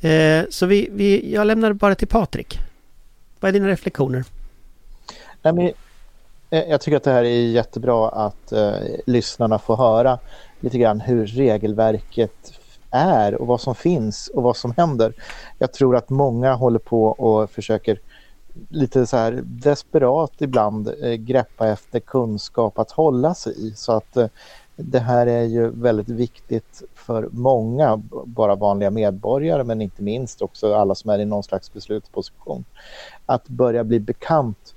Eh, 0.00 0.44
så 0.50 0.66
vi, 0.66 0.88
vi, 0.92 1.32
jag 1.34 1.46
lämnar 1.46 1.72
bara 1.72 1.94
till 1.94 2.08
Patrik. 2.08 2.58
Vad 3.40 3.48
är 3.48 3.52
dina 3.52 3.68
reflektioner? 3.68 4.24
Nej, 5.42 5.52
men, 5.52 5.72
Eh, 6.56 6.70
jag 6.70 6.80
tycker 6.80 6.96
att 6.96 7.02
det 7.02 7.10
här 7.10 7.24
är 7.24 7.46
jättebra 7.46 8.08
att 8.08 8.52
eh, 8.52 8.72
lyssnarna 9.06 9.58
får 9.58 9.76
höra 9.76 10.18
lite 10.60 10.78
grann 10.78 11.00
hur 11.00 11.26
regelverket 11.26 12.52
är 12.90 13.34
och 13.34 13.46
vad 13.46 13.60
som 13.60 13.74
finns 13.74 14.28
och 14.28 14.42
vad 14.42 14.56
som 14.56 14.74
händer. 14.76 15.12
Jag 15.58 15.72
tror 15.72 15.96
att 15.96 16.10
många 16.10 16.54
håller 16.54 16.78
på 16.78 17.04
och 17.06 17.50
försöker 17.50 17.98
lite 18.68 19.06
så 19.06 19.16
här 19.16 19.40
desperat 19.44 20.32
ibland 20.38 20.88
eh, 21.02 21.12
greppa 21.12 21.68
efter 21.68 22.00
kunskap 22.00 22.78
att 22.78 22.90
hålla 22.90 23.34
sig 23.34 23.68
i. 23.68 23.70
Så 23.76 23.92
att 23.92 24.16
eh, 24.16 24.28
det 24.76 24.98
här 24.98 25.26
är 25.26 25.42
ju 25.42 25.68
väldigt 25.68 26.08
viktigt 26.08 26.82
för 26.94 27.28
många, 27.32 27.96
bara 28.24 28.54
vanliga 28.54 28.90
medborgare 28.90 29.64
men 29.64 29.82
inte 29.82 30.02
minst 30.02 30.42
också 30.42 30.74
alla 30.74 30.94
som 30.94 31.10
är 31.10 31.18
i 31.18 31.24
någon 31.24 31.42
slags 31.42 31.72
beslutsposition. 31.72 32.64
Att 33.26 33.48
börja 33.48 33.84
bli 33.84 34.00
bekant 34.00 34.74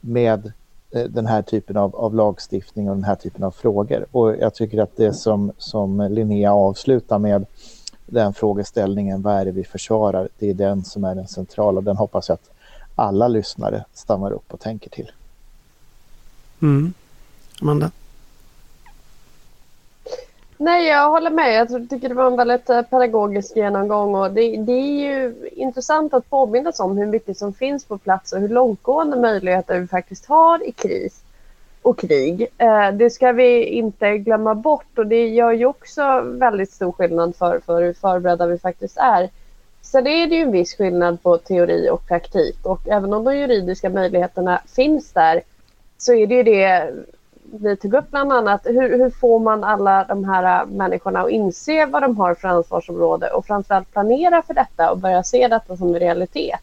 med 0.00 0.52
Eh, 0.94 1.04
den 1.04 1.26
här 1.26 1.42
typen 1.42 1.76
av, 1.76 1.96
av, 1.96 2.14
lagstiftning 2.14 2.90
och 2.90 2.96
den 2.96 3.04
här 3.04 3.14
typen 3.14 3.44
av 3.44 3.50
frågor. 3.50 4.06
Och 4.10 4.36
jag 4.36 4.54
tycker 4.54 4.82
att 4.82 4.96
det 4.96 5.12
som, 5.12 5.52
som 5.58 6.08
Linnea 6.10 6.52
avslutar 6.52 7.18
med 7.18 7.46
den 8.06 8.34
frågeställningen, 8.34 9.22
vad 9.22 9.34
är 9.34 9.44
det 9.44 9.50
vi 9.52 9.64
försvarar? 9.64 10.28
Det 10.38 10.50
är 10.50 10.54
den 10.54 10.84
som 10.84 11.04
är 11.04 11.14
den 11.14 11.28
centrala. 11.28 11.80
Den 11.80 11.96
hoppas 11.96 12.28
jag 12.28 12.34
att 12.34 12.50
alla 12.94 13.28
lyssnare 13.28 13.84
stannar 13.92 14.32
upp 14.32 14.52
och 14.52 14.60
tänker 14.60 14.90
till. 14.90 15.10
Mm. 16.62 16.92
Amanda? 17.60 17.90
Nej, 20.62 20.88
jag 20.88 21.10
håller 21.10 21.30
med. 21.30 21.54
Jag 21.54 21.90
tycker 21.90 22.08
det 22.08 22.14
var 22.14 22.26
en 22.26 22.36
väldigt 22.36 22.70
eh, 22.70 22.82
pedagogisk 22.82 23.56
genomgång 23.56 24.14
och 24.14 24.30
det, 24.30 24.56
det 24.56 24.72
är 24.72 25.10
ju 25.10 25.34
intressant 25.52 26.14
att 26.14 26.30
påminnas 26.30 26.80
om 26.80 26.96
hur 26.96 27.06
mycket 27.06 27.38
som 27.38 27.54
finns 27.54 27.84
på 27.84 27.98
plats 27.98 28.32
och 28.32 28.40
hur 28.40 28.48
långtgående 28.48 29.16
möjligheter 29.16 29.80
vi 29.80 29.86
faktiskt 29.86 30.26
har 30.26 30.68
i 30.68 30.72
kris 30.72 31.22
och 31.82 31.98
krig. 31.98 32.46
Eh, 32.58 32.92
det 32.92 33.10
ska 33.10 33.32
vi 33.32 33.64
inte 33.64 34.18
glömma 34.18 34.54
bort 34.54 34.98
och 34.98 35.06
det 35.06 35.28
gör 35.28 35.52
ju 35.52 35.66
också 35.66 36.20
väldigt 36.20 36.72
stor 36.72 36.92
skillnad 36.92 37.36
för, 37.36 37.60
för 37.66 37.82
hur 37.82 37.92
förberedda 37.92 38.46
vi 38.46 38.58
faktiskt 38.58 38.96
är. 38.96 39.30
Sen 39.80 40.06
är 40.06 40.26
det 40.26 40.34
ju 40.34 40.42
en 40.42 40.52
viss 40.52 40.76
skillnad 40.76 41.22
på 41.22 41.38
teori 41.38 41.90
och 41.90 42.06
praktik 42.06 42.66
och 42.66 42.88
även 42.88 43.12
om 43.12 43.24
de 43.24 43.36
juridiska 43.36 43.90
möjligheterna 43.90 44.62
finns 44.76 45.12
där 45.12 45.42
så 45.98 46.14
är 46.14 46.26
det 46.26 46.34
ju 46.34 46.42
det 46.42 46.92
vi 47.60 47.76
tog 47.76 47.94
upp 47.94 48.10
bland 48.10 48.32
annat. 48.32 48.60
Hur, 48.64 48.98
hur 48.98 49.10
får 49.10 49.38
man 49.38 49.64
alla 49.64 50.04
de 50.04 50.24
här 50.24 50.60
äh, 50.60 50.66
människorna 50.66 51.20
att 51.20 51.30
inse 51.30 51.86
vad 51.86 52.02
de 52.02 52.16
har 52.16 52.34
för 52.34 52.48
ansvarsområde 52.48 53.30
och 53.30 53.46
framförallt 53.46 53.92
planera 53.92 54.42
för 54.42 54.54
detta 54.54 54.90
och 54.90 54.98
börja 54.98 55.22
se 55.22 55.48
detta 55.48 55.76
som 55.76 55.88
en 55.88 56.00
realitet. 56.00 56.60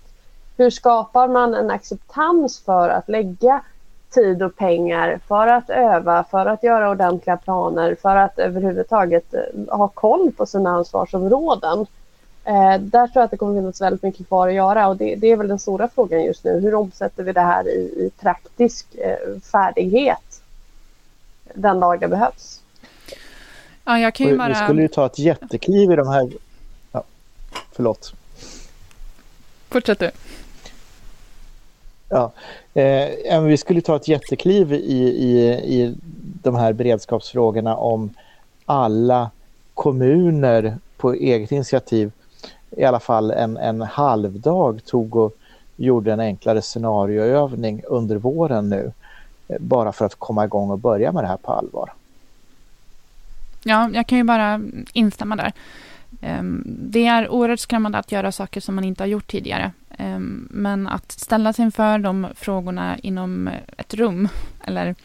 Hur 0.57 0.69
skapar 0.69 1.27
man 1.27 1.53
en 1.53 1.71
acceptans 1.71 2.59
för 2.59 2.89
att 2.89 3.09
lägga 3.09 3.61
tid 4.09 4.43
och 4.43 4.55
pengar 4.55 5.19
för 5.27 5.47
att 5.47 5.69
öva, 5.69 6.23
för 6.23 6.45
att 6.45 6.63
göra 6.63 6.89
ordentliga 6.89 7.37
planer, 7.37 7.95
för 8.01 8.15
att 8.15 8.39
överhuvudtaget 8.39 9.33
äh, 9.33 9.77
ha 9.77 9.87
koll 9.87 10.31
på 10.31 10.45
sina 10.45 10.69
ansvarsområden. 10.69 11.85
Eh, 12.43 12.79
där 12.79 13.07
tror 13.07 13.11
jag 13.13 13.23
att 13.23 13.31
det 13.31 13.37
kommer 13.37 13.61
finnas 13.61 13.81
väldigt 13.81 14.03
mycket 14.03 14.27
kvar 14.27 14.47
att 14.47 14.53
göra 14.53 14.87
och 14.87 14.97
det, 14.97 15.15
det, 15.15 15.27
är 15.27 15.37
väl 15.37 15.47
den 15.47 15.59
stora 15.59 15.87
frågan 15.87 16.23
just 16.23 16.43
nu. 16.43 16.59
Hur 16.59 16.75
omsätter 16.75 17.23
vi 17.23 17.31
det 17.31 17.41
här 17.41 17.67
i, 17.67 17.79
i 17.79 18.11
praktisk 18.21 18.95
eh, 18.95 19.39
färdighet 19.51 20.28
den 21.53 21.79
dag 21.79 21.99
det 21.99 22.07
behövs? 22.07 22.61
Ja, 23.85 23.99
jag 23.99 24.13
kan 24.13 24.27
ju 24.27 24.37
bara... 24.37 24.49
Vi 24.49 24.55
skulle 24.55 24.81
ju 24.81 24.87
ta 24.87 25.05
ett 25.05 25.19
jättekliv 25.19 25.91
i 25.91 25.95
de 25.95 26.07
här... 26.07 26.31
Ja, 26.91 27.03
förlåt. 27.71 28.13
Fortsätt 29.69 29.99
du. 29.99 30.11
Ja, 32.09 32.31
eh, 32.73 33.41
vi 33.41 33.57
skulle 33.57 33.81
ta 33.81 33.95
ett 33.95 34.07
jättekliv 34.07 34.73
i, 34.73 34.77
i, 34.77 35.49
i 35.51 35.95
de 36.43 36.55
här 36.55 36.73
beredskapsfrågorna 36.73 37.75
om 37.75 38.13
alla 38.65 39.31
kommuner 39.73 40.77
på 40.97 41.13
eget 41.13 41.51
initiativ 41.51 42.11
i 42.71 42.83
alla 42.83 42.99
fall 42.99 43.31
en, 43.31 43.57
en 43.57 43.81
halvdag 43.81 44.85
tog 44.85 45.15
och 45.15 45.33
gjorde 45.75 46.13
en 46.13 46.19
enklare 46.19 46.61
scenarioövning 46.61 47.83
under 47.87 48.15
våren 48.15 48.69
nu 48.69 48.91
bara 49.59 49.91
för 49.91 50.05
att 50.05 50.15
komma 50.15 50.45
igång 50.45 50.69
och 50.69 50.79
börja 50.79 51.11
med 51.11 51.23
det 51.23 51.27
här 51.27 51.37
på 51.37 51.51
allvar. 51.51 51.93
Ja, 53.63 53.89
jag 53.93 54.07
kan 54.07 54.17
ju 54.17 54.23
bara 54.23 54.61
instämma 54.93 55.35
där. 55.35 55.53
Ehm, 56.21 56.63
det 56.65 57.05
är 57.05 57.29
oerhört 57.29 57.59
skrämmande 57.59 57.97
att 57.97 58.11
göra 58.11 58.31
saker 58.31 58.61
som 58.61 58.75
man 58.75 58.83
inte 58.83 59.03
har 59.03 59.07
gjort 59.07 59.27
tidigare. 59.27 59.71
Ehm, 59.97 60.47
men 60.51 60.87
att 60.87 61.11
ställa 61.11 61.53
sig 61.53 61.65
inför 61.65 61.99
de 61.99 62.27
frågorna 62.35 62.97
inom 62.97 63.49
ett 63.77 63.93
rum 63.93 64.27
eller 64.63 64.95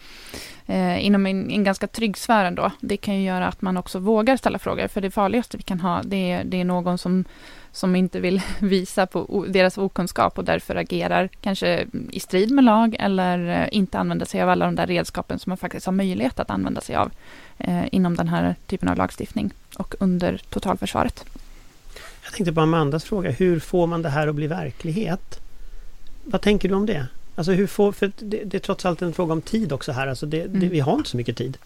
eh, 0.66 1.06
inom 1.06 1.26
en, 1.26 1.50
en, 1.50 1.64
ganska 1.64 1.86
trygg 1.86 2.18
sfär 2.18 2.44
ändå, 2.44 2.70
det 2.80 2.96
kan 2.96 3.14
ju 3.14 3.22
göra 3.22 3.48
att 3.48 3.62
man 3.62 3.76
också 3.76 3.98
vågar 3.98 4.36
ställa 4.36 4.58
frågor. 4.58 4.88
För 4.88 5.00
det 5.00 5.10
farligaste 5.10 5.56
vi 5.56 5.62
kan 5.62 5.80
ha, 5.80 6.02
det 6.02 6.30
är, 6.30 6.44
det 6.44 6.60
är 6.60 6.64
någon 6.64 6.98
som, 6.98 7.24
som 7.72 7.96
inte 7.96 8.20
vill 8.20 8.42
visa 8.58 9.06
på 9.06 9.44
deras 9.48 9.78
okunskap 9.78 10.38
och 10.38 10.44
därför 10.44 10.76
agerar 10.76 11.28
kanske 11.40 11.86
i 12.10 12.20
strid 12.20 12.50
med 12.50 12.64
lag 12.64 12.96
eller 12.98 13.62
eh, 13.62 13.68
inte 13.72 13.98
använder 13.98 14.26
sig 14.26 14.42
av 14.42 14.48
alla 14.48 14.64
de 14.64 14.74
där 14.74 14.86
redskapen 14.86 15.38
som 15.38 15.50
man 15.50 15.56
faktiskt 15.56 15.86
har 15.86 15.92
möjlighet 15.92 16.40
att 16.40 16.50
använda 16.50 16.80
sig 16.80 16.96
av 16.96 17.10
eh, 17.58 17.84
inom 17.92 18.16
den 18.16 18.28
här 18.28 18.54
typen 18.66 18.88
av 18.88 18.96
lagstiftning 18.96 19.50
och 19.76 19.94
under 20.00 20.40
totalförsvaret. 20.48 21.24
Jag 22.24 22.32
tänkte 22.32 22.52
på 22.52 22.60
Amandas 22.60 23.04
fråga, 23.04 23.30
hur 23.30 23.60
får 23.60 23.86
man 23.86 24.02
det 24.02 24.08
här 24.08 24.28
att 24.28 24.34
bli 24.34 24.46
verklighet? 24.46 25.40
Vad 26.24 26.40
tänker 26.40 26.68
du 26.68 26.74
om 26.74 26.86
det? 26.86 27.06
Alltså 27.34 27.52
hur 27.52 27.66
får, 27.66 27.92
för 27.92 28.12
det, 28.18 28.44
det 28.44 28.56
är 28.56 28.58
trots 28.58 28.86
allt 28.86 29.02
en 29.02 29.12
fråga 29.12 29.32
om 29.32 29.42
tid 29.42 29.72
också 29.72 29.92
här, 29.92 30.06
alltså 30.06 30.26
det, 30.26 30.42
mm. 30.42 30.60
det, 30.60 30.66
vi 30.66 30.80
har 30.80 30.94
inte 30.94 31.10
så 31.10 31.16
mycket 31.16 31.36
tid. 31.36 31.58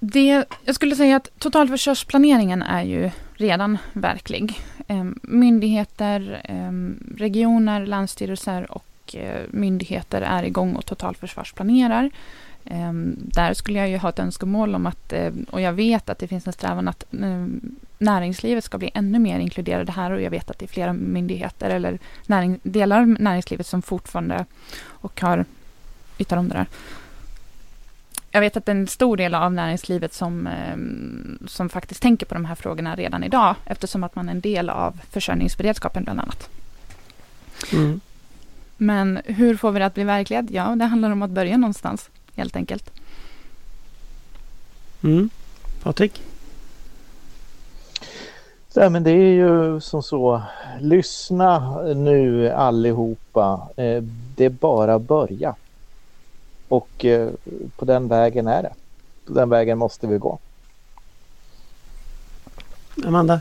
Det, 0.00 0.44
jag 0.64 0.74
skulle 0.74 0.96
säga 0.96 1.16
att 1.16 1.30
totalförsvarsplaneringen 1.38 2.62
är 2.62 2.82
ju 2.82 3.10
redan 3.34 3.78
verklig. 3.92 4.60
Ehm, 4.88 5.18
myndigheter, 5.22 6.40
ehm, 6.44 7.14
regioner, 7.18 7.86
länsstyrelser 7.86 8.72
och 8.72 9.14
eh, 9.14 9.40
myndigheter 9.50 10.22
är 10.22 10.42
igång 10.42 10.74
och 10.74 10.86
totalförsvarsplanerar. 10.86 12.10
Ehm, 12.64 13.16
där 13.18 13.54
skulle 13.54 13.78
jag 13.78 13.88
ju 13.88 13.98
ha 13.98 14.08
ett 14.08 14.18
önskemål 14.18 14.74
om 14.74 14.86
att, 14.86 15.12
eh, 15.12 15.32
och 15.50 15.60
jag 15.60 15.72
vet 15.72 16.08
att 16.08 16.18
det 16.18 16.28
finns 16.28 16.46
en 16.46 16.52
strävan 16.52 16.88
att 16.88 17.04
ehm, 17.12 17.76
näringslivet 17.98 18.64
ska 18.64 18.78
bli 18.78 18.90
ännu 18.94 19.18
mer 19.18 19.38
inkluderade 19.38 19.92
här 19.92 20.10
och 20.10 20.22
jag 20.22 20.30
vet 20.30 20.50
att 20.50 20.58
det 20.58 20.64
är 20.64 20.68
flera 20.68 20.92
myndigheter 20.92 21.70
eller 21.70 21.98
näring, 22.26 22.60
delar 22.62 23.00
av 23.00 23.08
näringslivet 23.08 23.66
som 23.66 23.82
fortfarande 23.82 24.44
och 24.82 25.20
har 25.20 25.44
yttrar 26.18 26.38
om 26.38 26.48
det 26.48 26.54
där. 26.54 26.66
Jag 28.30 28.40
vet 28.40 28.56
att 28.56 28.68
en 28.68 28.86
stor 28.86 29.16
del 29.16 29.34
av 29.34 29.52
näringslivet 29.52 30.14
som, 30.14 30.46
ehm, 30.46 31.38
som 31.46 31.68
faktiskt 31.68 32.02
tänker 32.02 32.26
på 32.26 32.34
de 32.34 32.44
här 32.44 32.54
frågorna 32.54 32.96
redan 32.96 33.24
idag 33.24 33.54
eftersom 33.64 34.04
att 34.04 34.14
man 34.14 34.28
är 34.28 34.32
en 34.32 34.40
del 34.40 34.70
av 34.70 35.00
försörjningsberedskapen 35.10 36.04
bland 36.04 36.20
annat. 36.20 36.50
Mm. 37.72 38.00
Men 38.76 39.20
hur 39.24 39.56
får 39.56 39.72
vi 39.72 39.78
det 39.78 39.86
att 39.86 39.94
bli 39.94 40.04
verklighet? 40.04 40.50
Ja, 40.50 40.76
det 40.76 40.84
handlar 40.84 41.10
om 41.10 41.22
att 41.22 41.30
börja 41.30 41.56
någonstans 41.56 42.10
helt 42.40 42.56
enkelt. 42.56 42.90
Mm. 45.02 45.30
Patrik? 45.82 46.22
Ja, 48.74 48.88
men 48.88 49.02
det 49.02 49.10
är 49.10 49.32
ju 49.32 49.80
som 49.80 50.02
så, 50.02 50.42
lyssna 50.80 51.82
nu 51.82 52.50
allihopa. 52.50 53.68
Eh, 53.76 54.02
det 54.36 54.44
är 54.44 54.50
bara 54.50 54.94
att 54.94 55.02
börja. 55.02 55.54
Och 56.68 57.04
eh, 57.04 57.30
på 57.76 57.84
den 57.84 58.08
vägen 58.08 58.46
är 58.46 58.62
det. 58.62 58.72
På 59.26 59.32
den 59.32 59.48
vägen 59.48 59.78
måste 59.78 60.06
vi 60.06 60.18
gå. 60.18 60.38
Amanda? 63.04 63.40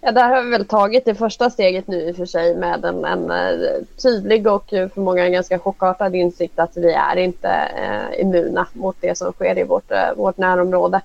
Ja, 0.00 0.12
där 0.12 0.28
har 0.28 0.42
vi 0.42 0.50
väl 0.50 0.66
tagit 0.66 1.04
det 1.04 1.14
första 1.14 1.50
steget 1.50 1.86
nu 1.86 2.00
i 2.02 2.12
och 2.12 2.16
för 2.16 2.26
sig 2.26 2.56
med 2.56 2.84
en, 2.84 3.04
en 3.04 3.30
eh, 3.30 3.82
tydlig 4.02 4.46
och 4.46 4.68
för 4.68 5.00
många 5.00 5.28
ganska 5.28 5.58
chockartad 5.58 6.14
insikt 6.14 6.58
att 6.58 6.76
vi 6.76 6.92
är 6.92 7.16
inte 7.16 7.48
eh, 7.48 8.20
immuna 8.20 8.66
mot 8.72 8.96
det 9.00 9.18
som 9.18 9.32
sker 9.32 9.58
i 9.58 9.64
vårt, 9.64 9.90
eh, 9.90 10.14
vårt 10.16 10.38
närområde. 10.38 11.00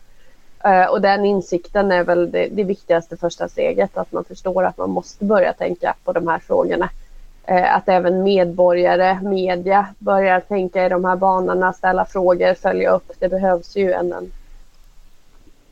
Eh, 0.66 0.86
och 0.86 1.02
den 1.02 1.26
insikten 1.26 1.92
är 1.92 2.04
väl 2.04 2.32
det, 2.32 2.48
det, 2.52 2.64
viktigaste 2.64 3.18
första 3.18 3.48
steget, 3.48 3.98
att 3.98 4.12
man 4.12 4.24
förstår 4.24 4.64
att 4.64 4.78
man 4.78 4.90
måste 4.90 5.26
börja 5.26 5.54
tänka 5.54 5.96
på 6.04 6.12
de 6.12 6.28
här 6.28 6.40
frågorna. 6.40 6.90
Eh, 7.44 7.76
att 7.76 7.90
även 7.90 8.24
medborgare, 8.24 9.20
media 9.24 9.88
börjar 10.00 10.40
tänka 10.40 10.86
i 10.86 10.90
de 10.90 11.06
här 11.06 11.16
banorna, 11.16 11.74
ställa 11.74 12.06
frågor, 12.06 12.54
följa 12.54 12.92
upp. 12.92 13.12
Det 13.20 13.30
behövs 13.30 13.76
ju 13.76 13.92
en, 13.92 14.14
en 14.14 14.32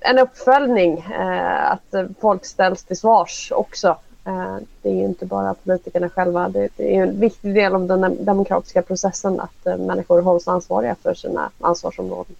en 0.03 0.19
uppföljning, 0.19 0.99
eh, 0.99 1.71
att 1.71 1.95
folk 2.21 2.45
ställs 2.45 2.83
till 2.83 2.97
svars 2.97 3.51
också. 3.55 3.97
Eh, 4.25 4.57
det 4.81 4.89
är 4.89 4.93
ju 4.93 5.05
inte 5.05 5.25
bara 5.25 5.53
politikerna 5.53 6.09
själva. 6.09 6.49
Det, 6.49 6.69
det 6.77 6.95
är 6.95 7.03
en 7.03 7.19
viktig 7.19 7.55
del 7.55 7.75
av 7.75 7.87
den 7.87 8.25
demokratiska 8.25 8.81
processen 8.81 9.39
att 9.39 9.67
eh, 9.67 9.77
människor 9.77 10.21
hålls 10.21 10.47
ansvariga 10.47 10.95
för 11.03 11.13
sina 11.13 11.49
ansvarsområden. 11.59 12.35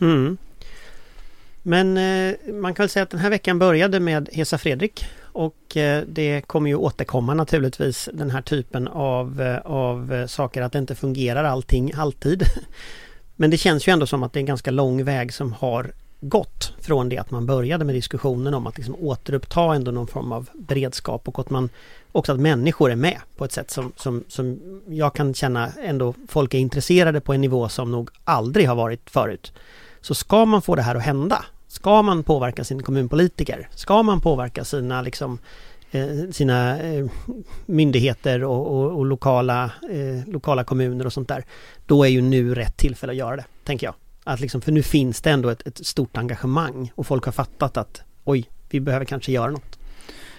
Mm. 0.00 0.36
Men 1.62 1.96
eh, 1.96 2.34
man 2.52 2.74
kan 2.74 2.82
väl 2.82 2.90
säga 2.90 3.02
att 3.02 3.10
den 3.10 3.20
här 3.20 3.30
veckan 3.30 3.58
började 3.58 4.00
med 4.00 4.28
Hesa 4.32 4.58
Fredrik 4.58 5.06
och 5.20 5.76
eh, 5.76 6.02
det 6.06 6.40
kommer 6.46 6.70
ju 6.70 6.76
återkomma 6.76 7.34
naturligtvis 7.34 8.08
den 8.12 8.30
här 8.30 8.42
typen 8.42 8.88
av, 8.88 9.40
eh, 9.40 9.58
av 9.58 10.26
saker 10.26 10.62
att 10.62 10.72
det 10.72 10.78
inte 10.78 10.94
fungerar 10.94 11.44
allting 11.44 11.92
alltid. 11.96 12.42
Men 13.36 13.50
det 13.50 13.56
känns 13.56 13.88
ju 13.88 13.92
ändå 13.92 14.06
som 14.06 14.22
att 14.22 14.32
det 14.32 14.38
är 14.38 14.40
en 14.40 14.46
ganska 14.46 14.70
lång 14.70 15.04
väg 15.04 15.34
som 15.34 15.52
har 15.52 15.92
gått 16.20 16.72
från 16.80 17.08
det 17.08 17.18
att 17.18 17.30
man 17.30 17.46
började 17.46 17.84
med 17.84 17.94
diskussionen 17.94 18.54
om 18.54 18.66
att 18.66 18.76
liksom 18.76 18.96
återuppta 19.00 19.74
ändå 19.74 19.90
någon 19.90 20.06
form 20.06 20.32
av 20.32 20.48
beredskap 20.54 21.28
och 21.28 21.38
att 21.38 21.50
man 21.50 21.70
också 22.12 22.32
att 22.32 22.40
människor 22.40 22.90
är 22.90 22.96
med 22.96 23.18
på 23.36 23.44
ett 23.44 23.52
sätt 23.52 23.70
som, 23.70 23.92
som, 23.96 24.24
som 24.28 24.60
jag 24.88 25.14
kan 25.14 25.34
känna 25.34 25.68
ändå 25.82 26.14
folk 26.28 26.54
är 26.54 26.58
intresserade 26.58 27.20
på 27.20 27.32
en 27.32 27.40
nivå 27.40 27.68
som 27.68 27.92
nog 27.92 28.10
aldrig 28.24 28.68
har 28.68 28.74
varit 28.74 29.10
förut. 29.10 29.52
Så 30.00 30.14
ska 30.14 30.44
man 30.44 30.62
få 30.62 30.74
det 30.74 30.82
här 30.82 30.94
att 30.94 31.02
hända, 31.02 31.44
ska 31.68 32.02
man 32.02 32.22
påverka 32.22 32.64
sin 32.64 32.82
kommunpolitiker, 32.82 33.68
ska 33.74 34.02
man 34.02 34.20
påverka 34.20 34.64
sina 34.64 35.02
liksom 35.02 35.38
eh, 35.90 36.30
sina 36.32 36.80
eh, 36.80 37.06
myndigheter 37.66 38.44
och, 38.44 38.66
och, 38.66 38.98
och 38.98 39.06
lokala, 39.06 39.64
eh, 39.90 40.28
lokala 40.28 40.64
kommuner 40.64 41.06
och 41.06 41.12
sånt 41.12 41.28
där. 41.28 41.44
Då 41.86 42.04
är 42.04 42.08
ju 42.08 42.20
nu 42.20 42.54
rätt 42.54 42.76
tillfälle 42.76 43.12
att 43.12 43.16
göra 43.16 43.36
det, 43.36 43.44
tänker 43.64 43.86
jag. 43.86 43.94
Att 44.28 44.40
liksom, 44.40 44.60
för 44.60 44.72
nu 44.72 44.82
finns 44.82 45.20
det 45.20 45.30
ändå 45.30 45.48
ett, 45.48 45.66
ett 45.66 45.86
stort 45.86 46.16
engagemang 46.16 46.92
och 46.94 47.06
folk 47.06 47.24
har 47.24 47.32
fattat 47.32 47.76
att 47.76 48.02
oj, 48.24 48.50
vi 48.70 48.80
behöver 48.80 49.04
kanske 49.04 49.32
göra 49.32 49.50
något. 49.50 49.78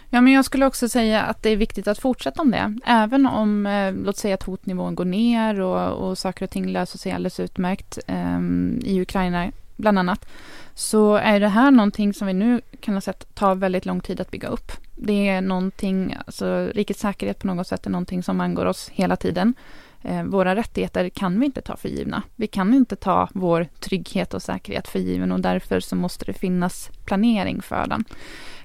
Ja, 0.10 0.22
men 0.22 0.34
jag 0.34 0.46
skulle 0.46 0.66
också 0.66 0.90
säga 0.90 1.22
att 1.22 1.44
det 1.44 1.50
är 1.50 1.56
viktigt 1.56 1.88
att 1.88 2.00
fortsätta 2.00 2.42
om 2.42 2.52
det. 2.52 2.78
Även 2.86 3.26
om, 3.26 3.66
eh, 3.66 3.94
låt 3.94 4.18
säga 4.18 4.34
att 4.34 4.44
hotnivån 4.44 4.96
går 4.96 5.06
ner 5.06 5.62
och, 5.62 6.10
och 6.10 6.18
saker 6.18 6.46
och 6.46 6.52
ting 6.52 6.68
löser 6.68 6.98
sig 6.98 7.12
alldeles 7.12 7.40
utmärkt 7.40 8.00
eh, 8.08 8.40
i 8.82 9.02
Ukraina, 9.02 9.52
bland 9.76 10.00
annat, 10.00 10.26
så 10.74 11.16
är 11.16 11.40
det 11.40 11.48
här 11.48 11.72
någonting 11.72 12.14
som 12.14 12.28
vi 12.28 12.34
nu 12.34 12.62
kan 12.80 12.94
ha 12.94 13.02
sett 13.02 13.36
tar 13.36 13.56
väldigt 13.56 13.86
lång 13.86 14.02
tid 14.02 14.22
att 14.22 14.32
bygga 14.32 14.48
upp. 14.48 14.72
Det 14.96 15.28
är 15.28 15.42
någonting, 15.42 16.18
alltså 16.26 16.70
rikets 16.74 17.00
säkerhet 17.00 17.40
på 17.40 17.48
något 17.48 17.68
sätt 17.68 17.86
är 17.86 17.90
någonting 17.90 18.24
som 18.24 18.42
angår 18.42 18.66
oss 18.66 18.90
hela 18.90 19.16
tiden. 19.16 19.54
Eh, 20.02 20.24
våra 20.24 20.56
rättigheter 20.56 21.10
kan 21.10 21.40
vi 21.40 21.46
inte 21.46 21.62
ta 21.62 21.78
för 21.78 21.90
givna. 21.90 22.24
Vi 22.36 22.48
kan 22.48 22.74
inte 22.74 22.96
ta 22.96 23.30
vår 23.34 23.68
trygghet 23.80 24.34
och 24.34 24.42
säkerhet 24.42 24.88
för 24.88 25.00
given 25.00 25.32
och 25.32 25.40
därför 25.40 25.80
så 25.80 25.96
måste 25.96 26.26
det 26.26 26.34
finnas 26.34 26.90
planering 27.06 27.62
för 27.62 27.88
den. 27.88 28.06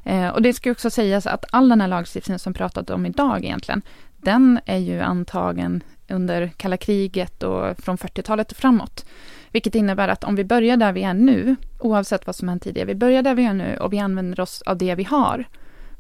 Eh, 0.05 0.29
och 0.29 0.43
det 0.43 0.53
ska 0.53 0.71
också 0.71 0.91
sägas 0.91 1.27
att 1.27 1.45
all 1.51 1.69
den 1.69 1.81
här 1.81 1.89
lagstiftningen 1.89 2.39
som 2.39 2.55
pratat 2.55 2.91
om 2.91 3.07
idag 3.07 3.45
egentligen, 3.45 3.83
den 4.17 4.61
är 4.67 4.79
ju 4.79 5.01
antagen 5.01 5.83
under 6.09 6.49
kalla 6.57 6.77
kriget 6.77 7.43
och 7.43 7.79
från 7.79 7.97
40-talet 7.97 8.51
och 8.51 8.57
framåt. 8.57 9.05
Vilket 9.51 9.75
innebär 9.75 10.09
att 10.09 10.25
om 10.25 10.37
vi 10.37 10.45
börjar 10.45 10.77
där 10.77 10.93
vi 10.93 11.03
är 11.03 11.15
nu, 11.15 11.57
oavsett 11.81 12.27
vad 12.27 12.37
som 12.37 12.49
hänt 12.49 12.63
tidigare, 12.63 12.87
vi 12.87 12.95
börjar 12.95 13.23
där 13.23 13.35
vi 13.35 13.45
är 13.45 13.55
nu 13.55 13.77
och 13.77 13.93
vi 13.93 13.99
använder 13.99 14.41
oss 14.41 14.63
av 14.63 14.79
det 14.79 14.95
vi 14.95 15.05
har, 15.05 15.45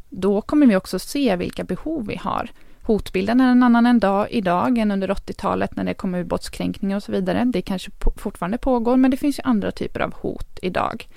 då 0.09 0.41
kommer 0.41 0.66
vi 0.66 0.76
också 0.76 0.99
se 0.99 1.37
vilka 1.37 1.64
behov 1.64 2.07
vi 2.07 2.16
har. 2.16 2.51
Hotbilden 2.87 3.41
är 3.41 3.51
en 3.51 3.62
annan 3.62 3.87
en 3.87 4.01
dag 4.01 4.28
idag 4.30 4.78
än 4.78 4.91
under 4.91 5.09
80-talet 5.09 5.76
när 5.76 5.85
det 5.85 5.95
kom 5.95 6.14
ubåtskränkningar 6.14 6.97
och 6.97 7.03
så 7.03 7.12
vidare. 7.12 7.45
Det 7.45 7.62
kanske 7.62 7.91
fortfarande 8.16 8.59
pågår, 8.59 8.97
men 8.97 9.11
det 9.11 9.16
finns 9.16 9.39
ju 9.39 9.43
andra 9.45 9.70
typer 9.70 10.01
av 10.01 10.14
hot 10.14 10.59
idag. 10.62 11.09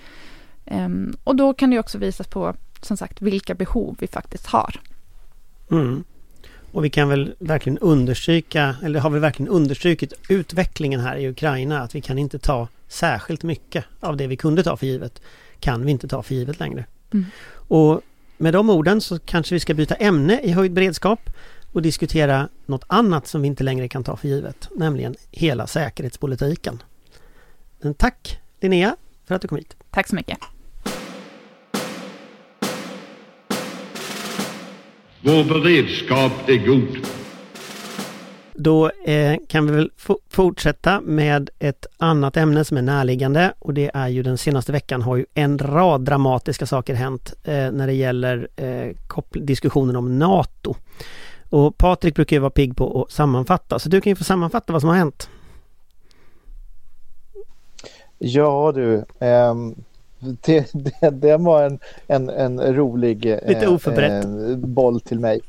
Um, 0.65 1.17
och 1.23 1.35
då 1.35 1.53
kan 1.53 1.69
det 1.69 1.79
också 1.79 1.97
visas 1.97 2.27
på, 2.27 2.55
som 2.81 2.97
sagt, 2.97 3.21
vilka 3.21 3.55
behov 3.55 3.95
vi 3.99 4.07
faktiskt 4.07 4.45
har. 4.45 4.75
Mm. 5.71 6.03
Och 6.71 6.85
vi 6.85 6.89
kan 6.89 7.09
väl 7.09 7.33
verkligen 7.39 7.77
understryka, 7.77 8.75
eller 8.83 8.99
har 8.99 9.09
vi 9.09 9.19
verkligen 9.19 9.51
understrukit 9.51 10.13
utvecklingen 10.29 10.99
här 10.99 11.17
i 11.17 11.29
Ukraina, 11.29 11.81
att 11.81 11.95
vi 11.95 12.01
kan 12.01 12.17
inte 12.17 12.39
ta 12.39 12.67
särskilt 12.87 13.43
mycket 13.43 13.85
av 13.99 14.17
det 14.17 14.27
vi 14.27 14.37
kunde 14.37 14.63
ta 14.63 14.77
för 14.77 14.85
givet, 14.85 15.21
kan 15.59 15.85
vi 15.85 15.91
inte 15.91 16.07
ta 16.07 16.23
för 16.23 16.35
givet 16.35 16.59
längre. 16.59 16.85
Mm. 17.13 17.25
Och 17.51 18.01
med 18.37 18.53
de 18.53 18.69
orden 18.69 19.01
så 19.01 19.19
kanske 19.19 19.55
vi 19.55 19.59
ska 19.59 19.73
byta 19.73 19.95
ämne 19.95 20.41
i 20.41 20.51
höjd 20.51 20.73
beredskap 20.73 21.29
och 21.71 21.81
diskutera 21.81 22.49
något 22.65 22.83
annat 22.87 23.27
som 23.27 23.41
vi 23.41 23.47
inte 23.47 23.63
längre 23.63 23.87
kan 23.87 24.03
ta 24.03 24.17
för 24.17 24.27
givet, 24.27 24.69
nämligen 24.75 25.15
hela 25.31 25.67
säkerhetspolitiken. 25.67 26.83
Men 27.81 27.93
tack 27.93 28.39
Linnea 28.61 28.95
för 29.25 29.35
att 29.35 29.41
du 29.41 29.47
kom 29.47 29.57
hit. 29.57 29.75
Tack 29.89 30.07
så 30.07 30.15
mycket. 30.15 30.37
Vår 35.21 35.43
beredskap 35.43 36.49
är 36.49 36.65
god. 36.67 37.07
Då 38.59 38.89
eh, 38.89 39.37
kan 39.47 39.65
vi 39.65 39.71
väl 39.71 39.91
fortsätta 40.29 41.01
med 41.01 41.49
ett 41.59 41.85
annat 41.97 42.37
ämne 42.37 42.65
som 42.65 42.77
är 42.77 42.81
närliggande 42.81 43.53
och 43.59 43.73
det 43.73 43.91
är 43.93 44.07
ju 44.07 44.23
den 44.23 44.37
senaste 44.37 44.71
veckan 44.71 45.01
har 45.01 45.15
ju 45.15 45.25
en 45.33 45.59
rad 45.59 46.01
dramatiska 46.01 46.65
saker 46.65 46.93
hänt 46.93 47.33
eh, 47.43 47.71
när 47.71 47.87
det 47.87 47.93
gäller 47.93 48.47
eh, 48.55 49.21
diskussionen 49.31 49.95
om 49.95 50.19
NATO. 50.19 50.75
Och 51.49 51.77
Patrik 51.77 52.15
brukar 52.15 52.35
ju 52.35 52.39
vara 52.39 52.49
pigg 52.49 52.75
på 52.75 53.01
att 53.01 53.11
sammanfatta, 53.11 53.79
så 53.79 53.89
du 53.89 54.01
kan 54.01 54.11
ju 54.11 54.15
få 54.15 54.23
sammanfatta 54.23 54.73
vad 54.73 54.81
som 54.81 54.89
har 54.89 54.97
hänt. 54.97 55.29
Ja 58.17 58.71
du, 58.75 59.05
ehm, 59.19 59.75
det, 60.19 60.69
det, 60.73 61.09
det, 61.09 61.37
var 61.37 61.63
en, 61.63 61.79
en, 62.07 62.29
en 62.29 62.75
rolig 62.75 63.25
Lite 63.25 63.65
eh, 63.65 63.73
oförberett. 63.73 64.25
Eh, 64.25 64.57
boll 64.57 65.01
till 65.01 65.19
mig. 65.19 65.41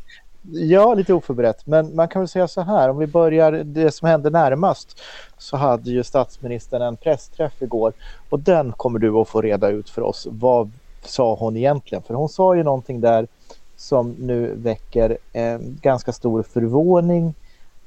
Ja, 0.52 0.94
lite 0.94 1.14
oförberett. 1.14 1.66
Men 1.66 1.96
man 1.96 2.08
kan 2.08 2.22
väl 2.22 2.28
säga 2.28 2.48
så 2.48 2.60
här, 2.60 2.88
om 2.88 2.98
vi 2.98 3.06
börjar 3.06 3.52
det 3.52 3.90
som 3.90 4.08
hände 4.08 4.30
närmast 4.30 5.00
så 5.38 5.56
hade 5.56 5.90
ju 5.90 6.04
statsministern 6.04 6.82
en 6.82 6.96
pressträff 6.96 7.62
igår 7.62 7.92
och 8.28 8.40
den 8.40 8.72
kommer 8.72 8.98
du 8.98 9.10
att 9.16 9.28
få 9.28 9.42
reda 9.42 9.68
ut 9.68 9.90
för 9.90 10.02
oss. 10.02 10.26
Vad 10.30 10.70
sa 11.04 11.34
hon 11.34 11.56
egentligen? 11.56 12.02
För 12.02 12.14
hon 12.14 12.28
sa 12.28 12.56
ju 12.56 12.62
någonting 12.62 13.00
där 13.00 13.26
som 13.78 14.16
nu 14.18 14.54
väcker 14.54 15.18
eh, 15.32 15.58
ganska 15.58 16.12
stor 16.12 16.42
förvåning 16.42 17.34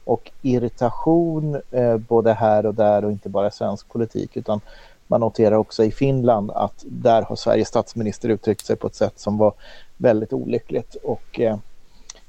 och 0.04 0.32
irritation 0.42 1.62
eh, 1.72 1.98
både 1.98 2.34
här 2.34 2.66
och 2.66 2.76
där 2.76 3.06
och 3.06 3.12
inte 3.12 3.30
bara 3.30 3.48
i 3.48 3.52
svensk 3.52 3.90
politik 3.90 4.38
utan 4.38 4.62
man 5.08 5.22
noterar 5.22 5.56
också 5.56 5.84
i 5.84 5.92
Finland 5.92 6.52
att 6.52 6.84
där 6.88 7.22
har 7.22 7.36
Sveriges 7.36 7.68
statsminister 7.68 8.30
uttryckt 8.30 8.66
sig 8.66 8.76
på 8.76 8.88
ett 8.88 8.96
sätt 8.96 9.20
som 9.20 9.38
var 9.38 9.54
väldigt 9.98 10.34
olyckligt 10.34 10.96
och 10.96 11.40
eh, 11.40 11.58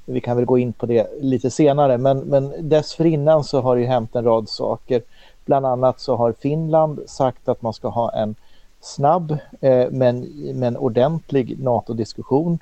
vi 0.05 0.21
kan 0.21 0.37
väl 0.37 0.45
gå 0.45 0.57
in 0.57 0.73
på 0.73 0.85
det 0.85 1.07
lite 1.21 1.51
senare 1.51 1.97
men, 1.97 2.19
men 2.19 2.69
dessförinnan 2.69 3.43
så 3.43 3.61
har 3.61 3.75
det 3.75 3.85
hänt 3.85 4.15
en 4.15 4.23
rad 4.23 4.49
saker. 4.49 5.01
Bland 5.45 5.65
annat 5.65 5.99
så 5.99 6.15
har 6.15 6.33
Finland 6.39 6.99
sagt 7.07 7.49
att 7.49 7.61
man 7.61 7.73
ska 7.73 7.87
ha 7.87 8.11
en 8.11 8.35
snabb 8.81 9.37
eh, 9.61 9.87
men, 9.91 10.21
men 10.53 10.77
ordentlig 10.77 11.59
NATO-diskussion 11.59 12.59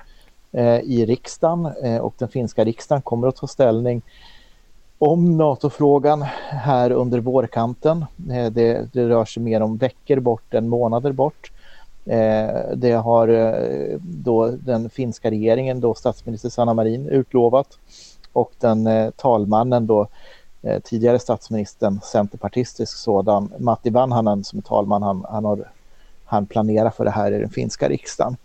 Eh, 0.54 0.80
i 0.80 1.06
riksdagen 1.06 1.66
eh, 1.82 1.96
och 1.96 2.14
den 2.18 2.28
finska 2.28 2.64
riksdagen 2.64 3.02
kommer 3.02 3.28
att 3.28 3.36
ta 3.36 3.46
ställning 3.46 4.02
om 4.98 5.36
NATO-frågan 5.36 6.22
här 6.48 6.90
under 6.90 7.20
vårkanten. 7.20 8.04
Eh, 8.30 8.52
det, 8.52 8.92
det, 8.92 9.08
rör 9.08 9.24
sig 9.24 9.42
mer 9.42 9.60
om 9.60 9.76
veckor 9.76 10.20
bort 10.20 10.54
än 10.54 10.68
månader 10.68 11.12
bort. 11.12 11.52
Det 12.74 12.92
har 12.92 13.28
då 14.00 14.46
den 14.50 14.90
finska 14.90 15.30
regeringen, 15.30 15.80
då 15.80 15.94
statsminister 15.94 16.48
Sanna 16.48 16.74
Marin 16.74 17.08
utlovat 17.08 17.78
och 18.32 18.52
den 18.58 19.12
talmannen 19.16 19.86
då 19.86 20.06
tidigare 20.82 21.18
statsministern, 21.18 22.00
centerpartistisk 22.02 22.96
sådan, 22.96 23.52
Matti 23.58 23.90
Vanhanen 23.90 24.44
som 24.44 24.58
är 24.58 24.62
talman, 24.62 25.02
han, 25.02 25.24
han, 25.28 25.44
har, 25.44 25.70
han 26.24 26.46
planerar 26.46 26.90
för 26.90 27.04
det 27.04 27.10
här 27.10 27.32
i 27.32 27.38
den 27.38 27.50
finska 27.50 27.88
riksdagen. 27.88 28.36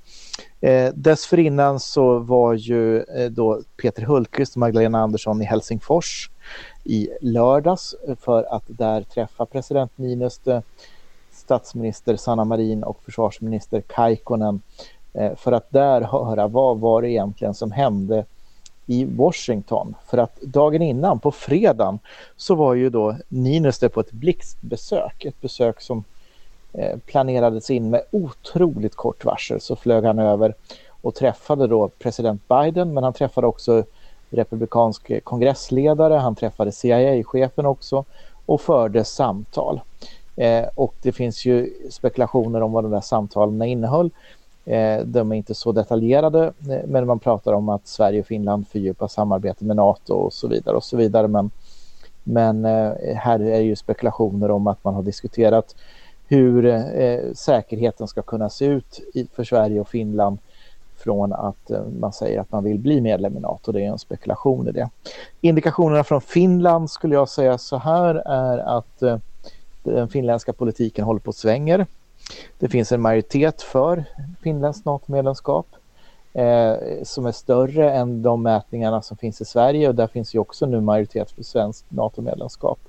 Eh, 0.62 0.94
dessförinnan 0.94 1.80
så 1.80 2.20
var 2.20 2.54
ju 2.54 3.02
eh, 3.02 3.30
då 3.30 3.62
Peter 3.82 4.04
Hultqvist 4.04 4.56
och 4.56 4.60
Magdalena 4.60 5.00
Andersson 5.00 5.42
i 5.42 5.46
Helsingfors 5.46 6.30
i 6.84 7.10
lördags 7.22 7.96
för 8.20 8.44
att 8.44 8.64
där 8.68 9.02
träffa 9.02 9.46
president 9.46 9.98
Niinistö 9.98 10.56
eh, 10.56 10.62
statsminister 11.32 12.16
Sanna 12.16 12.46
Marin 12.46 12.84
och 12.84 13.04
försvarsminister 13.06 13.82
Kaikkonen 13.82 14.62
eh, 15.14 15.36
för 15.36 15.52
att 15.52 15.72
där 15.72 16.02
höra 16.02 16.48
vad 16.48 16.80
var 16.80 17.02
det 17.02 17.10
egentligen 17.10 17.54
som 17.54 17.72
hände 17.72 18.26
i 18.86 19.06
Washington. 19.06 19.96
För 20.08 20.18
att 20.18 20.42
dagen 20.42 20.82
innan, 20.82 21.20
på 21.20 21.32
fredagen, 21.32 22.00
så 22.38 22.56
var 22.56 22.74
ju 22.74 22.90
då 22.90 23.18
Niinistö 23.28 23.90
på 23.90 24.00
ett 24.00 24.12
blixtbesök. 24.12 25.26
Ett 25.26 25.42
besök 25.42 25.82
som 25.82 26.04
Eh, 26.74 26.98
planerades 27.06 27.70
in 27.70 27.90
med 27.90 28.02
otroligt 28.12 28.96
kort 28.96 29.26
varsel. 29.26 29.62
Så 29.62 29.76
flög 29.76 30.04
han 30.04 30.20
över 30.20 30.54
och 31.02 31.16
träffade 31.16 31.68
då 31.68 31.90
president 32.00 32.48
Biden, 32.48 32.94
men 32.94 33.04
han 33.04 33.14
träffade 33.14 33.48
också 33.48 33.84
republikansk 34.30 35.10
eh, 35.10 35.20
kongressledare, 35.20 36.14
han 36.14 36.36
träffade 36.36 36.72
CIA-chefen 36.72 37.66
också 37.66 38.06
och 38.46 38.62
förde 38.62 39.04
samtal. 39.04 39.82
Eh, 40.36 40.66
och 40.76 40.94
det 41.02 41.12
finns 41.12 41.46
ju 41.46 41.74
spekulationer 41.90 42.62
om 42.62 42.72
vad 42.72 42.84
de 42.84 42.92
där 42.92 43.02
samtalen 43.02 43.62
innehöll. 43.62 44.12
Eh, 44.66 45.00
de 45.06 45.32
är 45.32 45.36
inte 45.36 45.56
så 45.56 45.72
detaljerade, 45.72 46.54
eh, 46.70 46.88
men 46.88 47.08
man 47.08 47.20
pratar 47.20 47.54
om 47.54 47.70
att 47.70 47.88
Sverige 47.88 48.20
och 48.20 48.28
Finland 48.28 48.68
fördjupar 48.68 49.08
samarbete 49.08 49.66
med 49.66 49.76
NATO 49.76 50.14
och 50.14 50.34
så 50.34 50.48
vidare 50.48 50.76
och 50.76 50.84
så 50.84 50.98
vidare. 50.98 51.28
Men, 51.28 51.52
men 52.24 52.66
eh, 52.66 53.16
här 53.16 53.40
är 53.40 53.60
ju 53.60 53.76
spekulationer 53.76 54.52
om 54.52 54.68
att 54.68 54.84
man 54.84 54.94
har 54.94 55.04
diskuterat 55.04 55.76
hur 56.28 56.66
eh, 56.66 57.34
säkerheten 57.34 58.08
ska 58.08 58.22
kunna 58.22 58.50
se 58.50 58.66
ut 58.66 59.02
i, 59.14 59.28
för 59.34 59.44
Sverige 59.44 59.80
och 59.80 59.90
Finland 59.90 60.38
från 60.98 61.34
att 61.34 61.72
eh, 61.72 61.84
man 62.00 62.14
säger 62.14 62.40
att 62.40 62.52
man 62.52 62.64
vill 62.64 62.80
bli 62.80 63.02
medlem 63.02 63.38
i 63.38 63.40
NATO. 63.40 63.72
Det 63.72 63.82
är 63.82 63.90
en 63.90 64.00
spekulation 64.00 64.68
i 64.68 64.72
det. 64.72 64.90
Indikationerna 65.42 66.04
från 66.04 66.22
Finland 66.22 66.92
skulle 66.92 67.16
jag 67.16 67.30
säga 67.30 67.58
så 67.58 67.78
här 67.78 68.16
är 68.16 68.58
att 68.58 69.02
eh, 69.02 69.18
den 69.84 70.10
finländska 70.10 70.54
politiken 70.54 71.06
håller 71.06 71.20
på 71.20 71.30
att 71.30 71.36
svänger. 71.36 71.86
Det 72.60 72.70
finns 72.70 72.92
en 72.92 73.02
majoritet 73.02 73.62
för 73.62 74.04
Finlands 74.42 74.86
NATO-medlemskap 74.86 75.68
eh, 76.34 76.76
som 77.04 77.26
är 77.26 77.32
större 77.32 77.92
än 77.92 78.22
de 78.22 78.44
mätningarna 78.44 79.02
som 79.02 79.18
finns 79.18 79.42
i 79.42 79.46
Sverige 79.46 79.88
och 79.88 79.96
där 79.96 80.08
finns 80.08 80.36
ju 80.36 80.40
också 80.40 80.66
nu 80.66 80.82
majoritet 80.82 81.32
för 81.32 81.44
svenskt 81.44 81.86
NATO-medlemskap 81.90 82.80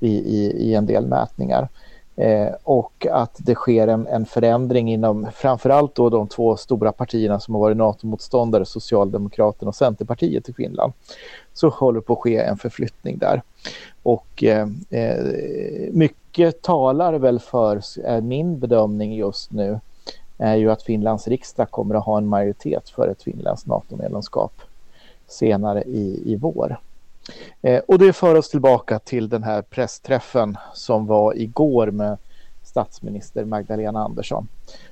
i, 0.00 0.10
i, 0.10 0.50
i 0.50 0.74
en 0.74 0.86
del 0.86 1.06
mätningar. 1.06 1.68
Eh, 2.16 2.48
och 2.62 3.06
att 3.10 3.36
det 3.38 3.54
sker 3.54 3.88
en, 3.88 4.06
en 4.06 4.26
förändring 4.26 4.92
inom 4.92 5.28
framförallt 5.34 5.94
då 5.94 6.10
de 6.10 6.28
två 6.28 6.56
stora 6.56 6.92
partierna 6.92 7.40
som 7.40 7.54
har 7.54 7.60
varit 7.60 7.76
NATO-motståndare, 7.76 8.64
Socialdemokraterna 8.64 9.68
och 9.68 9.74
Centerpartiet 9.74 10.48
i 10.48 10.52
Finland. 10.52 10.92
Så 11.52 11.68
håller 11.68 12.00
på 12.00 12.12
att 12.12 12.18
ske 12.18 12.36
en 12.36 12.56
förflyttning 12.56 13.18
där. 13.18 13.42
Och 14.02 14.44
eh, 14.44 14.68
eh 14.90 15.24
mycket 15.92 16.62
talar 16.62 17.14
väl 17.14 17.38
för, 17.38 17.80
är 18.04 18.20
min 18.20 18.58
bedömning 18.58 19.14
just 19.14 19.52
nu, 19.52 19.80
är 20.38 20.56
ju 20.56 20.70
att 20.70 20.82
Finlands 20.82 21.28
riksdag 21.28 21.70
kommer 21.70 21.94
att 21.94 22.04
ha 22.04 22.18
en 22.18 22.26
majoritet 22.26 22.88
för 22.88 23.08
ett 23.08 23.22
finländskt 23.22 23.66
NATO-medlemskap 23.66 24.52
senare 25.26 25.82
i, 25.82 26.32
i 26.32 26.36
vår. 26.36 26.76
Eh, 27.62 27.78
och 27.78 27.98
det 27.98 28.12
för 28.12 28.34
oss 28.34 28.50
tillbaka 28.50 28.98
till 28.98 29.28
den 29.28 29.42
här 29.42 29.62
pressträffen 29.62 30.56
som 30.74 31.06
var 31.06 31.36
igår 31.36 31.86
med 31.86 32.18
statsminister 32.62 33.44
Magdalena 33.44 34.04
Andersson. 34.04 34.48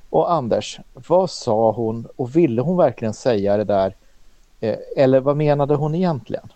Och 0.09 0.31
Anders, 0.31 0.79
vad 0.93 1.29
sa 1.29 1.71
hon 1.71 2.07
och 2.15 2.35
ville 2.35 2.61
hon 2.61 2.77
verkligen 2.77 3.13
säga 3.13 3.57
det 3.57 3.63
där? 3.63 3.95
Eh, 4.59 4.75
eller 4.97 5.19
vad 5.19 5.37
menade 5.37 5.75
hon 5.75 5.95
egentligen? 5.95 6.49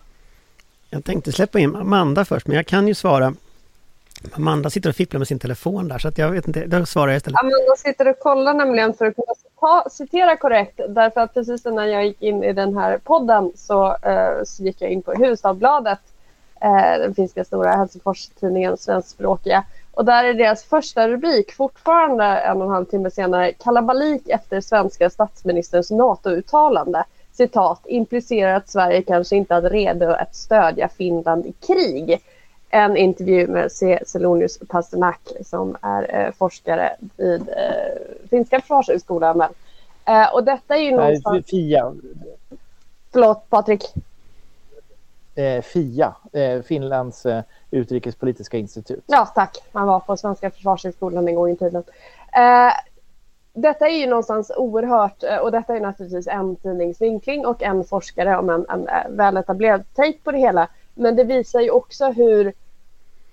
Jag 0.90 1.04
tänkte 1.04 1.32
släppa 1.32 1.58
in 1.58 1.76
Amanda 1.76 2.24
först, 2.24 2.46
men 2.46 2.56
jag 2.56 2.66
kan 2.66 2.88
ju 2.88 2.94
svara. 2.94 3.34
Amanda 4.32 4.70
sitter 4.70 4.88
och 4.88 4.96
fipplar 4.96 5.18
med 5.18 5.28
sin 5.28 5.38
telefon 5.38 5.88
där, 5.88 5.98
så 5.98 6.08
att 6.08 6.18
jag 6.18 6.30
vet 6.30 6.46
inte, 6.46 6.66
då 6.66 6.86
svarar 6.86 7.08
jag 7.08 7.16
istället. 7.16 7.40
Amanda 7.40 7.76
sitter 7.76 8.08
och 8.08 8.18
kollar 8.18 8.54
nämligen 8.54 8.94
för 8.94 9.06
att 9.06 9.14
kunna 9.14 9.34
ta, 9.60 9.90
citera 9.90 10.36
korrekt 10.36 10.80
därför 10.88 11.20
att 11.20 11.34
precis 11.34 11.64
när 11.64 11.84
jag 11.84 12.06
gick 12.06 12.22
in 12.22 12.44
i 12.44 12.52
den 12.52 12.76
här 12.76 12.98
podden 12.98 13.52
så, 13.54 13.96
eh, 14.02 14.44
så 14.44 14.62
gick 14.62 14.80
jag 14.80 14.90
in 14.90 15.02
på 15.02 15.12
Huvudstadsbladet, 15.12 15.98
eh, 16.60 17.00
den 17.00 17.14
finska 17.14 17.44
stora 17.44 17.76
Helsingfors-tidningen, 17.76 18.76
svenskspråkiga. 18.76 19.64
Och 19.92 20.04
där 20.04 20.24
är 20.24 20.34
deras 20.34 20.64
första 20.64 21.08
rubrik 21.08 21.52
fortfarande 21.52 22.24
en 22.24 22.56
och 22.56 22.66
en 22.66 22.72
halv 22.72 22.84
timme 22.84 23.10
senare 23.10 23.52
kalabalik 23.52 24.28
efter 24.28 24.60
svenska 24.60 25.10
statsministerns 25.10 25.90
NATO-uttalande. 25.90 27.04
Citat 27.32 27.80
implicerar 27.84 28.54
att 28.54 28.68
Sverige 28.68 29.02
kanske 29.02 29.36
inte 29.36 29.54
är 29.54 29.62
redo 29.62 30.10
att 30.10 30.34
stödja 30.34 30.88
Finland 30.88 31.46
i 31.46 31.52
krig 31.52 32.20
en 32.70 32.96
intervju 32.96 33.46
med 33.46 33.72
C. 33.72 33.98
Selonius 34.06 34.58
Pasternak 34.68 35.20
som 35.44 35.76
är 35.82 36.26
eh, 36.26 36.32
forskare 36.32 36.96
vid 37.16 37.48
eh, 37.48 38.28
Finska 38.30 38.60
försvarshögskolan. 38.60 39.42
Eh, 40.04 40.34
och 40.34 40.44
detta 40.44 40.76
är 40.76 40.80
ju 40.80 40.90
någonstans... 40.90 41.34
Nej, 41.34 41.42
FIA. 41.42 41.94
Förlåt 43.12 43.50
Patrik. 43.50 43.82
Eh, 45.34 45.62
FIA, 45.62 46.14
Finlands 46.64 47.26
utrikespolitiska 47.70 48.56
institut. 48.58 49.04
Ja 49.06 49.26
tack, 49.26 49.58
han 49.72 49.86
var 49.86 50.00
på 50.00 50.16
Svenska 50.16 50.50
försvarshögskolan 50.50 51.28
en 51.28 51.34
gång 51.34 51.50
i 51.50 51.56
tiden. 51.56 51.82
Detta 53.52 53.88
är 53.88 53.98
ju 53.98 54.06
någonstans 54.06 54.52
oerhört, 54.56 55.24
och 55.42 55.52
detta 55.52 55.76
är 55.76 55.80
naturligtvis 55.80 56.26
en 56.26 56.56
tidningsvinkling 56.56 57.46
och 57.46 57.62
en 57.62 57.84
forskare 57.84 58.38
om 58.38 58.50
en, 58.50 58.66
en 58.68 59.16
väletablerad 59.16 59.84
take 59.94 60.18
på 60.24 60.32
det 60.32 60.38
hela. 60.38 60.68
Men 60.98 61.16
det 61.16 61.24
visar 61.24 61.60
ju 61.60 61.70
också 61.70 62.06
hur 62.06 62.52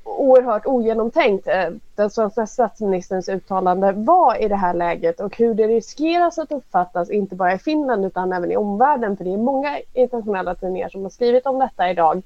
oerhört 0.03 0.65
ogenomtänkt 0.65 1.47
eh, 1.47 1.69
den 1.95 2.09
svenska 2.09 2.47
statsministerns 2.47 3.29
uttalande 3.29 3.91
var 3.91 4.41
i 4.41 4.47
det 4.47 4.55
här 4.55 4.73
läget 4.73 5.19
och 5.19 5.37
hur 5.37 5.53
det 5.53 5.67
riskeras 5.67 6.39
att 6.39 6.51
uppfattas 6.51 7.09
inte 7.09 7.35
bara 7.35 7.53
i 7.53 7.57
Finland 7.57 8.05
utan 8.05 8.33
även 8.33 8.51
i 8.51 8.57
omvärlden 8.57 9.17
för 9.17 9.23
det 9.23 9.33
är 9.33 9.37
många 9.37 9.79
internationella 9.93 10.55
tidningar 10.55 10.89
som 10.89 11.03
har 11.03 11.09
skrivit 11.09 11.45
om 11.45 11.59
detta 11.59 11.89
idag. 11.89 12.21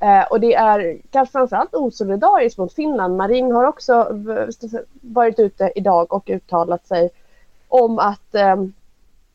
Eh, 0.00 0.22
och 0.30 0.40
det 0.40 0.54
är 0.54 0.98
kanske 1.10 1.32
framförallt 1.32 1.74
osolidariskt 1.74 2.58
mot 2.58 2.74
Finland. 2.74 3.16
Marin 3.16 3.52
har 3.52 3.64
också 3.64 4.08
varit 5.00 5.38
ute 5.38 5.72
idag 5.74 6.12
och 6.12 6.30
uttalat 6.30 6.86
sig 6.86 7.10
om 7.68 7.98
att 7.98 8.34
eh, 8.34 8.56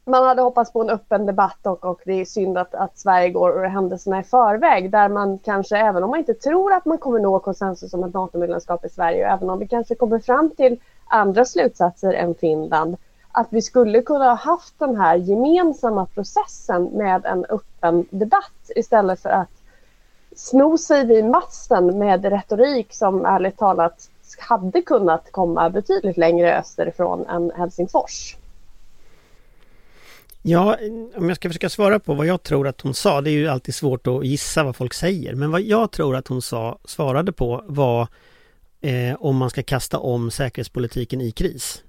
man 0.05 0.23
hade 0.23 0.41
hoppats 0.41 0.73
på 0.73 0.81
en 0.81 0.89
öppen 0.89 1.25
debatt 1.25 1.65
och, 1.65 1.85
och 1.85 2.01
det 2.05 2.13
är 2.21 2.25
synd 2.25 2.57
att, 2.57 2.75
att 2.75 2.97
Sverige 2.97 3.29
går 3.29 3.63
händelserna 3.63 4.19
i 4.19 4.23
förväg 4.23 4.91
där 4.91 5.09
man 5.09 5.37
kanske, 5.37 5.77
även 5.77 6.03
om 6.03 6.09
man 6.09 6.19
inte 6.19 6.33
tror 6.33 6.73
att 6.73 6.85
man 6.85 6.97
kommer 6.97 7.19
nå 7.19 7.39
konsensus 7.39 7.93
om 7.93 8.03
ett 8.03 8.13
NATO-medlemskap 8.13 8.85
i 8.85 8.89
Sverige 8.89 9.25
och 9.25 9.31
även 9.31 9.49
om 9.49 9.59
vi 9.59 9.67
kanske 9.67 9.95
kommer 9.95 10.19
fram 10.19 10.49
till 10.49 10.79
andra 11.05 11.45
slutsatser 11.45 12.13
än 12.13 12.35
Finland, 12.35 12.97
att 13.31 13.47
vi 13.49 13.61
skulle 13.61 14.01
kunna 14.01 14.25
ha 14.25 14.35
haft 14.35 14.79
den 14.79 14.95
här 14.95 15.15
gemensamma 15.15 16.05
processen 16.05 16.83
med 16.83 17.25
en 17.25 17.45
öppen 17.45 18.05
debatt 18.09 18.71
istället 18.75 19.19
för 19.19 19.29
att 19.29 19.49
sno 20.35 20.77
sig 20.77 21.05
vid 21.05 21.25
masten 21.25 21.99
med 21.99 22.25
retorik 22.25 22.93
som 22.93 23.25
ärligt 23.25 23.57
talat 23.57 24.09
hade 24.39 24.81
kunnat 24.81 25.31
komma 25.31 25.69
betydligt 25.69 26.17
längre 26.17 26.59
österifrån 26.59 27.25
än 27.25 27.51
Helsingfors. 27.55 28.37
Ja, 30.45 30.77
om 31.15 31.29
jag 31.29 31.35
ska 31.35 31.49
försöka 31.49 31.69
svara 31.69 31.99
på 31.99 32.13
vad 32.13 32.25
jag 32.25 32.43
tror 32.43 32.67
att 32.67 32.81
hon 32.81 32.93
sa, 32.93 33.21
det 33.21 33.29
är 33.29 33.31
ju 33.31 33.47
alltid 33.47 33.75
svårt 33.75 34.07
att 34.07 34.25
gissa 34.25 34.63
vad 34.63 34.75
folk 34.75 34.93
säger, 34.93 35.35
men 35.35 35.51
vad 35.51 35.61
jag 35.61 35.91
tror 35.91 36.15
att 36.15 36.27
hon 36.27 36.41
sa, 36.41 36.79
svarade 36.85 37.31
på 37.31 37.63
var 37.67 38.07
eh, 38.81 39.15
om 39.19 39.37
man 39.37 39.49
ska 39.49 39.63
kasta 39.63 39.99
om 39.99 40.31
säkerhetspolitiken 40.31 41.21
i 41.21 41.31
kris. 41.31 41.83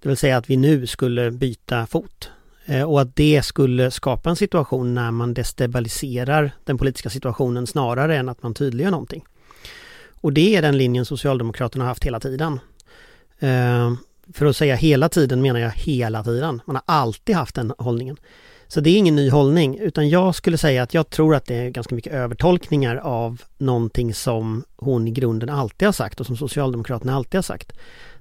Det 0.00 0.08
vill 0.08 0.16
säga 0.16 0.36
att 0.36 0.50
vi 0.50 0.56
nu 0.56 0.86
skulle 0.86 1.30
byta 1.30 1.86
fot 1.86 2.30
eh, 2.66 2.82
och 2.82 3.00
att 3.00 3.16
det 3.16 3.42
skulle 3.42 3.90
skapa 3.90 4.30
en 4.30 4.36
situation 4.36 4.94
när 4.94 5.10
man 5.10 5.34
destabiliserar 5.34 6.50
den 6.64 6.78
politiska 6.78 7.10
situationen 7.10 7.66
snarare 7.66 8.16
än 8.16 8.28
att 8.28 8.42
man 8.42 8.54
tydliggör 8.54 8.90
någonting. 8.90 9.24
Och 10.20 10.32
det 10.32 10.56
är 10.56 10.62
den 10.62 10.78
linjen 10.78 11.04
Socialdemokraterna 11.04 11.84
har 11.84 11.88
haft 11.88 12.04
hela 12.04 12.20
tiden. 12.20 12.60
Eh, 13.38 13.92
för 14.34 14.46
att 14.46 14.56
säga 14.56 14.74
hela 14.74 15.08
tiden 15.08 15.42
menar 15.42 15.60
jag 15.60 15.70
hela 15.70 16.24
tiden. 16.24 16.60
Man 16.66 16.76
har 16.76 16.82
alltid 16.86 17.36
haft 17.36 17.54
den 17.54 17.72
hållningen. 17.78 18.16
Så 18.68 18.80
det 18.80 18.90
är 18.90 18.96
ingen 18.96 19.16
ny 19.16 19.30
hållning, 19.30 19.78
utan 19.78 20.08
jag 20.08 20.34
skulle 20.34 20.58
säga 20.58 20.82
att 20.82 20.94
jag 20.94 21.10
tror 21.10 21.34
att 21.34 21.46
det 21.46 21.54
är 21.54 21.70
ganska 21.70 21.94
mycket 21.94 22.12
övertolkningar 22.12 22.96
av 22.96 23.42
någonting 23.58 24.14
som 24.14 24.64
hon 24.76 25.08
i 25.08 25.10
grunden 25.10 25.48
alltid 25.48 25.88
har 25.88 25.92
sagt 25.92 26.20
och 26.20 26.26
som 26.26 26.36
Socialdemokraterna 26.36 27.14
alltid 27.14 27.38
har 27.38 27.42
sagt. 27.42 27.72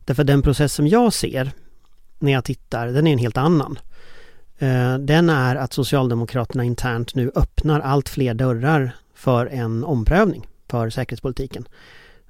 Därför 0.06 0.24
den 0.24 0.42
process 0.42 0.74
som 0.74 0.88
jag 0.88 1.14
ser 1.14 1.52
när 2.20 2.32
jag 2.32 2.44
tittar, 2.44 2.88
den 2.88 3.08
är 3.08 3.14
en 3.14 3.18
helt 3.18 3.38
annan. 3.38 3.80
Eh, 4.60 4.98
den 4.98 5.30
är 5.30 5.56
att 5.56 5.74
Socialdemokraterna 5.74 6.64
internt 6.64 7.16
nu 7.16 7.32
öppnar 7.36 7.80
allt 7.80 8.10
fler 8.10 8.34
dörrar 8.34 8.92
för 9.16 9.46
en 9.46 9.84
omprövning 9.84 10.48
för 10.70 10.90
säkerhetspolitiken. 10.90 11.68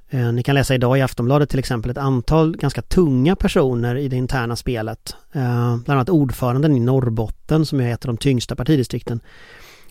Eh, 0.10 0.34
ni 0.34 0.44
kan 0.44 0.56
läsa 0.56 0.76
idag 0.76 0.98
i 0.98 1.02
Aftonbladet 1.02 1.50
till 1.50 1.60
exempel 1.60 1.92
ett 1.92 1.98
antal 1.98 2.58
ganska 2.58 2.82
tunga 2.82 3.36
personer 3.36 3.96
i 3.96 4.08
det 4.08 4.16
interna 4.16 4.56
spelet. 4.56 5.16
Eh, 5.32 5.78
bland 5.78 5.90
annat 5.90 6.10
ordföranden 6.10 6.76
i 6.76 6.80
Norrbotten 6.80 7.66
som 7.66 7.82
är 7.82 7.94
ett 7.94 8.06
av 8.06 8.08
de 8.08 8.18
tyngsta 8.18 8.56
partidistrikten. 8.56 9.20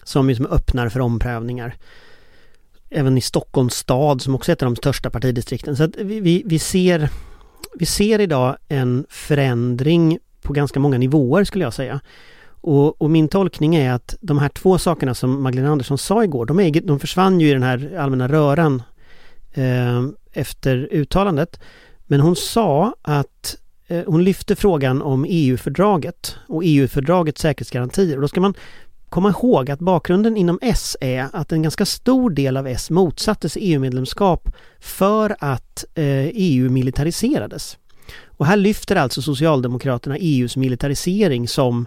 Som 0.04 0.28
liksom 0.28 0.46
öppnar 0.46 0.88
för 0.88 1.00
omprövningar. 1.00 1.74
Även 2.90 3.18
i 3.18 3.20
Stockholms 3.20 3.74
stad 3.74 4.22
som 4.22 4.34
också 4.34 4.52
är 4.52 4.52
ett 4.52 4.62
av 4.62 4.66
de 4.66 4.76
största 4.76 5.10
partidistrikten. 5.10 5.76
Så 5.76 5.84
att 5.84 5.96
vi, 5.96 6.42
vi, 6.46 6.58
ser, 6.58 7.10
vi 7.74 7.86
ser 7.86 8.20
idag 8.20 8.56
en 8.68 9.06
förändring 9.08 10.18
på 10.42 10.52
ganska 10.52 10.80
många 10.80 10.98
nivåer 10.98 11.44
skulle 11.44 11.64
jag 11.64 11.74
säga. 11.74 12.00
Och, 12.60 13.02
och, 13.02 13.10
min 13.10 13.28
tolkning 13.28 13.76
är 13.76 13.92
att 13.92 14.16
de 14.20 14.38
här 14.38 14.48
två 14.48 14.78
sakerna 14.78 15.14
som 15.14 15.42
Magdalena 15.42 15.72
Andersson 15.72 15.98
sa 15.98 16.24
igår, 16.24 16.46
de, 16.46 16.60
är, 16.60 16.80
de 16.80 17.00
försvann 17.00 17.40
ju 17.40 17.48
i 17.48 17.52
den 17.52 17.62
här 17.62 17.96
allmänna 17.98 18.28
röran 18.28 18.82
Eh, 19.56 20.02
efter 20.32 20.88
uttalandet. 20.90 21.60
Men 22.06 22.20
hon 22.20 22.36
sa 22.36 22.94
att 23.02 23.56
eh, 23.86 24.04
hon 24.06 24.24
lyfte 24.24 24.56
frågan 24.56 25.02
om 25.02 25.26
EU-fördraget 25.28 26.36
och 26.48 26.62
EU-fördragets 26.64 27.40
säkerhetsgarantier. 27.40 28.16
Och 28.16 28.22
då 28.22 28.28
ska 28.28 28.40
man 28.40 28.54
komma 29.08 29.28
ihåg 29.28 29.70
att 29.70 29.78
bakgrunden 29.78 30.36
inom 30.36 30.58
S 30.62 30.96
är 31.00 31.28
att 31.32 31.52
en 31.52 31.62
ganska 31.62 31.86
stor 31.86 32.30
del 32.30 32.56
av 32.56 32.66
S 32.66 32.90
motsatte 32.90 33.48
sig 33.48 33.62
EU-medlemskap 33.62 34.48
för 34.80 35.36
att 35.38 35.84
eh, 35.94 36.26
EU 36.26 36.70
militariserades. 36.70 37.78
Och 38.24 38.46
här 38.46 38.56
lyfter 38.56 38.96
alltså 38.96 39.22
Socialdemokraterna 39.22 40.16
EUs 40.18 40.56
militarisering 40.56 41.48
som 41.48 41.86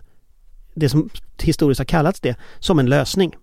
det 0.74 0.90
som 0.90 1.10
historiskt 1.42 1.80
har 1.80 1.86
kallats 1.86 2.20
det, 2.20 2.36
som 2.60 2.80
en 2.80 2.90
lösning. 2.90 3.36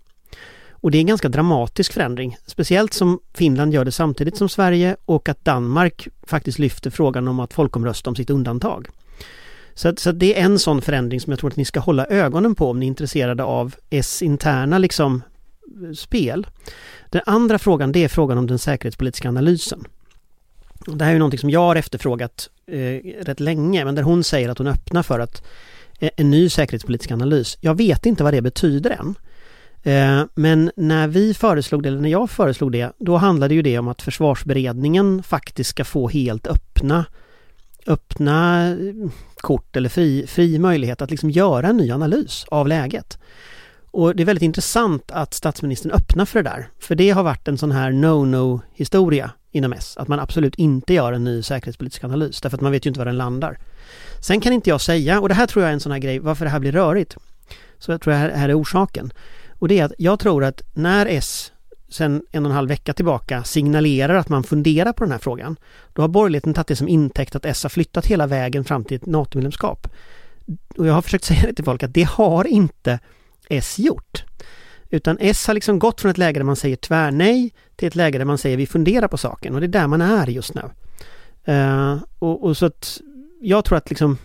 Och 0.87 0.93
det 0.93 0.99
är 0.99 1.01
en 1.01 1.07
ganska 1.07 1.28
dramatisk 1.28 1.93
förändring, 1.93 2.37
speciellt 2.47 2.93
som 2.93 3.20
Finland 3.34 3.74
gör 3.74 3.84
det 3.84 3.93
samtidigt 3.93 4.37
som 4.37 4.49
Sverige 4.49 4.97
och 5.05 5.28
att 5.28 5.45
Danmark 5.45 6.09
faktiskt 6.22 6.59
lyfter 6.59 6.91
frågan 6.91 7.28
om 7.28 7.41
att 7.41 7.53
folkomrösta 7.53 8.11
om 8.11 8.16
sitt 8.16 8.30
undantag. 8.30 8.89
Så, 9.74 9.93
så 9.97 10.12
det 10.12 10.39
är 10.39 10.45
en 10.45 10.59
sån 10.59 10.82
förändring 10.82 11.20
som 11.20 11.30
jag 11.30 11.41
tror 11.41 11.51
att 11.51 11.57
ni 11.57 11.64
ska 11.64 11.80
hålla 11.80 12.07
ögonen 12.07 12.55
på 12.55 12.70
om 12.70 12.80
ni 12.80 12.87
är 12.87 12.89
intresserade 12.89 13.45
av 13.45 13.74
S 13.91 14.22
interna 14.22 14.78
liksom 14.78 15.22
spel. 15.97 16.47
Den 17.11 17.22
andra 17.26 17.59
frågan 17.59 17.93
det 17.93 18.05
är 18.05 18.09
frågan 18.09 18.39
om 18.39 18.47
den 18.47 18.59
säkerhetspolitiska 18.59 19.28
analysen. 19.28 19.84
det 20.87 21.05
här 21.05 21.11
är 21.11 21.14
ju 21.14 21.18
någonting 21.18 21.41
som 21.41 21.51
jag 21.51 21.61
har 21.61 21.76
efterfrågat 21.76 22.51
eh, 22.66 23.24
rätt 23.24 23.41
länge, 23.41 23.84
men 23.84 23.95
där 23.95 24.03
hon 24.03 24.24
säger 24.24 24.49
att 24.49 24.59
hon 24.59 24.66
öppnar 24.66 25.03
för 25.03 25.20
att 25.20 25.47
eh, 25.99 26.11
en 26.16 26.30
ny 26.30 26.49
säkerhetspolitisk 26.49 27.11
analys. 27.11 27.59
Jag 27.61 27.74
vet 27.74 28.07
inte 28.07 28.24
vad 28.24 28.34
det 28.34 28.43
betyder 28.43 28.91
än. 28.91 29.14
Eh, 29.87 30.24
men 30.34 30.70
när 30.76 31.09
vi 31.09 31.34
föreslog 31.34 31.82
det, 31.82 31.89
eller 31.89 32.01
när 32.01 32.09
jag 32.09 32.30
föreslog 32.30 32.72
det, 32.72 32.93
då 32.99 33.16
handlade 33.16 33.55
ju 33.55 33.62
det 33.62 33.78
om 33.78 33.89
att 33.89 34.03
försvarsberedningen 34.03 35.22
faktiskt 35.22 35.70
ska 35.70 35.84
få 35.84 36.09
helt 36.09 36.47
öppna 36.47 37.05
öppna 37.87 38.68
eh, 38.68 38.76
kort 39.37 39.76
eller 39.76 39.89
fri, 39.89 40.26
fri 40.26 40.59
möjlighet 40.59 41.03
att 41.03 41.11
liksom 41.11 41.30
göra 41.30 41.68
en 41.68 41.76
ny 41.76 41.91
analys 41.91 42.45
av 42.49 42.68
läget. 42.68 43.18
Och 43.91 44.16
det 44.16 44.22
är 44.22 44.24
väldigt 44.24 44.43
intressant 44.43 45.11
att 45.11 45.34
statsministern 45.34 45.93
öppnar 45.93 46.24
för 46.24 46.43
det 46.43 46.51
där. 46.51 46.68
För 46.78 46.95
det 46.95 47.11
har 47.11 47.22
varit 47.22 47.49
en 47.49 47.59
sån 47.59 47.72
här 47.72 47.91
no-no 47.91 48.61
historia 48.72 49.30
inom 49.51 49.72
S. 49.72 49.95
Att 49.97 50.09
man 50.09 50.20
absolut 50.20 50.55
inte 50.55 50.95
gör 50.95 51.12
en 51.12 51.24
ny 51.24 51.43
säkerhetspolitisk 51.43 52.05
analys. 52.05 52.41
Därför 52.41 52.57
att 52.57 52.61
man 52.61 52.72
vet 52.72 52.87
ju 52.87 52.89
inte 52.89 53.01
var 53.01 53.07
den 53.07 53.16
landar. 53.16 53.59
Sen 54.20 54.41
kan 54.41 54.53
inte 54.53 54.70
jag 54.70 54.80
säga, 54.80 55.20
och 55.20 55.28
det 55.28 55.34
här 55.34 55.47
tror 55.47 55.62
jag 55.62 55.68
är 55.68 55.74
en 55.74 55.80
sån 55.80 55.93
här 55.93 55.99
grej, 55.99 56.18
varför 56.18 56.45
det 56.45 56.51
här 56.51 56.61
blir 56.61 56.72
rörigt. 56.72 57.16
Så 57.78 57.93
jag 57.93 58.01
tror 58.01 58.12
det 58.12 58.18
här 58.18 58.49
är 58.49 58.61
orsaken. 58.61 59.12
Och 59.59 59.69
det 59.69 59.79
är 59.79 59.85
att 59.85 59.93
jag 59.99 60.19
tror 60.19 60.45
att 60.45 60.63
när 60.75 61.07
S 61.07 61.53
sen 61.89 62.23
en 62.31 62.47
och 62.47 62.51
en 62.51 62.57
halv 62.57 62.69
vecka 62.69 62.93
tillbaka 62.93 63.45
signalerar 63.45 64.15
att 64.15 64.29
man 64.29 64.45
funderar 64.45 64.93
på 64.93 65.05
den 65.05 65.13
här 65.13 65.19
frågan, 65.19 65.57
då 65.93 66.03
har 66.03 66.09
borgerligheten 66.09 66.55
tagit 66.55 66.67
det 66.67 66.77
som 66.77 66.89
intäkt 66.89 67.37
att 67.37 67.45
S 67.45 67.63
har 67.63 67.71
flyttat 67.71 68.07
hela 68.07 68.27
vägen 68.27 68.65
fram 68.65 68.85
till 68.85 68.97
ett 68.97 69.07
NATO-medlemskap. 69.07 69.89
Och 70.77 70.87
jag 70.87 70.95
har 70.95 71.03
försökt 71.03 71.25
säga 71.25 71.43
det 71.47 71.55
till 71.55 71.65
folk 71.65 71.83
att 71.83 71.95
det 71.95 72.03
har 72.03 72.47
inte 72.47 72.99
S 73.49 73.79
gjort. 73.79 74.25
Utan 74.91 75.17
S 75.21 75.47
har 75.47 75.55
liksom 75.55 75.79
gått 75.79 76.01
från 76.01 76.11
ett 76.11 76.19
läge 76.19 76.41
där 76.41 76.45
man 76.45 76.57
säger 76.57 76.77
tvärnej 76.77 77.55
till 77.77 77.89
ett 77.89 77.95
läge 77.95 78.19
där 78.19 78.25
man 78.25 78.39
säger 78.39 78.57
vi 78.57 78.67
funderar 78.67 79.09
på 79.09 79.19
saken 79.19 79.55
och 79.55 79.61
det 79.61 79.67
är 79.67 79.69
där 79.69 79.87
man 79.87 80.01
är 80.01 80.27
just 80.27 80.55
nu. 80.55 80.63
Uh, 81.49 82.03
och, 82.19 82.45
och, 82.45 82.57
så 82.57 82.67
att 82.67 83.01
jag 83.41 83.65
tror 83.65 83.79
att 83.79 83.91
liksom 83.91 84.19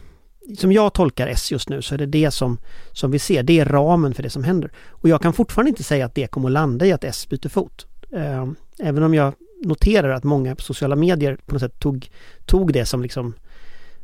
som 0.57 0.71
jag 0.71 0.93
tolkar 0.93 1.27
S 1.27 1.51
just 1.51 1.69
nu 1.69 1.81
så 1.81 1.93
är 1.93 1.97
det 1.97 2.05
det 2.05 2.31
som, 2.31 2.57
som 2.91 3.11
vi 3.11 3.19
ser, 3.19 3.43
det 3.43 3.59
är 3.59 3.65
ramen 3.65 4.13
för 4.13 4.23
det 4.23 4.29
som 4.29 4.43
händer. 4.43 4.71
Och 4.89 5.09
jag 5.09 5.21
kan 5.21 5.33
fortfarande 5.33 5.69
inte 5.69 5.83
säga 5.83 6.05
att 6.05 6.15
det 6.15 6.27
kommer 6.27 6.49
att 6.49 6.53
landa 6.53 6.85
i 6.85 6.91
att 6.91 7.03
S 7.03 7.29
byter 7.29 7.49
fot. 7.49 7.87
Ehm, 8.15 8.55
även 8.79 9.03
om 9.03 9.13
jag 9.13 9.33
noterar 9.63 10.09
att 10.09 10.23
många 10.23 10.55
på 10.55 10.61
sociala 10.61 10.95
medier 10.95 11.37
på 11.45 11.53
något 11.53 11.61
sätt 11.61 11.79
tog, 11.79 12.09
tog 12.45 12.73
det 12.73 12.85
som 12.85 13.01
liksom 13.01 13.33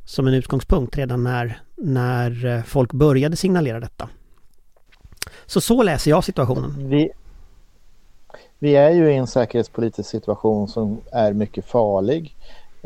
som 0.06 0.28
en 0.28 0.34
utgångspunkt 0.34 0.98
redan 0.98 1.24
när, 1.24 1.62
när 1.76 2.46
eh, 2.46 2.64
folk 2.64 2.94
började 2.94 3.36
signalera 3.36 3.80
detta. 3.80 4.10
Så 5.46 5.62
så 5.62 5.84
läser 5.84 6.12
jag 6.12 6.24
situationen. 6.24 6.90
Vi, 6.90 7.10
vi 8.60 8.76
är 8.76 8.92
ju 8.92 9.12
i 9.12 9.16
en 9.16 9.28
säkerhetspolitisk 9.28 10.10
situation 10.10 10.68
som 10.68 11.02
är 11.12 11.34
mycket 11.34 11.66
farlig. 11.66 12.36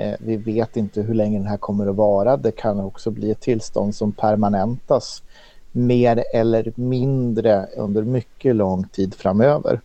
Eh, 0.02 0.16
vi 0.20 0.38
vet 0.38 0.78
inte 0.78 1.02
hur 1.02 1.14
länge 1.14 1.38
den 1.38 1.48
här 1.48 1.58
kommer 1.58 1.88
att 1.88 1.96
vara. 1.96 2.38
Det 2.38 2.52
kan 2.52 2.80
också 2.80 3.12
bli 3.12 3.32
ett 3.32 3.40
tillstånd 3.40 3.96
som 3.96 4.12
permanentas 4.12 5.24
mer 5.72 6.24
eller 6.34 6.74
mindre 6.76 7.68
under 7.78 8.02
mycket 8.02 8.56
lång 8.56 8.88
tid 8.88 9.14
framöver. 9.14 9.82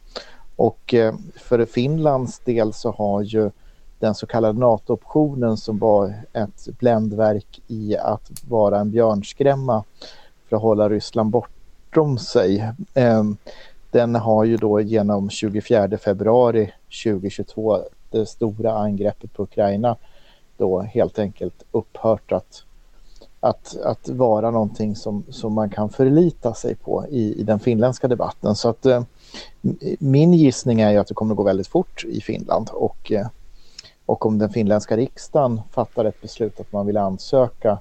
Och 0.56 0.94
eh, 0.94 1.14
för 1.36 1.64
Finlands 1.64 2.38
del 2.38 2.72
så 2.72 2.90
har 2.90 3.22
ju 3.22 3.50
den 3.98 4.14
så 4.14 4.26
kallade 4.26 4.58
NATO-optionen 4.58 5.56
som 5.56 5.78
var 5.78 6.14
ett 6.32 6.68
bländverk 6.78 7.62
i 7.66 7.96
att 7.96 8.30
vara 8.48 8.80
en 8.80 8.90
björnskrämma 8.90 9.84
för 10.48 10.56
att 10.56 10.62
hålla 10.62 10.88
Ryssland 10.88 11.30
bortom 11.30 12.18
sig. 12.18 12.72
Ehm, 12.94 13.36
den 13.90 14.14
har 14.14 14.44
ju 14.44 14.56
då 14.56 14.80
genom 14.80 15.30
24 15.30 15.98
februari 15.98 16.72
2022, 17.04 17.78
det 18.18 18.26
stora 18.26 18.72
angreppet 18.72 19.32
på 19.32 19.42
Ukraina, 19.42 19.96
då 20.56 20.80
helt 20.80 21.18
enkelt 21.18 21.64
upphört 21.70 22.32
att, 22.32 22.64
att, 23.40 23.76
att 23.84 24.08
vara 24.08 24.50
någonting 24.50 24.96
som, 24.96 25.24
som 25.30 25.52
man 25.52 25.70
kan 25.70 25.88
förlita 25.88 26.54
sig 26.54 26.74
på 26.74 27.06
i, 27.10 27.40
i 27.40 27.42
den 27.42 27.58
finländska 27.58 28.08
debatten. 28.08 28.54
Så 28.54 28.68
att 28.68 28.86
eh, 28.86 29.02
min 29.98 30.32
gissning 30.32 30.80
är 30.80 30.90
ju 30.90 30.98
att 30.98 31.08
det 31.08 31.14
kommer 31.14 31.32
att 31.32 31.36
gå 31.36 31.42
väldigt 31.42 31.68
fort 31.68 32.04
i 32.08 32.20
Finland 32.20 32.70
och, 32.72 33.12
eh, 33.12 33.26
och 34.06 34.26
om 34.26 34.38
den 34.38 34.50
finländska 34.50 34.96
riksdagen 34.96 35.60
fattar 35.70 36.04
ett 36.04 36.20
beslut 36.20 36.60
att 36.60 36.72
man 36.72 36.86
vill 36.86 36.96
ansöka 36.96 37.78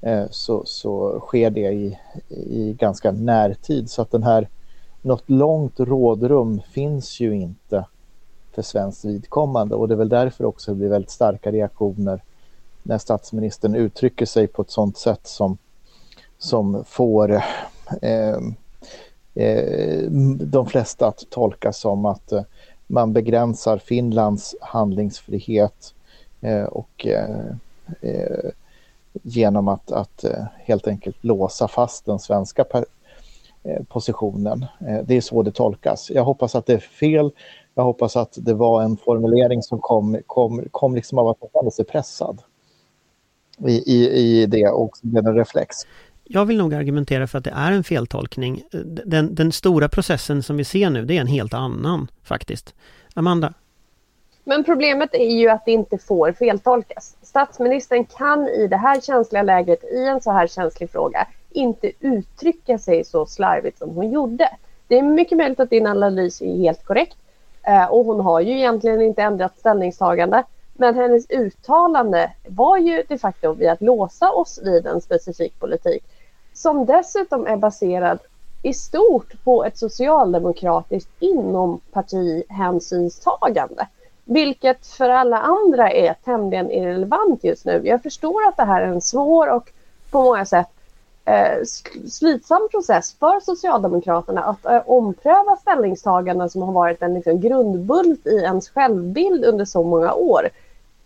eh, 0.00 0.24
så, 0.30 0.62
så 0.66 1.20
sker 1.20 1.50
det 1.50 1.72
i, 1.72 1.98
i 2.28 2.72
ganska 2.78 3.12
närtid 3.12 3.90
så 3.90 4.02
att 4.02 4.10
den 4.10 4.22
här 4.22 4.48
något 5.02 5.30
långt 5.30 5.80
rådrum 5.80 6.60
finns 6.70 7.20
ju 7.20 7.34
inte 7.34 7.84
för 8.52 8.62
svenskt 8.62 9.04
vidkommande 9.04 9.74
och 9.74 9.88
det 9.88 9.94
är 9.94 9.98
väl 9.98 10.08
därför 10.08 10.44
också 10.44 10.70
det 10.70 10.76
blir 10.76 10.88
väldigt 10.88 11.10
starka 11.10 11.52
reaktioner 11.52 12.22
när 12.82 12.98
statsministern 12.98 13.74
uttrycker 13.74 14.26
sig 14.26 14.46
på 14.46 14.62
ett 14.62 14.70
sådant 14.70 14.98
sätt 14.98 15.26
som, 15.26 15.58
som 16.38 16.84
får 16.84 17.42
eh, 18.02 18.36
eh, 19.34 20.02
de 20.40 20.66
flesta 20.66 21.06
att 21.06 21.24
tolka 21.30 21.72
som 21.72 22.06
att 22.06 22.32
eh, 22.32 22.42
man 22.86 23.12
begränsar 23.12 23.78
Finlands 23.78 24.56
handlingsfrihet 24.60 25.94
eh, 26.40 26.64
och 26.64 27.06
eh, 27.06 27.46
eh 28.00 28.50
genom 29.22 29.68
att, 29.68 29.92
att 29.92 30.24
eh, 30.24 30.44
helt 30.58 30.88
enkelt 30.88 31.24
låsa 31.24 31.68
fast 31.68 32.04
den 32.04 32.18
svenska 32.18 32.64
eh, 33.62 33.82
positionen. 33.88 34.66
Det 35.04 35.16
är 35.16 35.20
så 35.20 35.42
det 35.42 35.52
tolkas. 35.52 36.10
Jag 36.10 36.24
hoppas 36.24 36.54
att 36.54 36.66
det 36.66 36.74
är 36.74 36.78
fel. 36.78 37.30
Jag 37.74 37.82
hoppas 37.82 38.16
att 38.16 38.38
det 38.40 38.54
var 38.54 38.82
en 38.82 38.96
formulering 38.96 39.62
som 39.62 39.80
kom, 39.80 40.18
kom, 40.26 40.64
kom 40.70 40.94
liksom 40.94 41.18
av 41.18 41.28
att 41.28 41.40
man 41.40 41.50
kände 41.52 41.70
sig 41.70 41.84
pressad 41.84 42.42
i, 43.66 43.92
i, 43.92 44.10
i 44.10 44.46
det 44.46 44.68
och 44.68 44.90
blev 45.02 45.26
en 45.26 45.34
reflex. 45.36 45.76
Jag 46.24 46.44
vill 46.44 46.58
nog 46.58 46.74
argumentera 46.74 47.26
för 47.26 47.38
att 47.38 47.44
det 47.44 47.54
är 47.56 47.72
en 47.72 47.84
feltolkning. 47.84 48.62
Den, 49.04 49.34
den 49.34 49.52
stora 49.52 49.88
processen 49.88 50.42
som 50.42 50.56
vi 50.56 50.64
ser 50.64 50.90
nu, 50.90 51.04
det 51.04 51.16
är 51.16 51.20
en 51.20 51.26
helt 51.26 51.54
annan 51.54 52.10
faktiskt. 52.22 52.74
Amanda? 53.14 53.54
Men 54.44 54.64
problemet 54.64 55.14
är 55.14 55.38
ju 55.38 55.48
att 55.48 55.64
det 55.64 55.72
inte 55.72 55.98
får 55.98 56.32
feltolkas. 56.32 57.16
Statsministern 57.22 58.04
kan 58.04 58.48
i 58.48 58.66
det 58.66 58.76
här 58.76 59.00
känsliga 59.00 59.42
läget, 59.42 59.84
i 59.84 60.06
en 60.06 60.20
så 60.20 60.32
här 60.32 60.46
känslig 60.46 60.90
fråga, 60.90 61.28
inte 61.50 61.92
uttrycka 62.00 62.78
sig 62.78 63.04
så 63.04 63.26
slarvigt 63.26 63.78
som 63.78 63.90
hon 63.90 64.10
gjorde. 64.10 64.48
Det 64.88 64.98
är 64.98 65.02
mycket 65.02 65.38
möjligt 65.38 65.60
att 65.60 65.70
din 65.70 65.86
analys 65.86 66.42
är 66.42 66.56
helt 66.56 66.84
korrekt 66.84 67.16
Eh, 67.62 67.84
och 67.84 68.04
hon 68.04 68.20
har 68.20 68.40
ju 68.40 68.58
egentligen 68.58 69.02
inte 69.02 69.22
ändrat 69.22 69.58
ställningstagande. 69.58 70.44
Men 70.74 70.94
hennes 70.94 71.30
uttalande 71.30 72.32
var 72.48 72.78
ju 72.78 73.02
de 73.08 73.18
facto 73.18 73.52
vid 73.52 73.68
att 73.68 73.82
låsa 73.82 74.30
oss 74.30 74.60
vid 74.62 74.86
en 74.86 75.00
specifik 75.00 75.60
politik 75.60 76.04
som 76.52 76.86
dessutom 76.86 77.46
är 77.46 77.56
baserad 77.56 78.18
i 78.62 78.74
stort 78.74 79.44
på 79.44 79.64
ett 79.64 79.78
socialdemokratiskt 79.78 81.10
inompartihänsynstagande. 81.18 83.86
Vilket 84.24 84.86
för 84.86 85.08
alla 85.08 85.38
andra 85.38 85.90
är 85.90 86.14
tämligen 86.24 86.70
irrelevant 86.70 87.44
just 87.44 87.64
nu. 87.64 87.80
Jag 87.84 88.02
förstår 88.02 88.48
att 88.48 88.56
det 88.56 88.64
här 88.64 88.82
är 88.82 88.86
en 88.86 89.00
svår 89.00 89.50
och 89.50 89.72
på 90.10 90.22
många 90.22 90.44
sätt 90.44 90.68
Eh, 91.24 91.64
slitsam 92.08 92.68
process 92.70 93.16
för 93.20 93.40
Socialdemokraterna 93.40 94.42
att 94.42 94.66
eh, 94.66 94.82
ompröva 94.86 95.56
ställningstaganden 95.56 96.50
som 96.50 96.62
har 96.62 96.72
varit 96.72 97.02
en 97.02 97.14
liksom, 97.14 97.40
grundbult 97.40 98.26
i 98.26 98.36
ens 98.36 98.68
självbild 98.68 99.44
under 99.44 99.64
så 99.64 99.82
många 99.82 100.12
år. 100.12 100.48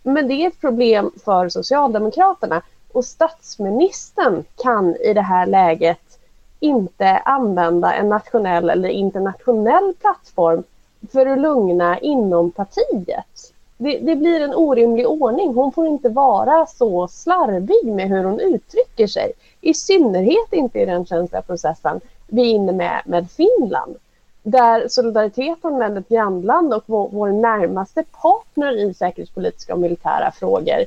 Men 0.03 0.27
det 0.27 0.33
är 0.33 0.47
ett 0.47 0.61
problem 0.61 1.11
för 1.25 1.49
Socialdemokraterna 1.49 2.61
och 2.91 3.05
statsministern 3.05 4.43
kan 4.63 4.95
i 4.95 5.13
det 5.13 5.21
här 5.21 5.45
läget 5.45 6.19
inte 6.59 7.17
använda 7.17 7.93
en 7.93 8.09
nationell 8.09 8.69
eller 8.69 8.89
internationell 8.89 9.93
plattform 10.01 10.63
för 11.11 11.25
att 11.25 11.39
lugna 11.39 11.99
inom 11.99 12.51
partiet. 12.51 13.25
Det, 13.77 13.97
det, 13.97 14.15
blir 14.15 14.41
en 14.41 14.53
orimlig 14.53 15.07
ordning. 15.07 15.53
Hon 15.53 15.71
får 15.71 15.87
inte 15.87 16.09
vara 16.09 16.65
så 16.65 17.07
slarvig 17.07 17.93
med 17.93 18.09
hur 18.09 18.23
hon 18.23 18.39
uttrycker 18.39 19.07
sig. 19.07 19.31
I 19.61 19.73
synnerhet 19.73 20.53
inte 20.53 20.79
i 20.79 20.85
den 20.85 21.05
känsliga 21.05 21.41
processen 21.41 22.01
vi 22.27 22.41
är 22.41 22.55
inne 22.55 22.71
med, 22.71 23.01
med 23.05 23.31
Finland. 23.31 23.95
Där 24.43 24.87
solidariteten 24.87 25.77
med 25.77 25.97
ett 25.97 26.09
grannland 26.09 26.73
och 26.73 26.83
vår, 26.85 27.09
vår 27.11 27.27
närmaste 27.27 28.03
partner 28.21 28.89
i 28.89 28.93
säkerhetspolitiska 28.93 29.73
och 29.73 29.79
militära 29.79 30.31
frågor 30.31 30.85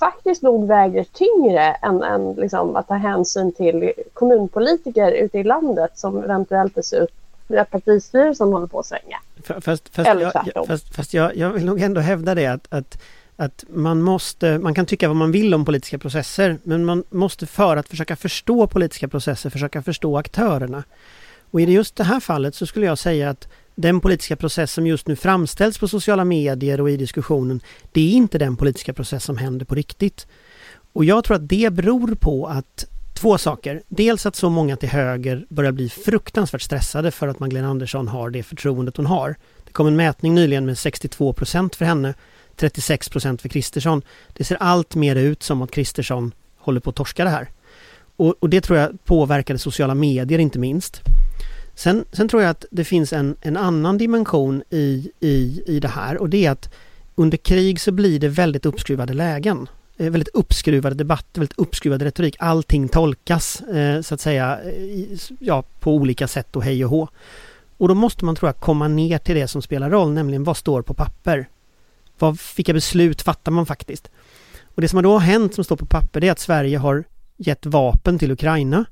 faktiskt 0.00 0.42
nog 0.42 0.66
väger 0.66 1.04
tyngre 1.04 1.76
än, 1.82 2.02
än 2.02 2.32
liksom 2.32 2.76
att 2.76 2.88
ta 2.88 2.94
hänsyn 2.94 3.52
till 3.52 3.92
kommunpolitiker 4.12 5.12
ute 5.12 5.38
i 5.38 5.44
landet 5.44 5.98
som 5.98 6.24
eventuellt 6.24 6.74
dessutom 6.74 7.21
partistyrelsen 7.70 8.48
håller 8.52 8.66
på 8.66 8.78
att 8.78 8.86
svänga. 8.86 9.18
Fast, 9.44 9.64
fast, 9.64 10.08
Eller 10.08 10.32
jag, 10.54 10.66
fast, 10.66 10.94
fast 10.94 11.14
jag, 11.14 11.36
jag 11.36 11.50
vill 11.50 11.64
nog 11.64 11.80
ändå 11.80 12.00
hävda 12.00 12.34
det 12.34 12.46
att, 12.46 12.66
att 12.70 12.98
att 13.36 13.64
man 13.68 14.02
måste, 14.02 14.58
man 14.58 14.74
kan 14.74 14.86
tycka 14.86 15.08
vad 15.08 15.16
man 15.16 15.32
vill 15.32 15.54
om 15.54 15.64
politiska 15.64 15.98
processer, 15.98 16.58
men 16.62 16.84
man 16.84 17.04
måste 17.10 17.46
för 17.46 17.76
att 17.76 17.88
försöka 17.88 18.16
förstå 18.16 18.66
politiska 18.66 19.08
processer 19.08 19.50
försöka 19.50 19.82
förstå 19.82 20.18
aktörerna. 20.18 20.84
Och 21.50 21.60
i 21.60 21.64
just 21.64 21.96
det 21.96 22.04
här 22.04 22.20
fallet 22.20 22.54
så 22.54 22.66
skulle 22.66 22.86
jag 22.86 22.98
säga 22.98 23.30
att 23.30 23.48
den 23.74 24.00
politiska 24.00 24.36
process 24.36 24.72
som 24.72 24.86
just 24.86 25.06
nu 25.06 25.16
framställs 25.16 25.78
på 25.78 25.88
sociala 25.88 26.24
medier 26.24 26.80
och 26.80 26.90
i 26.90 26.96
diskussionen, 26.96 27.60
det 27.92 28.00
är 28.00 28.12
inte 28.12 28.38
den 28.38 28.56
politiska 28.56 28.92
process 28.92 29.24
som 29.24 29.36
händer 29.36 29.64
på 29.66 29.74
riktigt. 29.74 30.26
Och 30.92 31.04
jag 31.04 31.24
tror 31.24 31.36
att 31.36 31.48
det 31.48 31.72
beror 31.72 32.14
på 32.14 32.46
att 32.46 32.86
två 33.22 33.38
saker. 33.38 33.82
Dels 33.88 34.26
att 34.26 34.36
så 34.36 34.50
många 34.50 34.76
till 34.76 34.88
höger 34.88 35.46
börjar 35.48 35.72
bli 35.72 35.88
fruktansvärt 35.88 36.62
stressade 36.62 37.10
för 37.10 37.28
att 37.28 37.38
Magdalena 37.38 37.68
Andersson 37.68 38.08
har 38.08 38.30
det 38.30 38.42
förtroendet 38.42 38.96
hon 38.96 39.06
har. 39.06 39.36
Det 39.66 39.72
kom 39.72 39.86
en 39.86 39.96
mätning 39.96 40.34
nyligen 40.34 40.66
med 40.66 40.78
62 40.78 41.32
procent 41.32 41.76
för 41.76 41.84
henne, 41.84 42.14
36 42.56 43.08
procent 43.08 43.42
för 43.42 43.48
Kristersson. 43.48 44.02
Det 44.32 44.44
ser 44.44 44.56
allt 44.56 44.94
mer 44.94 45.16
ut 45.16 45.42
som 45.42 45.62
att 45.62 45.70
Kristersson 45.70 46.32
håller 46.56 46.80
på 46.80 46.90
att 46.90 46.96
torska 46.96 47.24
det 47.24 47.30
här. 47.30 47.48
Och, 48.16 48.34
och, 48.40 48.48
det 48.48 48.60
tror 48.60 48.78
jag 48.78 49.04
påverkade 49.04 49.58
sociala 49.58 49.94
medier 49.94 50.38
inte 50.38 50.58
minst. 50.58 51.00
Sen, 51.74 52.04
sen 52.12 52.28
tror 52.28 52.42
jag 52.42 52.50
att 52.50 52.64
det 52.70 52.84
finns 52.84 53.12
en, 53.12 53.36
en 53.40 53.56
annan 53.56 53.98
dimension 53.98 54.62
i, 54.70 55.10
i, 55.20 55.62
i 55.66 55.80
det 55.80 55.88
här 55.88 56.16
och 56.16 56.28
det 56.28 56.46
är 56.46 56.50
att 56.50 56.74
under 57.14 57.36
krig 57.36 57.80
så 57.80 57.92
blir 57.92 58.20
det 58.20 58.28
väldigt 58.28 58.66
uppskruvade 58.66 59.14
lägen. 59.14 59.68
Eh, 59.96 60.10
väldigt 60.10 60.34
uppskruvad 60.34 60.96
debatt, 60.96 61.26
väldigt 61.34 61.58
uppskruvad 61.58 62.02
retorik. 62.02 62.36
Allting 62.38 62.88
tolkas 62.88 63.60
eh, 63.60 64.00
så 64.00 64.14
att 64.14 64.20
säga 64.20 64.60
ja, 65.38 65.64
på 65.80 65.94
olika 65.94 66.28
sätt 66.28 66.56
och 66.56 66.64
hej 66.64 66.84
och 66.84 66.90
hå. 66.90 67.08
Och 67.76 67.88
då 67.88 67.94
måste 67.94 68.24
man 68.24 68.36
tror 68.36 68.48
jag 68.48 68.56
komma 68.56 68.88
ner 68.88 69.18
till 69.18 69.34
det 69.34 69.48
som 69.48 69.62
spelar 69.62 69.90
roll, 69.90 70.12
nämligen 70.12 70.44
vad 70.44 70.56
står 70.56 70.82
på 70.82 70.94
papper? 70.94 71.48
Vad, 72.18 72.38
vilka 72.56 72.72
beslut 72.72 73.22
fattar 73.22 73.52
man 73.52 73.66
faktiskt? 73.66 74.10
Och 74.74 74.82
det 74.82 74.88
som 74.88 75.02
då 75.02 75.12
har 75.12 75.18
hänt 75.18 75.54
som 75.54 75.64
står 75.64 75.76
på 75.76 75.86
papper 75.86 76.20
det 76.20 76.28
är 76.28 76.32
att 76.32 76.38
Sverige 76.38 76.78
har 76.78 77.04
gett 77.36 77.66
vapen 77.66 78.18
till 78.18 78.30
Ukraina. 78.30 78.84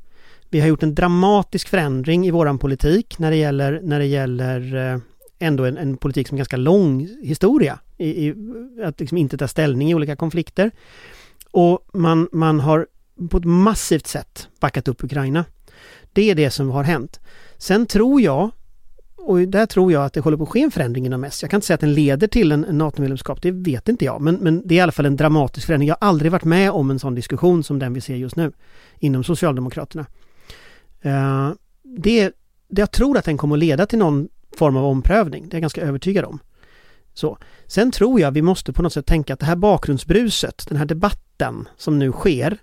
Vi 0.49 0.61
har 0.61 0.69
gjort 0.69 0.83
en 0.83 0.95
dramatisk 0.95 1.69
förändring 1.69 2.27
i 2.27 2.31
våran 2.31 2.59
politik 2.59 3.19
när 3.19 3.31
det 3.31 3.37
gäller, 3.37 3.81
när 3.83 3.99
det 3.99 4.07
gäller 4.07 4.93
eh, 4.93 4.99
ändå 5.41 5.65
en, 5.65 5.79
en 5.79 5.97
politik 5.97 6.29
som 6.29 6.37
är 6.37 6.39
ganska 6.39 6.57
lång 6.57 7.09
historia 7.23 7.79
i, 7.97 8.27
i, 8.27 8.35
att 8.85 9.01
liksom 9.01 9.19
inte 9.19 9.37
ta 9.37 9.49
ställning 9.49 9.91
i 9.91 9.95
olika 9.95 10.17
konflikter. 10.17 10.71
Och 11.51 11.89
man, 11.93 12.29
man 12.33 12.61
har 12.61 12.87
på 13.31 13.37
ett 13.37 13.45
massivt 13.45 14.07
sätt 14.07 14.49
backat 14.61 14.89
upp 14.89 15.05
Ukraina. 15.05 15.45
Det 16.13 16.31
är 16.31 16.35
det 16.35 16.51
som 16.51 16.71
har 16.71 16.83
hänt. 16.83 17.21
Sen 17.59 17.87
tror 17.87 18.21
jag, 18.21 18.51
och 19.17 19.39
där 19.39 19.67
tror 19.67 19.93
jag 19.93 20.05
att 20.05 20.13
det 20.13 20.21
håller 20.21 20.37
på 20.37 20.43
att 20.43 20.49
ske 20.49 20.63
en 20.63 20.71
förändring 20.71 21.07
inom 21.07 21.25
S. 21.25 21.43
Jag 21.43 21.51
kan 21.51 21.59
inte 21.59 21.67
säga 21.67 21.75
att 21.75 21.81
den 21.81 21.95
leder 21.95 22.27
till 22.27 22.53
en, 22.53 22.65
en 22.65 22.79
NATO-medlemskap, 22.79 23.43
det 23.43 23.51
vet 23.51 23.89
inte 23.89 24.05
jag. 24.05 24.21
Men, 24.21 24.35
men 24.35 24.63
det 24.65 24.75
är 24.75 24.77
i 24.77 24.81
alla 24.81 24.93
fall 24.93 25.07
en 25.07 25.17
dramatisk 25.17 25.67
förändring. 25.67 25.89
Jag 25.89 25.97
har 26.01 26.09
aldrig 26.09 26.33
varit 26.33 26.45
med 26.45 26.71
om 26.71 26.91
en 26.91 26.99
sån 26.99 27.15
diskussion 27.15 27.65
som 27.65 27.79
den 27.79 27.93
vi 27.93 28.01
ser 28.01 28.17
just 28.17 28.37
nu 28.37 28.53
inom 28.99 29.25
Socialdemokraterna. 29.25 30.07
Uh, 31.07 31.53
det, 31.83 32.33
det, 32.69 32.81
jag 32.81 32.91
tror 32.91 33.19
att 33.19 33.25
den 33.25 33.39
kommer 33.39 33.57
att 33.57 33.61
leda 33.61 33.87
till 33.87 33.99
någon 33.99 34.29
form 34.57 34.77
av 34.77 34.85
omprövning, 34.85 35.49
det 35.49 35.55
är 35.55 35.57
jag 35.57 35.61
ganska 35.61 35.81
övertygad 35.83 36.25
om. 36.25 36.39
Så. 37.15 37.39
Sen 37.67 37.91
tror 37.91 38.21
jag 38.21 38.31
vi 38.31 38.43
måste 38.43 38.73
på 38.73 38.83
något 38.83 38.93
sätt 38.93 39.07
tänka 39.07 39.35
att 39.35 39.41
det 39.41 39.47
här 39.47 39.57
bakgrundsbruset, 39.57 40.65
den 40.69 40.79
här 40.79 40.85
debatten 40.85 41.69
som 41.77 41.99
nu 41.99 42.13
sker, 42.13 42.59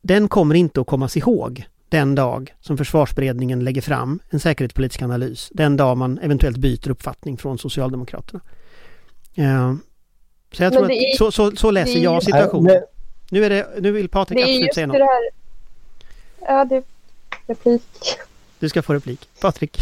den 0.00 0.28
kommer 0.28 0.54
inte 0.54 0.80
att 0.80 0.86
kommas 0.86 1.16
ihåg 1.16 1.66
den 1.88 2.14
dag 2.14 2.54
som 2.60 2.76
försvarsberedningen 2.76 3.64
lägger 3.64 3.82
fram 3.82 4.20
en 4.30 4.40
säkerhetspolitisk 4.40 5.02
analys, 5.02 5.50
den 5.54 5.76
dag 5.76 5.96
man 5.96 6.18
eventuellt 6.18 6.56
byter 6.56 6.90
uppfattning 6.90 7.36
från 7.36 7.58
Socialdemokraterna. 7.58 8.40
Uh, 9.38 9.74
så 10.52 10.62
jag 10.62 10.72
tror 10.72 10.84
att 10.84 10.90
är, 10.90 11.16
så, 11.16 11.32
så, 11.32 11.56
så 11.56 11.70
läser 11.70 11.98
jag 11.98 12.22
situationen. 12.22 12.82
Nu, 13.30 13.44
är 13.44 13.50
det, 13.50 13.68
nu 13.80 13.90
vill 13.90 14.08
Patrik 14.08 14.38
absolut 14.38 14.74
säga 14.74 14.86
något. 14.86 14.96
Det 14.96 15.04
här, 15.04 15.30
ja, 16.40 16.64
det 16.64 16.76
är 16.76 16.82
replik. 17.46 17.82
Du 18.58 18.68
ska 18.68 18.82
få 18.82 18.94
replik. 18.94 19.28
Patrik. 19.40 19.78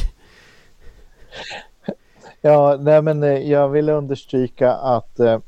Ja, 2.40 2.76
nej 2.80 3.02
men 3.02 3.22
eh, 3.22 3.50
jag 3.50 3.68
vill 3.68 3.88
understryka 3.88 4.72
att 4.72 5.20
eh, 5.20 5.38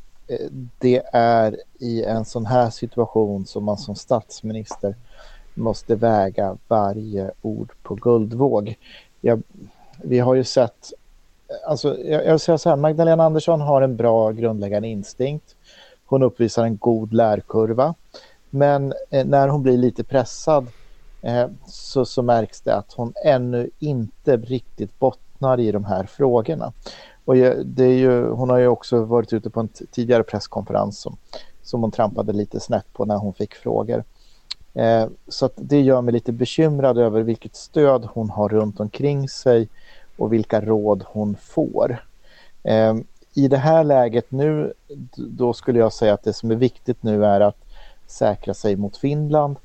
det 0.78 1.02
är 1.12 1.56
i 1.78 2.04
en 2.04 2.24
sån 2.24 2.46
här 2.46 2.70
situation 2.70 3.46
som 3.46 3.64
man 3.64 3.78
som 3.78 3.94
statsminister 3.94 4.94
måste 5.54 5.94
väga 5.94 6.56
varje 6.68 7.30
ord 7.42 7.72
på 7.82 7.94
guldvåg. 7.94 8.74
Jag, 9.20 9.42
vi 10.02 10.18
har 10.18 10.34
ju 10.34 10.44
sett, 10.44 10.92
alltså 11.66 11.98
jag, 11.98 12.26
jag 12.26 12.40
säger 12.40 12.56
så 12.56 12.68
här, 12.68 12.76
Magdalena 12.76 13.24
Andersson 13.24 13.60
har 13.60 13.82
en 13.82 13.96
bra 13.96 14.30
grundläggande 14.32 14.88
instinkt. 14.88 15.56
Hon 16.06 16.22
uppvisar 16.22 16.64
en 16.64 16.76
god 16.76 17.12
lärkurva. 17.12 17.94
Men 18.50 18.92
eh, 19.10 19.26
när 19.26 19.48
hon 19.48 19.62
blir 19.62 19.76
lite 19.76 20.04
pressad 20.04 20.66
eh, 21.22 21.46
så, 21.66 22.04
så 22.04 22.22
märks 22.22 22.60
det 22.60 22.74
att 22.74 22.92
hon 22.92 23.12
ännu 23.24 23.70
inte 23.78 24.36
riktigt 24.36 24.98
bottnar 24.98 25.27
i 25.60 25.72
de 25.72 25.84
här 25.84 26.04
frågorna. 26.04 26.72
Och 27.24 27.34
det 27.64 27.84
är 27.84 27.98
ju, 27.98 28.28
hon 28.28 28.50
har 28.50 28.58
ju 28.58 28.66
också 28.66 29.04
varit 29.04 29.32
ute 29.32 29.50
på 29.50 29.60
en 29.60 29.68
tidigare 29.68 30.22
presskonferens 30.22 30.98
som, 31.00 31.16
som 31.62 31.80
hon 31.80 31.90
trampade 31.90 32.32
lite 32.32 32.60
snett 32.60 32.92
på 32.92 33.04
när 33.04 33.16
hon 33.16 33.34
fick 33.34 33.54
frågor. 33.54 34.04
Eh, 34.74 35.06
så 35.28 35.50
det 35.56 35.80
gör 35.80 36.02
mig 36.02 36.12
lite 36.12 36.32
bekymrad 36.32 36.98
över 36.98 37.22
vilket 37.22 37.56
stöd 37.56 38.08
hon 38.12 38.30
har 38.30 38.48
runt 38.48 38.80
omkring 38.80 39.28
sig 39.28 39.68
och 40.16 40.32
vilka 40.32 40.60
råd 40.60 41.04
hon 41.06 41.36
får. 41.36 42.04
Eh, 42.62 42.94
I 43.34 43.48
det 43.48 43.56
här 43.56 43.84
läget 43.84 44.30
nu, 44.30 44.72
då 45.16 45.52
skulle 45.52 45.78
jag 45.78 45.92
säga 45.92 46.14
att 46.14 46.24
det 46.24 46.32
som 46.32 46.50
är 46.50 46.56
viktigt 46.56 47.02
nu 47.02 47.24
är 47.24 47.40
att 47.40 47.64
säkra 48.06 48.54
sig 48.54 48.76
mot 48.76 48.96
Finland. 48.96 49.56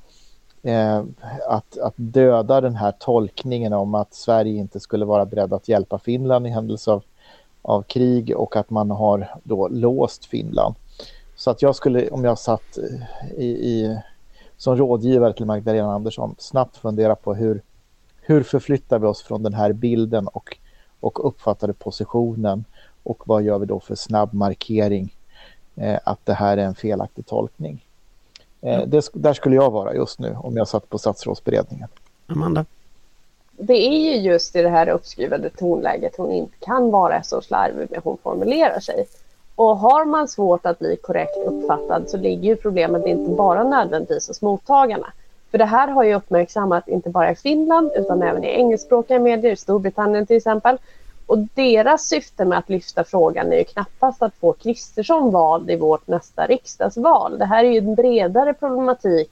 Eh, 0.63 1.03
att, 1.47 1.77
att 1.77 1.93
döda 1.95 2.61
den 2.61 2.75
här 2.75 2.91
tolkningen 2.99 3.73
om 3.73 3.95
att 3.95 4.13
Sverige 4.13 4.59
inte 4.59 4.79
skulle 4.79 5.05
vara 5.05 5.25
beredd 5.25 5.53
att 5.53 5.67
hjälpa 5.67 5.99
Finland 5.99 6.47
i 6.47 6.49
händelse 6.49 6.91
av, 6.91 7.03
av 7.61 7.81
krig 7.81 8.37
och 8.37 8.55
att 8.55 8.69
man 8.69 8.91
har 8.91 9.35
då 9.43 9.67
låst 9.67 10.25
Finland. 10.25 10.75
Så 11.35 11.51
att 11.51 11.61
jag 11.61 11.75
skulle, 11.75 12.09
om 12.09 12.23
jag 12.23 12.39
satt 12.39 12.77
eh, 12.77 13.39
i, 13.39 13.45
i 13.45 13.99
som 14.57 14.77
rådgivare 14.77 15.33
till 15.33 15.45
Magdalena 15.45 15.93
Andersson 15.93 16.35
snabbt 16.37 16.77
fundera 16.77 17.15
på 17.15 17.33
hur, 17.33 17.61
hur 18.21 18.43
förflyttar 18.43 18.99
vi 18.99 19.07
oss 19.07 19.23
från 19.23 19.43
den 19.43 19.53
här 19.53 19.73
bilden 19.73 20.27
och, 20.27 20.57
och 20.99 21.27
uppfattade 21.27 21.73
positionen 21.73 22.65
och 23.03 23.23
vad 23.25 23.43
gör 23.43 23.59
vi 23.59 23.65
då 23.65 23.79
för 23.79 23.95
snabb 23.95 24.33
markering 24.33 25.15
eh, 25.75 25.99
att 26.03 26.25
det 26.25 26.33
här 26.33 26.57
är 26.57 26.65
en 26.65 26.75
felaktig 26.75 27.25
tolkning. 27.25 27.85
Eh, 28.63 28.81
det, 28.85 29.09
där 29.13 29.33
skulle 29.33 29.55
jag 29.55 29.71
vara 29.71 29.93
just 29.93 30.19
nu 30.19 30.37
om 30.39 30.57
jag 30.57 30.67
satt 30.67 30.89
på 30.89 30.97
statsrådsberedningen. 30.97 31.87
Amanda? 32.27 32.65
Det 33.57 33.87
är 33.87 34.13
ju 34.13 34.15
just 34.15 34.55
i 34.55 34.61
det 34.61 34.69
här 34.69 34.89
uppskruvade 34.89 35.49
tonläget 35.49 36.13
hon 36.17 36.31
inte 36.31 36.53
kan 36.59 36.91
vara 36.91 37.23
så 37.23 37.41
slarvig 37.41 37.77
med 37.77 37.87
hur 37.89 38.01
hon 38.03 38.17
formulerar 38.23 38.79
sig. 38.79 39.05
Och 39.55 39.77
har 39.77 40.05
man 40.05 40.27
svårt 40.27 40.65
att 40.65 40.79
bli 40.79 40.95
korrekt 40.95 41.37
uppfattad 41.45 42.09
så 42.09 42.17
ligger 42.17 42.49
ju 42.49 42.55
problemet 42.55 43.05
inte 43.05 43.31
bara 43.31 43.63
nödvändigtvis 43.63 44.27
hos 44.27 44.41
mottagarna. 44.41 45.07
För 45.51 45.57
det 45.57 45.65
här 45.65 45.87
har 45.87 46.03
ju 46.03 46.15
uppmärksammat 46.15 46.87
inte 46.87 47.09
bara 47.09 47.31
i 47.31 47.35
Finland 47.35 47.91
utan 47.95 48.23
även 48.23 48.43
i 48.43 48.47
engelskspråkiga 48.47 49.19
medier, 49.19 49.51
i 49.51 49.55
Storbritannien 49.55 50.25
till 50.25 50.37
exempel. 50.37 50.77
Och 51.25 51.37
deras 51.53 52.07
syfte 52.07 52.45
med 52.45 52.57
att 52.57 52.69
lyfta 52.69 53.03
frågan 53.03 53.53
är 53.53 53.57
ju 53.57 53.63
knappast 53.63 54.21
att 54.21 54.35
få 54.35 54.53
Kristersson 54.53 55.31
vald 55.31 55.71
i 55.71 55.75
vårt 55.75 56.07
nästa 56.07 56.47
riksdagsval. 56.47 57.39
Det 57.39 57.45
här 57.45 57.63
är 57.63 57.69
ju 57.69 57.77
en 57.77 57.95
bredare 57.95 58.53
problematik 58.53 59.29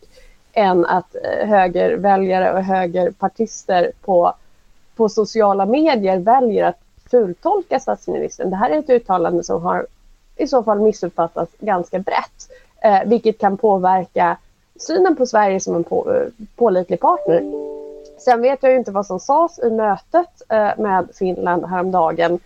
än 0.54 0.86
att 0.86 1.16
eh, 1.16 1.48
högerväljare 1.48 2.54
och 2.54 2.64
högerpartister 2.64 3.92
på, 4.02 4.34
på 4.96 5.10
sociala 5.10 5.66
medier 5.66 6.20
väljer 6.20 6.66
att 6.66 6.80
fultolka 7.12 7.80
statsministern. 7.80 8.50
Det 8.50 8.56
här 8.56 8.70
är 8.70 8.80
ett 8.80 8.90
uttalande 8.90 9.44
som 9.44 9.62
har 9.62 9.88
i 10.36 10.48
så 10.48 10.64
fall 10.64 10.80
missuppfattats 10.80 11.52
ganska 11.60 12.00
brett. 12.00 12.50
Eh, 12.84 13.00
vilket 13.06 13.38
kan 13.38 13.58
påverka 13.58 14.38
synen 14.80 15.16
på 15.16 15.26
Sverige 15.26 15.60
som 15.60 15.76
en 15.76 15.84
på, 15.84 16.14
eh, 16.14 16.28
pålitlig 16.56 17.00
partner. 17.00 17.42
Sen 18.22 18.42
vet 18.42 18.64
jag 18.64 18.72
ju 18.72 18.78
inte 18.78 18.92
vad 18.92 19.06
som 19.06 19.20
sades 19.20 19.60
i 19.60 19.70
mötet 19.70 20.42
eh, 20.50 20.70
med 20.78 21.08
Finland 21.14 21.66
häromdagen. 21.66 22.40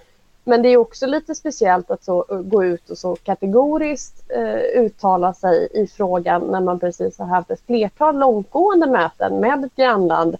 Men 0.43 0.61
det 0.61 0.69
är 0.69 0.77
också 0.77 1.07
lite 1.07 1.35
speciellt 1.35 1.91
att 1.91 2.03
så, 2.03 2.25
eh, 2.29 2.37
gå 2.37 2.63
ut 2.63 2.89
och 2.89 2.97
så 2.97 3.15
kategoriskt 3.15 4.31
eh, 4.31 4.81
uttala 4.81 5.33
sig 5.33 5.67
i 5.73 5.87
frågan 5.87 6.41
när 6.41 6.61
man 6.61 6.79
precis 6.79 7.19
har 7.19 7.25
haft 7.25 7.51
ett 7.51 7.61
flertal 7.65 8.19
långtgående 8.19 8.87
möten 8.87 9.39
med 9.39 9.65
ett 9.65 9.75
grannland 9.75 10.37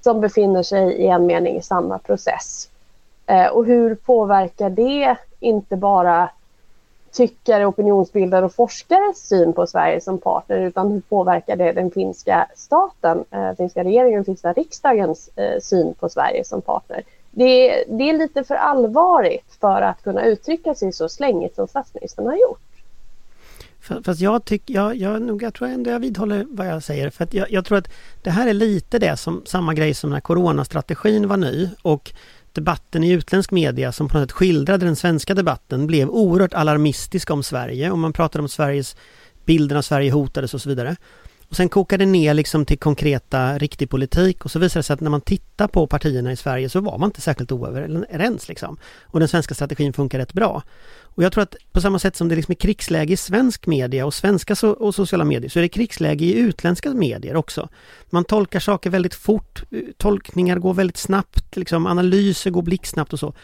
som 0.00 0.20
befinner 0.20 0.62
sig 0.62 0.92
i 0.92 1.06
en 1.06 1.26
mening 1.26 1.56
i 1.56 1.62
samma 1.62 1.98
process. 1.98 2.68
Eh, 3.26 3.46
och 3.46 3.64
hur 3.64 3.94
påverkar 3.94 4.70
det 4.70 5.16
inte 5.40 5.76
bara 5.76 6.30
tyckare, 7.14 7.66
opinionsbildare 7.66 8.44
och 8.44 8.54
forskares 8.54 9.28
syn 9.28 9.52
på 9.52 9.66
Sverige 9.66 10.00
som 10.00 10.18
partner 10.18 10.60
utan 10.60 10.92
hur 10.92 11.00
påverkar 11.00 11.56
det 11.56 11.72
den 11.72 11.90
finska 11.90 12.48
staten, 12.56 13.24
eh, 13.30 13.52
finska 13.56 13.84
regeringen, 13.84 14.24
finska 14.24 14.52
riksdagens 14.52 15.30
eh, 15.36 15.60
syn 15.62 15.94
på 15.94 16.08
Sverige 16.08 16.44
som 16.44 16.62
partner. 16.62 17.02
Det 17.30 17.70
är, 17.70 17.84
det 17.98 18.10
är 18.10 18.18
lite 18.18 18.44
för 18.44 18.54
allvarligt 18.54 19.56
för 19.60 19.82
att 19.82 20.02
kunna 20.02 20.24
uttrycka 20.24 20.74
sig 20.74 20.92
så 20.92 21.08
slängigt 21.08 21.54
som 21.54 21.68
statsministern 21.68 22.26
har 22.26 22.36
gjort. 22.36 22.60
Fast 24.04 24.20
jag 24.20 24.44
tycker, 24.44 24.74
jag, 24.74 24.96
jag, 24.96 25.22
nog, 25.22 25.42
jag 25.42 25.54
tror 25.54 25.68
ändå 25.68 25.90
jag 25.90 26.00
vidhåller 26.00 26.46
vad 26.48 26.66
jag 26.66 26.82
säger. 26.82 27.10
För 27.10 27.24
att 27.24 27.34
jag, 27.34 27.50
jag 27.50 27.64
tror 27.64 27.78
att 27.78 27.88
det 28.22 28.30
här 28.30 28.48
är 28.48 28.54
lite 28.54 28.98
det 28.98 29.16
som, 29.16 29.42
samma 29.46 29.74
grej 29.74 29.94
som 29.94 30.10
när 30.10 30.20
coronastrategin 30.20 31.28
var 31.28 31.36
ny 31.36 31.68
och 31.82 32.12
att 32.54 32.64
debatten 32.64 33.04
i 33.04 33.10
utländsk 33.10 33.50
media 33.50 33.92
som 33.92 34.08
på 34.08 34.18
något 34.18 34.30
sätt 34.30 34.32
skildrade 34.32 34.86
den 34.86 34.96
svenska 34.96 35.34
debatten 35.34 35.86
blev 35.86 36.08
oerhört 36.08 36.54
alarmistisk 36.54 37.30
om 37.30 37.42
Sverige 37.42 37.90
och 37.90 37.98
man 37.98 38.12
pratade 38.12 38.42
om 38.42 38.48
Sveriges 38.48 38.96
bilden 39.44 39.78
av 39.78 39.82
Sverige 39.82 40.12
hotades 40.12 40.54
och 40.54 40.62
så 40.62 40.68
vidare. 40.68 40.96
Och 41.48 41.56
sen 41.56 41.68
kokade 41.68 42.04
det 42.04 42.10
ner 42.10 42.34
liksom 42.34 42.66
till 42.66 42.78
konkreta, 42.78 43.58
riktig 43.58 43.90
politik 43.90 44.44
och 44.44 44.50
så 44.50 44.58
visade 44.58 44.78
det 44.78 44.82
sig 44.82 44.94
att 44.94 45.00
när 45.00 45.10
man 45.10 45.20
tittar 45.20 45.68
på 45.68 45.86
partierna 45.86 46.32
i 46.32 46.36
Sverige 46.36 46.68
så 46.68 46.80
var 46.80 46.98
man 46.98 47.08
inte 47.08 47.20
särskilt 47.20 47.52
oöverens 47.52 48.48
liksom. 48.48 48.76
Och 49.02 49.20
den 49.20 49.28
svenska 49.28 49.54
strategin 49.54 49.92
funkar 49.92 50.18
rätt 50.18 50.32
bra. 50.32 50.62
Och 51.16 51.22
jag 51.22 51.32
tror 51.32 51.42
att 51.42 51.56
på 51.72 51.80
samma 51.80 51.98
sätt 51.98 52.16
som 52.16 52.28
det 52.28 52.36
liksom 52.36 52.52
är 52.52 52.56
krigsläge 52.56 53.12
i 53.12 53.16
svensk 53.16 53.66
media 53.66 54.06
och 54.06 54.14
svenska 54.14 54.56
so 54.56 54.68
och 54.68 54.94
sociala 54.94 55.24
medier 55.24 55.50
så 55.50 55.58
är 55.58 55.62
det 55.62 55.68
krigsläge 55.68 56.24
i 56.24 56.34
utländska 56.34 56.94
medier 56.94 57.36
också. 57.36 57.68
Man 58.10 58.24
tolkar 58.24 58.60
saker 58.60 58.90
väldigt 58.90 59.14
fort, 59.14 59.62
eh, 59.70 59.80
tolkningar 59.96 60.58
går 60.58 60.74
väldigt 60.74 60.96
snabbt, 60.96 61.56
liksom 61.56 61.86
analyser 61.86 62.50
går 62.50 62.62
blixtsnabbt 62.62 63.12
och 63.12 63.20
så. 63.20 63.34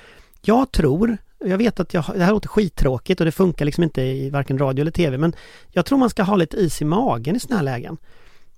Jag 0.43 0.73
tror, 0.73 1.19
jag 1.45 1.59
vet 1.59 1.81
att 1.81 1.95
jag, 1.95 2.05
det 2.15 2.25
här 2.25 2.33
låter 2.33 2.49
skittråkigt 2.49 3.21
och 3.21 3.27
det 3.27 3.33
funkar 3.33 3.65
liksom 3.65 3.85
inte 3.85 4.03
i 4.03 4.31
varken 4.31 4.59
radio 4.59 4.83
eller 4.83 4.91
tv 4.91 5.19
men 5.19 5.33
jag 5.71 5.87
tror 5.87 5.99
man 5.99 6.11
ska 6.11 6.23
ha 6.23 6.37
lite 6.37 6.57
is 6.57 6.83
i 6.83 6.85
magen 6.85 7.37
i 7.37 7.41
sådana 7.41 7.57
här 7.57 7.65
lägen. 7.65 7.97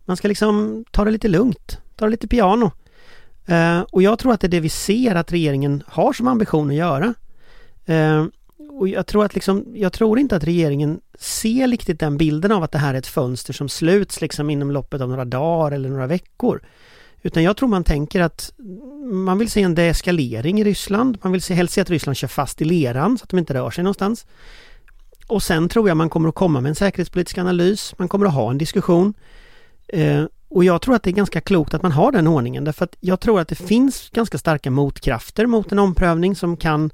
Man 0.04 0.16
ska 0.16 0.28
liksom 0.28 0.84
ta 0.90 1.04
det 1.04 1.10
lite 1.10 1.28
lugnt, 1.28 1.78
ta 1.96 2.04
det 2.04 2.10
lite 2.10 2.28
piano. 2.28 2.70
Eh, 3.46 3.80
och 3.80 4.02
jag 4.02 4.18
tror 4.18 4.32
att 4.32 4.40
det 4.40 4.46
är 4.46 4.48
det 4.48 4.60
vi 4.60 4.68
ser 4.68 5.14
att 5.14 5.32
regeringen 5.32 5.82
har 5.86 6.12
som 6.12 6.28
ambition 6.28 6.70
att 6.70 6.76
göra. 6.76 7.14
Eh, 7.84 8.26
och 8.78 8.88
jag 8.88 9.06
tror 9.06 9.24
att 9.24 9.34
liksom, 9.34 9.66
jag 9.74 9.92
tror 9.92 10.18
inte 10.18 10.36
att 10.36 10.44
regeringen 10.44 11.00
ser 11.18 11.68
riktigt 11.68 12.00
den 12.00 12.16
bilden 12.16 12.52
av 12.52 12.62
att 12.62 12.72
det 12.72 12.78
här 12.78 12.94
är 12.94 12.98
ett 12.98 13.06
fönster 13.06 13.52
som 13.52 13.68
sluts 13.68 14.20
liksom 14.20 14.50
inom 14.50 14.70
loppet 14.70 15.00
av 15.00 15.08
några 15.08 15.24
dagar 15.24 15.72
eller 15.72 15.88
några 15.88 16.06
veckor. 16.06 16.62
Utan 17.22 17.42
jag 17.42 17.56
tror 17.56 17.68
man 17.68 17.84
tänker 17.84 18.20
att 18.20 18.52
man 19.12 19.38
vill 19.38 19.50
se 19.50 19.62
en 19.62 19.74
deeskalering 19.74 20.60
i 20.60 20.64
Ryssland. 20.64 21.18
Man 21.22 21.32
vill 21.32 21.42
se, 21.42 21.54
helst 21.54 21.74
se 21.74 21.80
att 21.80 21.90
Ryssland 21.90 22.16
kör 22.16 22.28
fast 22.28 22.60
i 22.62 22.64
leran 22.64 23.18
så 23.18 23.22
att 23.22 23.30
de 23.30 23.38
inte 23.38 23.54
rör 23.54 23.70
sig 23.70 23.84
någonstans. 23.84 24.26
Och 25.26 25.42
sen 25.42 25.68
tror 25.68 25.88
jag 25.88 25.96
man 25.96 26.10
kommer 26.10 26.28
att 26.28 26.34
komma 26.34 26.60
med 26.60 26.68
en 26.68 26.74
säkerhetspolitisk 26.74 27.38
analys. 27.38 27.94
Man 27.98 28.08
kommer 28.08 28.26
att 28.26 28.34
ha 28.34 28.50
en 28.50 28.58
diskussion. 28.58 29.14
Eh, 29.88 30.24
och 30.48 30.64
jag 30.64 30.82
tror 30.82 30.94
att 30.94 31.02
det 31.02 31.10
är 31.10 31.12
ganska 31.12 31.40
klokt 31.40 31.74
att 31.74 31.82
man 31.82 31.92
har 31.92 32.12
den 32.12 32.26
ordningen 32.26 32.64
därför 32.64 32.84
att 32.84 32.96
jag 33.00 33.20
tror 33.20 33.40
att 33.40 33.48
det 33.48 33.54
finns 33.54 34.10
ganska 34.10 34.38
starka 34.38 34.70
motkrafter 34.70 35.46
mot 35.46 35.72
en 35.72 35.78
omprövning 35.78 36.36
som 36.36 36.56
kan 36.56 36.90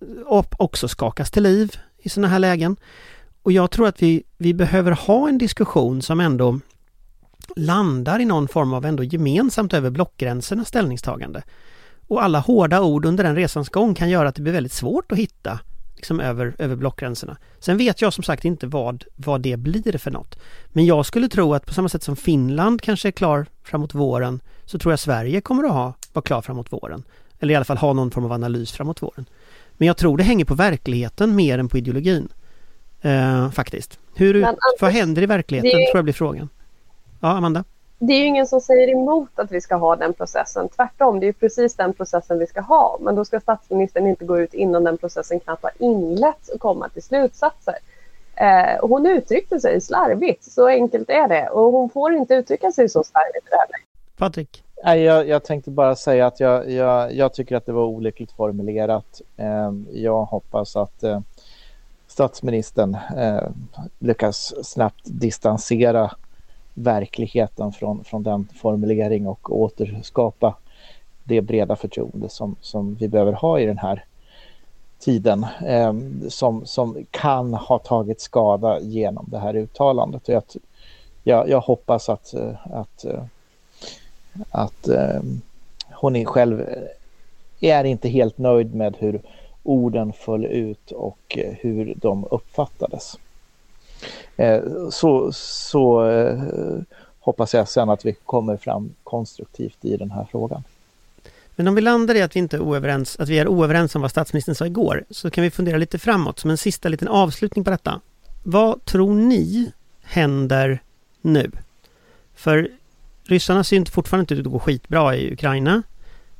eh, 0.00 0.42
också 0.58 0.88
skakas 0.88 1.30
till 1.30 1.42
liv 1.42 1.76
i 1.98 2.08
sådana 2.08 2.28
här 2.28 2.38
lägen. 2.38 2.76
Och 3.42 3.52
jag 3.52 3.70
tror 3.70 3.88
att 3.88 4.02
vi, 4.02 4.22
vi 4.36 4.54
behöver 4.54 4.92
ha 4.92 5.28
en 5.28 5.38
diskussion 5.38 6.02
som 6.02 6.20
ändå 6.20 6.60
landar 7.56 8.20
i 8.20 8.24
någon 8.24 8.48
form 8.48 8.74
av 8.74 8.84
ändå 8.84 9.04
gemensamt 9.04 9.74
över 9.74 9.90
blockgränserna 9.90 10.64
ställningstagande. 10.64 11.42
Och 12.08 12.22
alla 12.22 12.38
hårda 12.38 12.80
ord 12.82 13.04
under 13.04 13.24
den 13.24 13.36
resans 13.36 13.68
gång 13.68 13.94
kan 13.94 14.10
göra 14.10 14.28
att 14.28 14.34
det 14.34 14.42
blir 14.42 14.52
väldigt 14.52 14.72
svårt 14.72 15.12
att 15.12 15.18
hitta 15.18 15.60
liksom 15.96 16.20
över, 16.20 16.54
över 16.58 16.76
blockgränserna. 16.76 17.36
Sen 17.58 17.78
vet 17.78 18.02
jag 18.02 18.12
som 18.12 18.24
sagt 18.24 18.44
inte 18.44 18.66
vad, 18.66 19.04
vad 19.16 19.40
det 19.40 19.56
blir 19.56 19.98
för 19.98 20.10
något. 20.10 20.38
Men 20.68 20.86
jag 20.86 21.06
skulle 21.06 21.28
tro 21.28 21.54
att 21.54 21.66
på 21.66 21.74
samma 21.74 21.88
sätt 21.88 22.02
som 22.02 22.16
Finland 22.16 22.82
kanske 22.82 23.08
är 23.08 23.12
klar 23.12 23.46
framåt 23.62 23.94
våren 23.94 24.40
så 24.64 24.78
tror 24.78 24.92
jag 24.92 25.00
Sverige 25.00 25.40
kommer 25.40 25.64
att 25.64 25.72
ha, 25.72 25.94
vara 26.12 26.22
klar 26.22 26.42
framåt 26.42 26.72
våren. 26.72 27.02
Eller 27.40 27.52
i 27.52 27.56
alla 27.56 27.64
fall 27.64 27.76
ha 27.76 27.92
någon 27.92 28.10
form 28.10 28.24
av 28.24 28.32
analys 28.32 28.72
framåt 28.72 29.02
våren. 29.02 29.26
Men 29.72 29.86
jag 29.86 29.96
tror 29.96 30.16
det 30.16 30.24
hänger 30.24 30.44
på 30.44 30.54
verkligheten 30.54 31.36
mer 31.36 31.58
än 31.58 31.68
på 31.68 31.78
ideologin. 31.78 32.28
Eh, 33.00 33.50
faktiskt. 33.50 33.98
Hur, 34.14 34.40
Men, 34.40 34.56
vad 34.80 34.92
händer 34.92 35.22
i 35.22 35.26
verkligheten, 35.26 35.70
det... 35.70 35.86
tror 35.86 35.98
jag 35.98 36.04
blir 36.04 36.14
frågan. 36.14 36.48
Ja, 37.20 37.28
Amanda? 37.28 37.64
Det 37.98 38.12
är 38.12 38.18
ju 38.18 38.26
ingen 38.26 38.46
som 38.46 38.60
säger 38.60 38.88
emot 38.88 39.38
att 39.38 39.52
vi 39.52 39.60
ska 39.60 39.76
ha 39.76 39.96
den 39.96 40.12
processen. 40.12 40.68
Tvärtom, 40.68 41.20
det 41.20 41.28
är 41.28 41.32
precis 41.32 41.74
den 41.74 41.92
processen 41.92 42.38
vi 42.38 42.46
ska 42.46 42.60
ha. 42.60 42.98
Men 43.00 43.14
då 43.14 43.24
ska 43.24 43.40
statsministern 43.40 44.06
inte 44.06 44.24
gå 44.24 44.40
ut 44.40 44.54
innan 44.54 44.84
den 44.84 44.98
processen 44.98 45.40
knappt 45.40 45.62
har 45.62 45.72
inletts 45.78 46.48
och 46.48 46.60
komma 46.60 46.88
till 46.88 47.02
slutsatser. 47.02 47.74
Eh, 48.34 48.88
hon 48.88 49.06
uttryckte 49.06 49.60
sig 49.60 49.80
slarvigt, 49.80 50.44
så 50.44 50.68
enkelt 50.68 51.10
är 51.10 51.28
det. 51.28 51.48
Och 51.48 51.72
hon 51.72 51.90
får 51.90 52.12
inte 52.12 52.34
uttrycka 52.34 52.72
sig 52.72 52.88
så 52.88 53.04
slarvigt 53.04 53.46
Patrik? 54.16 54.64
Nej, 54.84 55.02
jag, 55.02 55.28
jag, 55.28 55.44
tänkte 55.44 55.70
bara 55.70 55.96
säga 55.96 56.26
att 56.26 56.40
jag, 56.40 56.70
jag, 56.70 57.14
jag, 57.14 57.34
tycker 57.34 57.56
att 57.56 57.66
det 57.66 57.72
var 57.72 57.84
olyckligt 57.84 58.32
formulerat. 58.32 59.20
Eh, 59.36 59.72
jag 59.92 60.24
hoppas 60.24 60.76
att 60.76 61.02
eh, 61.02 61.20
statsministern 62.06 62.96
eh, 63.16 63.48
lyckas 63.98 64.54
snabbt 64.62 65.02
distansera 65.04 66.10
verkligheten 66.82 67.72
från, 67.72 68.04
från 68.04 68.22
den 68.22 68.48
formulering 68.54 69.26
och 69.26 69.60
återskapa 69.60 70.54
det 71.24 71.40
breda 71.40 71.76
förtroende 71.76 72.28
som, 72.28 72.56
som 72.60 72.94
vi 72.94 73.08
behöver 73.08 73.32
ha 73.32 73.60
i 73.60 73.66
den 73.66 73.78
här 73.78 74.04
tiden 74.98 75.46
eh, 75.66 75.94
som, 76.28 76.66
som 76.66 77.04
kan 77.10 77.54
ha 77.54 77.78
tagit 77.78 78.20
skada 78.20 78.80
genom 78.80 79.26
det 79.30 79.38
här 79.38 79.56
uttalandet. 79.56 80.28
Och 80.28 80.34
jag, 80.34 80.42
jag, 81.22 81.48
jag 81.48 81.60
hoppas 81.60 82.08
att, 82.08 82.34
eh, 82.34 82.54
att 82.72 83.04
eh, 83.04 83.24
att 84.50 84.88
eh, 84.88 85.20
hon 85.92 86.16
är 86.16 86.24
själv 86.24 86.60
eh, 86.60 87.70
är 87.70 87.84
inte 87.84 88.08
helt 88.08 88.38
nöjd 88.38 88.74
med 88.74 88.96
hur 88.98 89.20
orden 89.62 90.12
föll 90.12 90.44
ut 90.44 90.90
och 90.90 91.38
hur 91.60 91.94
de 91.96 92.26
uppfattades. 92.30 93.18
Eh, 94.36 94.60
så 94.90 95.32
så 95.32 96.10
eh, 96.10 96.38
hoppas 97.20 97.54
jag 97.54 97.68
sen 97.68 97.90
att 97.90 98.04
vi 98.04 98.12
kommer 98.12 98.56
fram 98.56 98.94
konstruktivt 99.04 99.84
i 99.84 99.96
den 99.96 100.10
här 100.10 100.26
frågan. 100.30 100.62
Men 101.56 101.68
om 101.68 101.74
vi 101.74 101.80
landar 101.80 102.14
i 102.14 102.22
att 102.22 102.36
vi 102.36 102.40
inte 102.40 102.56
är 102.56 102.60
oöverens, 102.60 103.16
att 103.20 103.28
vi 103.28 103.38
är 103.38 103.48
oöverens 103.48 103.94
om 103.94 104.02
vad 104.02 104.10
statsministern 104.10 104.54
sa 104.54 104.66
igår, 104.66 105.04
så 105.10 105.30
kan 105.30 105.44
vi 105.44 105.50
fundera 105.50 105.76
lite 105.76 105.98
framåt 105.98 106.38
som 106.38 106.50
en 106.50 106.56
sista 106.56 106.88
liten 106.88 107.08
avslutning 107.08 107.64
på 107.64 107.70
detta. 107.70 108.00
Vad 108.42 108.84
tror 108.84 109.14
ni 109.14 109.72
händer 110.02 110.82
nu? 111.20 111.50
För 112.34 112.70
ryssarna 113.24 113.64
ser 113.64 113.76
inte 113.76 113.92
fortfarande 113.92 114.22
inte 114.22 114.34
ut 114.34 114.46
att 114.46 114.52
gå 114.52 114.58
skitbra 114.58 115.16
i 115.16 115.32
Ukraina. 115.32 115.82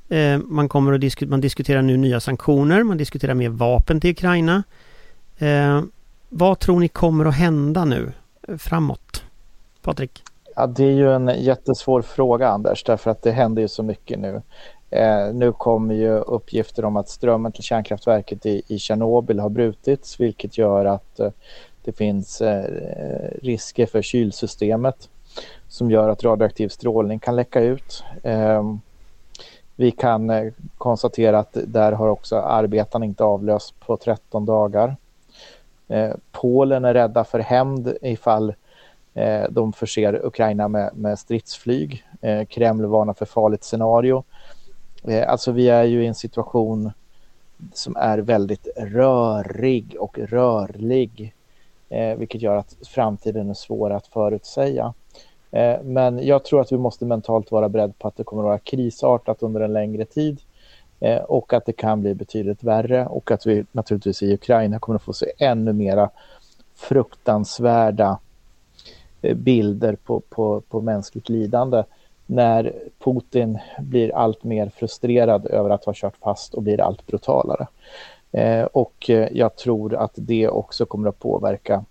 Eh, 0.09 0.39
man 0.39 0.69
kommer 0.69 0.93
att 0.93 1.01
disku 1.01 1.27
man 1.27 1.41
diskuterar 1.41 1.83
nu 1.83 1.97
nya 1.97 2.21
sanktioner, 2.21 2.83
man 2.83 2.97
diskuterar 2.97 3.35
mer 3.35 3.49
vapen 3.49 4.01
till 4.01 4.11
Ukraina. 4.11 4.63
Eh, 5.39 5.83
vad 6.33 6.59
tror 6.59 6.81
ni 6.81 6.89
kommer 6.89 7.25
att 7.25 7.35
hända 7.35 7.85
nu 7.85 8.13
eh, 8.49 8.57
framåt? 8.57 9.25
Patrik? 9.83 10.23
Ja, 10.57 10.67
det 10.67 10.85
är 10.85 10.93
ju 10.93 11.15
en 11.15 11.43
jättesvår 11.43 12.03
fråga 12.03 12.49
Anders, 12.49 12.85
därför 12.85 13.11
att 13.11 13.23
det 13.23 13.31
händer 13.31 13.63
ju 13.63 13.69
så 13.69 13.83
mycket 13.83 14.19
nu. 14.19 14.43
Eh, 14.91 15.35
nu 15.35 15.53
kommer 15.53 15.95
ju 15.95 16.11
uppgifter 16.11 16.85
om 16.85 16.97
att 16.97 17.09
strömmen 17.09 17.53
till 17.53 17.63
kärnkraftverket 17.63 18.47
i, 18.47 18.63
i 18.67 18.79
Tjernobyl 18.79 19.41
har 19.41 19.49
brutits, 19.49 20.21
vilket 20.21 20.59
gör 20.59 20.85
att 20.85 21.21
eh, 21.21 21.31
det 21.85 21.93
finns 21.93 22.41
eh, 22.41 22.65
risker 23.43 23.87
för 23.87 24.03
kylsystemet 24.03 25.09
som 25.69 25.91
gör 25.91 26.09
att 26.09 26.25
radioaktiv 26.25 26.69
strålning 26.69 27.19
kan 27.19 27.37
läcka 27.37 27.61
ut. 27.61 28.05
Ehm, 28.23 28.81
vi 29.77 29.91
kan 29.91 30.31
eh, 30.31 30.53
konstatera 30.79 31.39
att 31.39 31.57
där 31.67 31.93
har 31.93 32.09
också 32.09 32.37
arbetarna 32.37 33.05
inte 33.05 33.25
avlöst 33.25 33.81
på 33.81 33.97
13 33.97 34.47
dagar. 34.47 34.97
Eh, 35.91 36.15
Polen 36.33 36.85
är 36.85 36.95
rädda 36.95 37.25
för 37.25 37.39
hämnd 37.39 37.97
ifall 38.03 38.55
eh, 39.15 39.43
de 39.51 39.73
förser 39.73 40.27
Ukraina 40.27 40.69
med, 40.69 40.91
med 40.97 41.19
stridsflyg. 41.19 42.05
Eh, 42.21 42.45
Kreml 42.45 42.87
varnar 42.87 43.15
för 43.15 43.27
farligt 43.27 43.65
scenario. 43.65 44.25
Eh, 45.05 45.31
alltså 45.31 45.53
vi 45.53 45.69
är 45.69 45.85
ju 45.85 46.05
i 46.05 46.07
en 46.07 46.15
situation 46.15 46.93
som 47.73 47.97
är 47.97 48.19
väldigt 48.19 48.69
rörig 48.77 49.97
och 49.99 50.19
rörlig, 50.19 51.35
vilket 52.17 52.43
gör 52.43 52.57
att 52.57 52.77
framtiden 52.87 53.51
är 53.51 53.55
svår 53.55 53.91
att 53.91 54.07
förutsäga. 54.07 54.95
Eh, 55.51 55.83
men 55.83 56.27
jag 56.27 56.45
tror 56.45 56.61
att 56.61 56.73
vi 56.73 56.79
måste 56.79 57.05
mentalt 57.05 57.53
vara 57.53 57.69
beredda 57.69 57.93
på 57.99 58.09
att 58.09 58.17
det 58.17 58.25
kommer 58.25 58.43
att 58.43 58.47
vara 58.47 58.59
krisartat 58.59 59.43
under 59.43 59.61
en 59.61 59.73
längre 59.73 60.05
tid 60.05 60.41
Eh, 61.01 61.23
och 61.23 61.53
att 61.53 61.67
det 61.67 61.73
kan 61.73 62.01
bli 62.01 62.15
betydligt 62.15 62.63
värre 62.63 63.07
och 63.07 63.31
att 63.31 63.47
vi 63.47 63.65
naturligtvis 63.73 64.23
i 64.23 64.35
Ukraina 64.35 64.79
kommer 64.79 64.97
att 64.97 65.03
få 65.03 65.13
se 65.13 65.33
ännu 65.39 65.73
mera 65.73 66.11
fruktansvärda 66.75 68.19
eh, 69.23 69.37
bilder 69.37 69.97
på, 69.97 70.21
på, 70.21 70.61
på 70.61 70.81
mänskligt 70.81 71.29
lidande 71.29 71.85
när 72.27 72.73
Putin 73.05 73.59
blir 73.79 74.15
allt 74.15 74.45
mer 74.45 74.69
frustrerad 74.69 75.47
över 75.47 75.71
att 75.71 75.85
ha 75.85 75.93
kört 75.97 76.17
fast 76.17 76.55
och 76.55 76.63
blir 76.63 76.81
allt 76.81 77.07
brutalare. 77.07 77.67
Eh, 78.33 78.65
och 78.65 79.11
jag 79.31 79.57
tror 79.57 79.95
att 79.95 80.13
det 80.15 80.49
också 80.49 80.87
kommer 80.87 81.09
att 81.09 81.19
påverka 81.19 81.85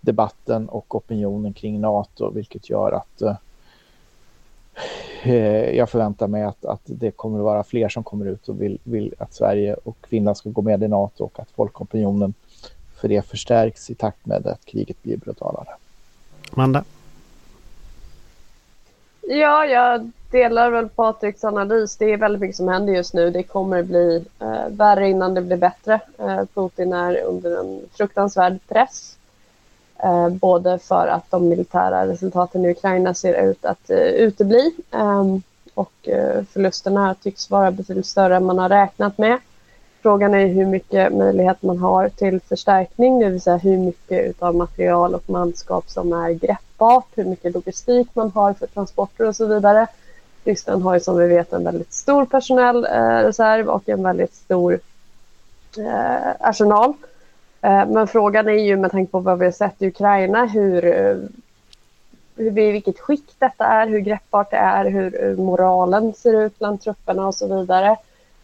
debatten 0.00 0.68
och 0.68 0.94
opinionen 0.94 1.52
kring 1.52 1.80
NATO 1.80 2.30
vilket 2.30 2.70
gör 2.70 2.92
att 2.92 3.22
eh, 3.22 3.36
jag 5.74 5.90
förväntar 5.90 6.28
mig 6.28 6.42
att, 6.42 6.64
att 6.64 6.82
det 6.84 7.10
kommer 7.10 7.38
att 7.38 7.44
vara 7.44 7.64
fler 7.64 7.88
som 7.88 8.04
kommer 8.04 8.26
ut 8.26 8.48
och 8.48 8.62
vill, 8.62 8.78
vill 8.82 9.14
att 9.18 9.34
Sverige 9.34 9.76
och 9.84 9.96
Finland 10.10 10.36
ska 10.36 10.50
gå 10.50 10.62
med 10.62 10.82
i 10.82 10.88
NATO 10.88 11.24
och 11.24 11.40
att 11.40 11.50
folkopinionen 11.50 12.34
för 13.00 13.08
det 13.08 13.26
förstärks 13.26 13.90
i 13.90 13.94
takt 13.94 14.26
med 14.26 14.46
att 14.46 14.64
kriget 14.64 15.02
blir 15.02 15.16
brutalare. 15.16 15.68
Amanda? 16.52 16.84
Ja, 19.30 19.66
jag 19.66 20.10
delar 20.30 20.70
väl 20.70 20.88
Patriks 20.88 21.44
analys. 21.44 21.96
Det 21.96 22.12
är 22.12 22.16
väldigt 22.16 22.40
mycket 22.40 22.56
som 22.56 22.68
händer 22.68 22.92
just 22.92 23.14
nu. 23.14 23.30
Det 23.30 23.42
kommer 23.42 23.82
bli 23.82 24.24
eh, 24.40 24.68
värre 24.68 25.08
innan 25.08 25.34
det 25.34 25.40
blir 25.40 25.56
bättre. 25.56 26.00
Eh, 26.18 26.44
Putin 26.54 26.92
är 26.92 27.22
under 27.22 27.60
en 27.60 27.80
fruktansvärd 27.92 28.58
press. 28.68 29.17
Eh, 30.02 30.28
både 30.28 30.78
för 30.78 31.08
att 31.08 31.30
de 31.30 31.48
militära 31.48 32.06
resultaten 32.06 32.64
i 32.64 32.70
Ukraina 32.70 33.14
ser 33.14 33.50
ut 33.50 33.64
att 33.64 33.90
eh, 33.90 33.98
utebli 33.98 34.72
ehm, 34.90 35.42
och 35.74 36.08
eh, 36.08 36.44
förlusterna 36.52 37.14
tycks 37.14 37.50
vara 37.50 37.70
betydligt 37.70 38.06
större 38.06 38.36
än 38.36 38.44
man 38.44 38.58
har 38.58 38.68
räknat 38.68 39.18
med. 39.18 39.38
Frågan 40.02 40.34
är 40.34 40.46
hur 40.46 40.66
mycket 40.66 41.12
möjlighet 41.12 41.62
man 41.62 41.78
har 41.78 42.08
till 42.08 42.40
förstärkning, 42.40 43.20
det 43.20 43.28
vill 43.28 43.40
säga 43.40 43.56
hur 43.56 43.76
mycket 43.76 44.42
av 44.42 44.54
material 44.54 45.14
och 45.14 45.30
manskap 45.30 45.90
som 45.90 46.12
är 46.12 46.30
greppbart, 46.30 47.06
hur 47.14 47.24
mycket 47.24 47.54
logistik 47.54 48.08
man 48.14 48.30
har 48.30 48.54
för 48.54 48.66
transporter 48.66 49.28
och 49.28 49.36
så 49.36 49.46
vidare. 49.46 49.86
Ryssland 50.44 50.82
har 50.82 50.94
ju 50.94 51.00
som 51.00 51.16
vi 51.16 51.26
vet 51.26 51.52
en 51.52 51.64
väldigt 51.64 51.92
stor 51.92 52.24
personell 52.24 52.84
eh, 52.84 53.22
reserv 53.22 53.68
och 53.68 53.88
en 53.88 54.02
väldigt 54.02 54.34
stor 54.34 54.80
eh, 55.78 56.30
arsenal. 56.40 56.94
Eh, 57.62 57.86
men 57.86 58.06
frågan 58.06 58.48
är 58.48 58.52
ju 58.52 58.76
med 58.76 58.90
tanke 58.90 59.12
på 59.12 59.20
vad 59.20 59.38
vi 59.38 59.44
har 59.44 59.52
sett 59.52 59.82
i 59.82 59.86
Ukraina 59.86 60.46
hur, 60.46 60.84
eh, 60.84 61.16
hur 62.36 62.58
i 62.58 62.72
vilket 62.72 62.98
skick 62.98 63.34
detta 63.38 63.64
är, 63.64 63.88
hur 63.88 63.98
greppbart 63.98 64.50
det 64.50 64.56
är, 64.56 64.90
hur 64.90 65.24
eh, 65.24 65.44
moralen 65.44 66.14
ser 66.14 66.42
ut 66.42 66.58
bland 66.58 66.80
trupperna 66.80 67.26
och 67.26 67.34
så 67.34 67.58
vidare. 67.58 67.96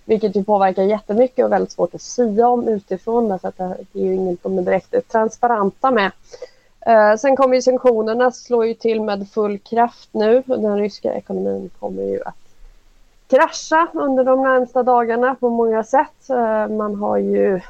Vilket 0.04 0.36
ju 0.36 0.44
påverkar 0.44 0.82
jättemycket 0.82 1.44
och 1.44 1.52
väldigt 1.52 1.72
svårt 1.72 1.94
att 1.94 2.02
sia 2.02 2.48
om 2.48 2.68
utifrån 2.68 3.28
därför 3.28 3.48
att 3.48 3.56
det 3.56 4.00
är 4.00 4.04
ju 4.04 4.14
inget 4.14 4.42
de 4.42 4.58
är 4.58 4.62
direkt 4.62 5.08
transparenta 5.08 5.90
med. 5.90 6.10
Sen 7.18 7.36
kommer 7.36 7.54
ju 7.54 7.62
sanktionerna 7.62 8.30
slå 8.30 8.64
ju 8.64 8.74
till 8.74 9.02
med 9.02 9.28
full 9.28 9.58
kraft 9.58 10.08
nu. 10.12 10.42
Den 10.46 10.78
ryska 10.78 11.14
ekonomin 11.14 11.70
kommer 11.80 12.02
ju 12.02 12.22
att 12.22 12.34
krascha 13.28 13.88
under 13.92 14.24
de 14.24 14.42
närmsta 14.42 14.82
dagarna 14.82 15.34
på 15.34 15.48
många 15.50 15.84
sätt. 15.84 16.28
Man 16.68 16.94
har 16.94 17.16
ju 17.16 17.60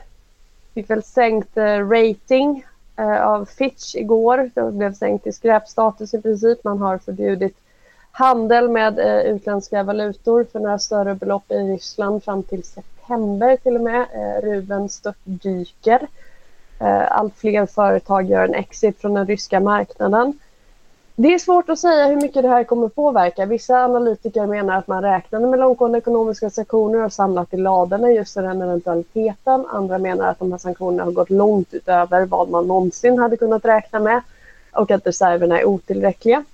fick 0.75 0.91
väl 0.91 1.03
sänkt 1.03 1.57
eh, 1.57 1.89
rating 1.89 2.65
eh, 2.97 3.27
av 3.27 3.45
Fitch 3.45 3.95
igår. 3.95 4.51
Det 4.55 4.73
blev 4.73 4.95
sänkt 4.95 5.23
till 5.23 5.35
skräpstatus 5.35 6.15
i 6.15 6.23
princip. 6.23 6.65
Man 6.65 6.79
har 6.79 6.99
förbjudit 6.99 7.57
handel 8.11 8.69
med 8.69 8.99
eh, 8.99 9.33
utländska 9.35 9.83
valutor 9.83 10.47
för 10.53 10.61
några 10.61 10.79
större 10.79 11.15
belopp 11.15 11.51
i 11.53 11.55
Ryssland 11.55 12.25
fram 12.25 12.43
till 12.43 12.65
september 12.65 13.57
till 13.57 13.77
och 13.77 13.83
med. 13.83 14.07
Eh, 14.15 14.43
Rubeln 14.43 14.89
störtdyker. 14.89 16.07
Eh, 16.81 17.13
allt 17.13 17.35
fler 17.37 17.67
företag 17.67 18.31
gör 18.31 18.45
en 18.45 18.55
exit 18.55 19.01
från 19.01 19.15
den 19.15 19.27
ryska 19.27 19.61
marknaden. 19.61 20.39
Det 21.17 21.35
är 21.35 21.39
svårt 21.39 21.69
att 21.69 21.79
säga 21.79 22.07
hur 22.07 22.17
mycket 22.17 22.43
det 22.43 22.49
här 22.49 22.65
kommer 22.65 22.89
påverka. 22.89 23.47
Vissa 23.47 23.85
analytiker 23.85 24.47
menar 24.47 24.79
att 24.79 24.87
man 24.87 25.03
räknade 25.03 25.47
med 25.47 25.59
långtgående 25.59 25.99
ekonomiska 25.99 26.51
sanktioner 26.51 27.05
och 27.05 27.13
samlat 27.13 27.55
i 27.55 27.57
ladorna 27.57 28.11
just 28.11 28.35
för 28.35 28.43
den 28.43 28.63
eventualiteten. 28.63 29.67
Andra 29.67 29.99
menar 29.99 30.29
att 30.29 30.39
de 30.39 30.53
här 30.53 30.59
sanktionerna 30.59 31.05
har 31.05 31.13
gått 31.13 31.31
långt 31.31 31.75
utöver 31.75 32.25
vad 32.25 32.51
man 32.51 32.67
någonsin 32.67 33.19
hade 33.19 33.37
kunnat 33.37 33.65
räkna 33.65 34.01
med 34.01 34.21
och 34.73 34.91
att 34.91 35.07
reserverna 35.07 35.61
är 35.61 35.65
otillräckliga. 35.65 36.45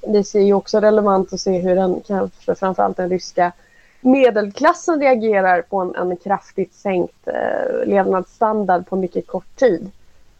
Det 0.00 0.34
är 0.34 0.40
ju 0.40 0.54
också 0.54 0.80
relevant 0.80 1.32
att 1.32 1.40
se 1.40 1.58
hur 1.58 1.76
den, 1.76 2.00
kanske 2.06 2.54
framförallt 2.54 2.96
den 2.96 3.10
ryska 3.10 3.52
medelklassen 4.00 5.00
reagerar 5.00 5.62
på 5.62 5.78
en, 5.78 5.94
en 5.94 6.16
kraftigt 6.16 6.74
sänkt 6.74 7.28
eh, 7.28 7.86
levnadsstandard 7.86 8.86
på 8.86 8.96
mycket 8.96 9.26
kort 9.26 9.56
tid. 9.56 9.90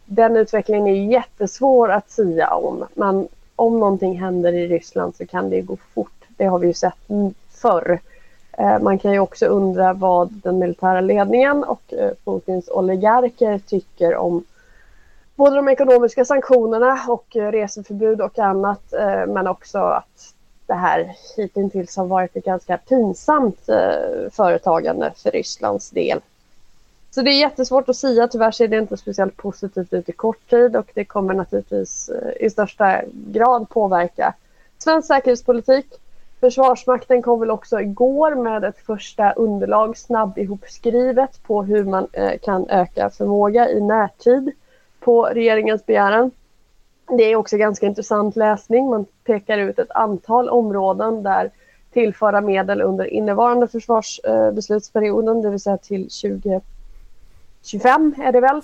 Den 0.05 0.37
utvecklingen 0.37 0.87
är 0.87 1.11
jättesvår 1.11 1.91
att 1.91 2.11
sia 2.11 2.55
om. 2.55 2.85
Men 2.93 3.27
om 3.55 3.79
någonting 3.79 4.19
händer 4.19 4.53
i 4.53 4.67
Ryssland 4.67 5.15
så 5.15 5.25
kan 5.25 5.49
det 5.49 5.61
gå 5.61 5.77
fort. 5.93 6.25
Det 6.37 6.45
har 6.45 6.59
vi 6.59 6.67
ju 6.67 6.73
sett 6.73 6.93
förr. 7.49 7.99
Eh, 8.57 8.79
man 8.79 8.99
kan 8.99 9.11
ju 9.11 9.19
också 9.19 9.45
undra 9.45 9.93
vad 9.93 10.31
den 10.31 10.59
militära 10.59 11.01
ledningen 11.01 11.63
och 11.63 11.93
eh, 11.93 12.11
Putins 12.25 12.69
oligarker 12.69 13.59
tycker 13.59 14.15
om 14.15 14.43
både 15.35 15.55
de 15.55 15.69
ekonomiska 15.69 16.25
sanktionerna 16.25 17.05
och 17.07 17.35
eh, 17.35 17.51
reseförbud 17.51 18.21
och 18.21 18.39
annat 18.39 18.93
men 19.27 19.47
också 19.47 19.77
att 19.77 20.33
det 20.67 20.73
här 20.73 21.15
hittills 21.37 21.97
har 21.97 22.05
varit 22.05 22.35
ett 22.35 22.45
ganska 22.45 22.77
pinsamt 22.77 23.59
företagande 24.31 25.11
för 25.15 25.31
Rysslands 25.31 25.89
del. 25.89 26.19
Så 27.13 27.21
det 27.21 27.31
är 27.31 27.39
jättesvårt 27.39 27.89
att 27.89 27.95
säga. 27.95 28.27
Tyvärr 28.27 28.51
ser 28.51 28.67
det 28.67 28.77
inte 28.77 28.97
speciellt 28.97 29.37
positivt 29.37 29.93
ut 29.93 30.09
i 30.09 30.11
kort 30.11 30.49
tid 30.49 30.75
och 30.75 30.91
det 30.93 31.05
kommer 31.05 31.33
naturligtvis 31.33 32.09
eh, 32.09 32.45
i 32.45 32.49
största 32.49 33.01
grad 33.11 33.69
påverka 33.69 34.33
svensk 34.77 35.07
säkerhetspolitik. 35.07 35.85
Försvarsmakten 36.39 37.21
kom 37.21 37.39
väl 37.39 37.51
också 37.51 37.81
igår 37.81 38.35
med 38.35 38.63
ett 38.63 38.77
första 38.77 39.31
underlag 39.31 39.97
snabb 39.97 40.37
ihopskrivet 40.37 41.43
på 41.43 41.63
hur 41.63 41.83
man 41.83 42.07
eh, 42.13 42.39
kan 42.41 42.69
öka 42.69 43.09
förmåga 43.09 43.69
i 43.69 43.81
närtid 43.81 44.51
på 44.99 45.23
regeringens 45.23 45.85
begäran. 45.85 46.31
Det 47.17 47.23
är 47.23 47.35
också 47.35 47.57
ganska 47.57 47.85
intressant 47.85 48.35
läsning. 48.35 48.89
Man 48.89 49.05
pekar 49.23 49.57
ut 49.57 49.79
ett 49.79 49.91
antal 49.91 50.49
områden 50.49 51.23
där 51.23 51.51
tillföra 51.93 52.41
medel 52.41 52.81
under 52.81 53.05
innevarande 53.05 53.67
försvarsbeslutsperioden, 53.67 55.41
det 55.41 55.49
vill 55.49 55.59
säga 55.59 55.77
till 55.77 56.09
20 56.09 56.61
25 57.63 58.15
är 58.17 58.31
det 58.31 58.41
väl, 58.41 58.61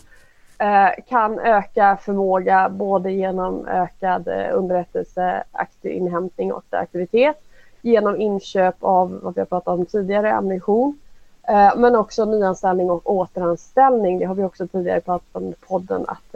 eh, 0.58 1.04
kan 1.08 1.40
öka 1.40 1.98
förmåga 2.02 2.70
både 2.70 3.12
genom 3.12 3.68
ökad 3.68 4.28
eh, 4.28 4.48
underrättelseaktiv 4.54 5.92
inhämtning 5.92 6.54
och 6.54 6.64
aktivitet, 6.70 7.38
genom 7.82 8.22
inköp 8.22 8.76
av 8.80 9.20
vad 9.24 9.36
vi 9.36 9.42
har 9.42 9.46
pratat 9.46 9.80
om 9.80 9.86
tidigare, 9.86 10.34
ammunition, 10.34 11.00
eh, 11.48 11.72
men 11.78 11.96
också 11.96 12.26
nyanställning 12.26 12.92
och 12.92 13.14
återanställning. 13.14 14.20
Det 14.20 14.26
har 14.26 14.36
vi 14.36 14.44
också 14.44 14.68
tidigare 14.68 15.02
pratat 15.02 15.36
om 15.36 15.44
i 15.44 15.56
podden 15.68 16.06
att 16.08 16.36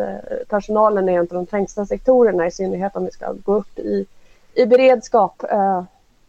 personalen 0.49 1.09
är 1.09 1.14
en 1.14 1.20
av 1.20 1.28
de 1.28 1.45
trängsta 1.45 1.86
sektorerna 1.86 2.47
i 2.47 2.51
synnerhet 2.51 2.95
om 2.95 3.05
vi 3.05 3.11
ska 3.11 3.34
gå 3.45 3.53
upp 3.53 3.80
i, 3.80 4.05
i 4.53 4.66
beredskap. 4.66 5.43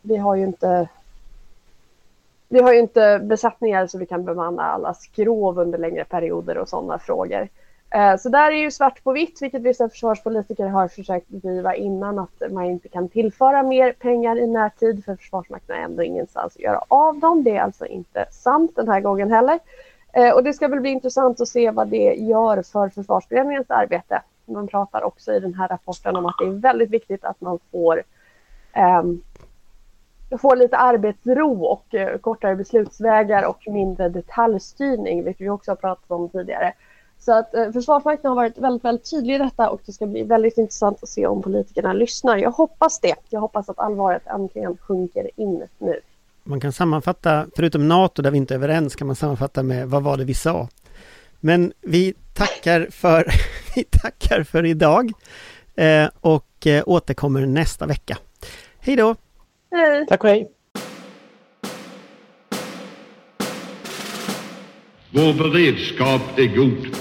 Vi 0.02 0.16
har 0.16 0.34
ju 0.34 0.44
inte 0.44 0.88
vi 2.54 2.60
har 2.60 2.72
ju 2.72 2.78
inte 2.78 3.20
besättningar 3.22 3.86
så 3.86 3.98
vi 3.98 4.06
kan 4.06 4.24
bemanna 4.24 4.62
alla 4.62 4.94
skrov 4.94 5.58
under 5.58 5.78
längre 5.78 6.04
perioder 6.04 6.58
och 6.58 6.68
sådana 6.68 6.98
frågor. 6.98 7.48
Eh, 7.90 8.16
så 8.16 8.28
där 8.28 8.50
är 8.50 8.56
ju 8.56 8.70
svart 8.70 9.04
på 9.04 9.12
vitt, 9.12 9.42
vilket 9.42 9.62
vissa 9.62 9.88
försvarspolitiker 9.88 10.66
har 10.66 10.88
försökt 10.88 11.28
driva 11.28 11.74
innan, 11.74 12.18
att 12.18 12.42
man 12.50 12.64
inte 12.64 12.88
kan 12.88 13.08
tillföra 13.08 13.62
mer 13.62 13.92
pengar 13.92 14.38
i 14.38 14.46
närtid, 14.46 15.04
för 15.04 15.16
Försvarsmakten 15.16 15.76
har 15.76 15.84
ändå 15.84 16.02
ingenstans 16.02 16.56
att 16.56 16.62
göra 16.62 16.80
av 16.88 17.18
dem. 17.18 17.44
Det 17.44 17.56
är 17.56 17.62
alltså 17.62 17.86
inte 17.86 18.26
sant 18.30 18.72
den 18.76 18.88
här 18.88 19.00
gången 19.00 19.30
heller. 19.32 19.58
Eh, 20.12 20.34
och 20.34 20.44
det 20.44 20.52
ska 20.52 20.68
väl 20.68 20.80
bli 20.80 20.90
intressant 20.90 21.40
att 21.40 21.48
se 21.48 21.70
vad 21.70 21.88
det 21.88 22.14
gör 22.14 22.62
för 22.62 22.88
försvarsberedningens 22.88 23.70
arbete. 23.70 24.22
Man 24.44 24.68
pratar 24.68 25.02
också 25.02 25.32
i 25.32 25.40
den 25.40 25.54
här 25.54 25.68
rapporten 25.68 26.16
om 26.16 26.26
att 26.26 26.36
det 26.38 26.46
är 26.46 26.60
väldigt 26.60 26.90
viktigt 26.90 27.24
att 27.24 27.40
man 27.40 27.58
får 27.72 28.02
ehm, 28.72 29.22
få 30.40 30.54
lite 30.54 30.76
arbetsro 30.76 31.64
och 31.64 31.94
eh, 31.94 32.18
kortare 32.18 32.56
beslutsvägar 32.56 33.44
och 33.44 33.62
mindre 33.66 34.08
detaljstyrning, 34.08 35.24
vilket 35.24 35.40
vi 35.40 35.50
också 35.50 35.70
har 35.70 35.76
pratat 35.76 36.10
om 36.10 36.28
tidigare. 36.28 36.72
Så 37.18 37.32
att 37.32 37.54
eh, 37.54 37.72
Försvarsmakten 37.72 38.28
har 38.28 38.36
varit 38.36 38.58
väldigt, 38.58 38.84
väldigt 38.84 39.10
tydlig 39.10 39.34
i 39.34 39.38
detta 39.38 39.70
och 39.70 39.80
det 39.86 39.92
ska 39.92 40.06
bli 40.06 40.22
väldigt 40.22 40.58
intressant 40.58 41.02
att 41.02 41.08
se 41.08 41.26
om 41.26 41.42
politikerna 41.42 41.92
lyssnar. 41.92 42.36
Jag 42.36 42.50
hoppas 42.50 43.00
det. 43.00 43.14
Jag 43.28 43.40
hoppas 43.40 43.68
att 43.68 43.78
allvaret 43.78 44.26
äntligen 44.26 44.76
sjunker 44.76 45.30
in 45.36 45.66
nu. 45.78 46.00
Man 46.42 46.60
kan 46.60 46.72
sammanfatta, 46.72 47.46
förutom 47.56 47.88
NATO 47.88 48.22
där 48.22 48.30
vi 48.30 48.38
inte 48.38 48.54
är 48.54 48.56
överens, 48.56 48.96
kan 48.96 49.06
man 49.06 49.16
sammanfatta 49.16 49.62
med 49.62 49.88
vad 49.88 50.02
var 50.02 50.16
det 50.16 50.24
vi 50.24 50.34
sa? 50.34 50.68
Men 51.40 51.72
vi 51.80 52.14
tackar 52.34 52.88
för, 52.90 53.26
vi 53.74 53.84
tackar 53.84 54.42
för 54.42 54.64
idag 54.64 55.12
eh, 55.74 56.08
och 56.20 56.66
återkommer 56.86 57.46
nästa 57.46 57.86
vecka. 57.86 58.18
Hej 58.78 58.96
då! 58.96 59.14
Hej! 59.76 60.06
Tack 60.06 60.24
och 60.24 60.30
hej! 60.30 60.50
Vår 65.10 65.32
beredskap 65.32 66.38
är 66.38 66.56
god. 66.56 66.96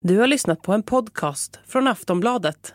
Du 0.00 0.18
har 0.18 0.26
lyssnat 0.26 0.62
på 0.62 0.72
en 0.72 0.82
podcast 0.82 1.60
från 1.66 1.88
Aftonbladet. 1.88 2.74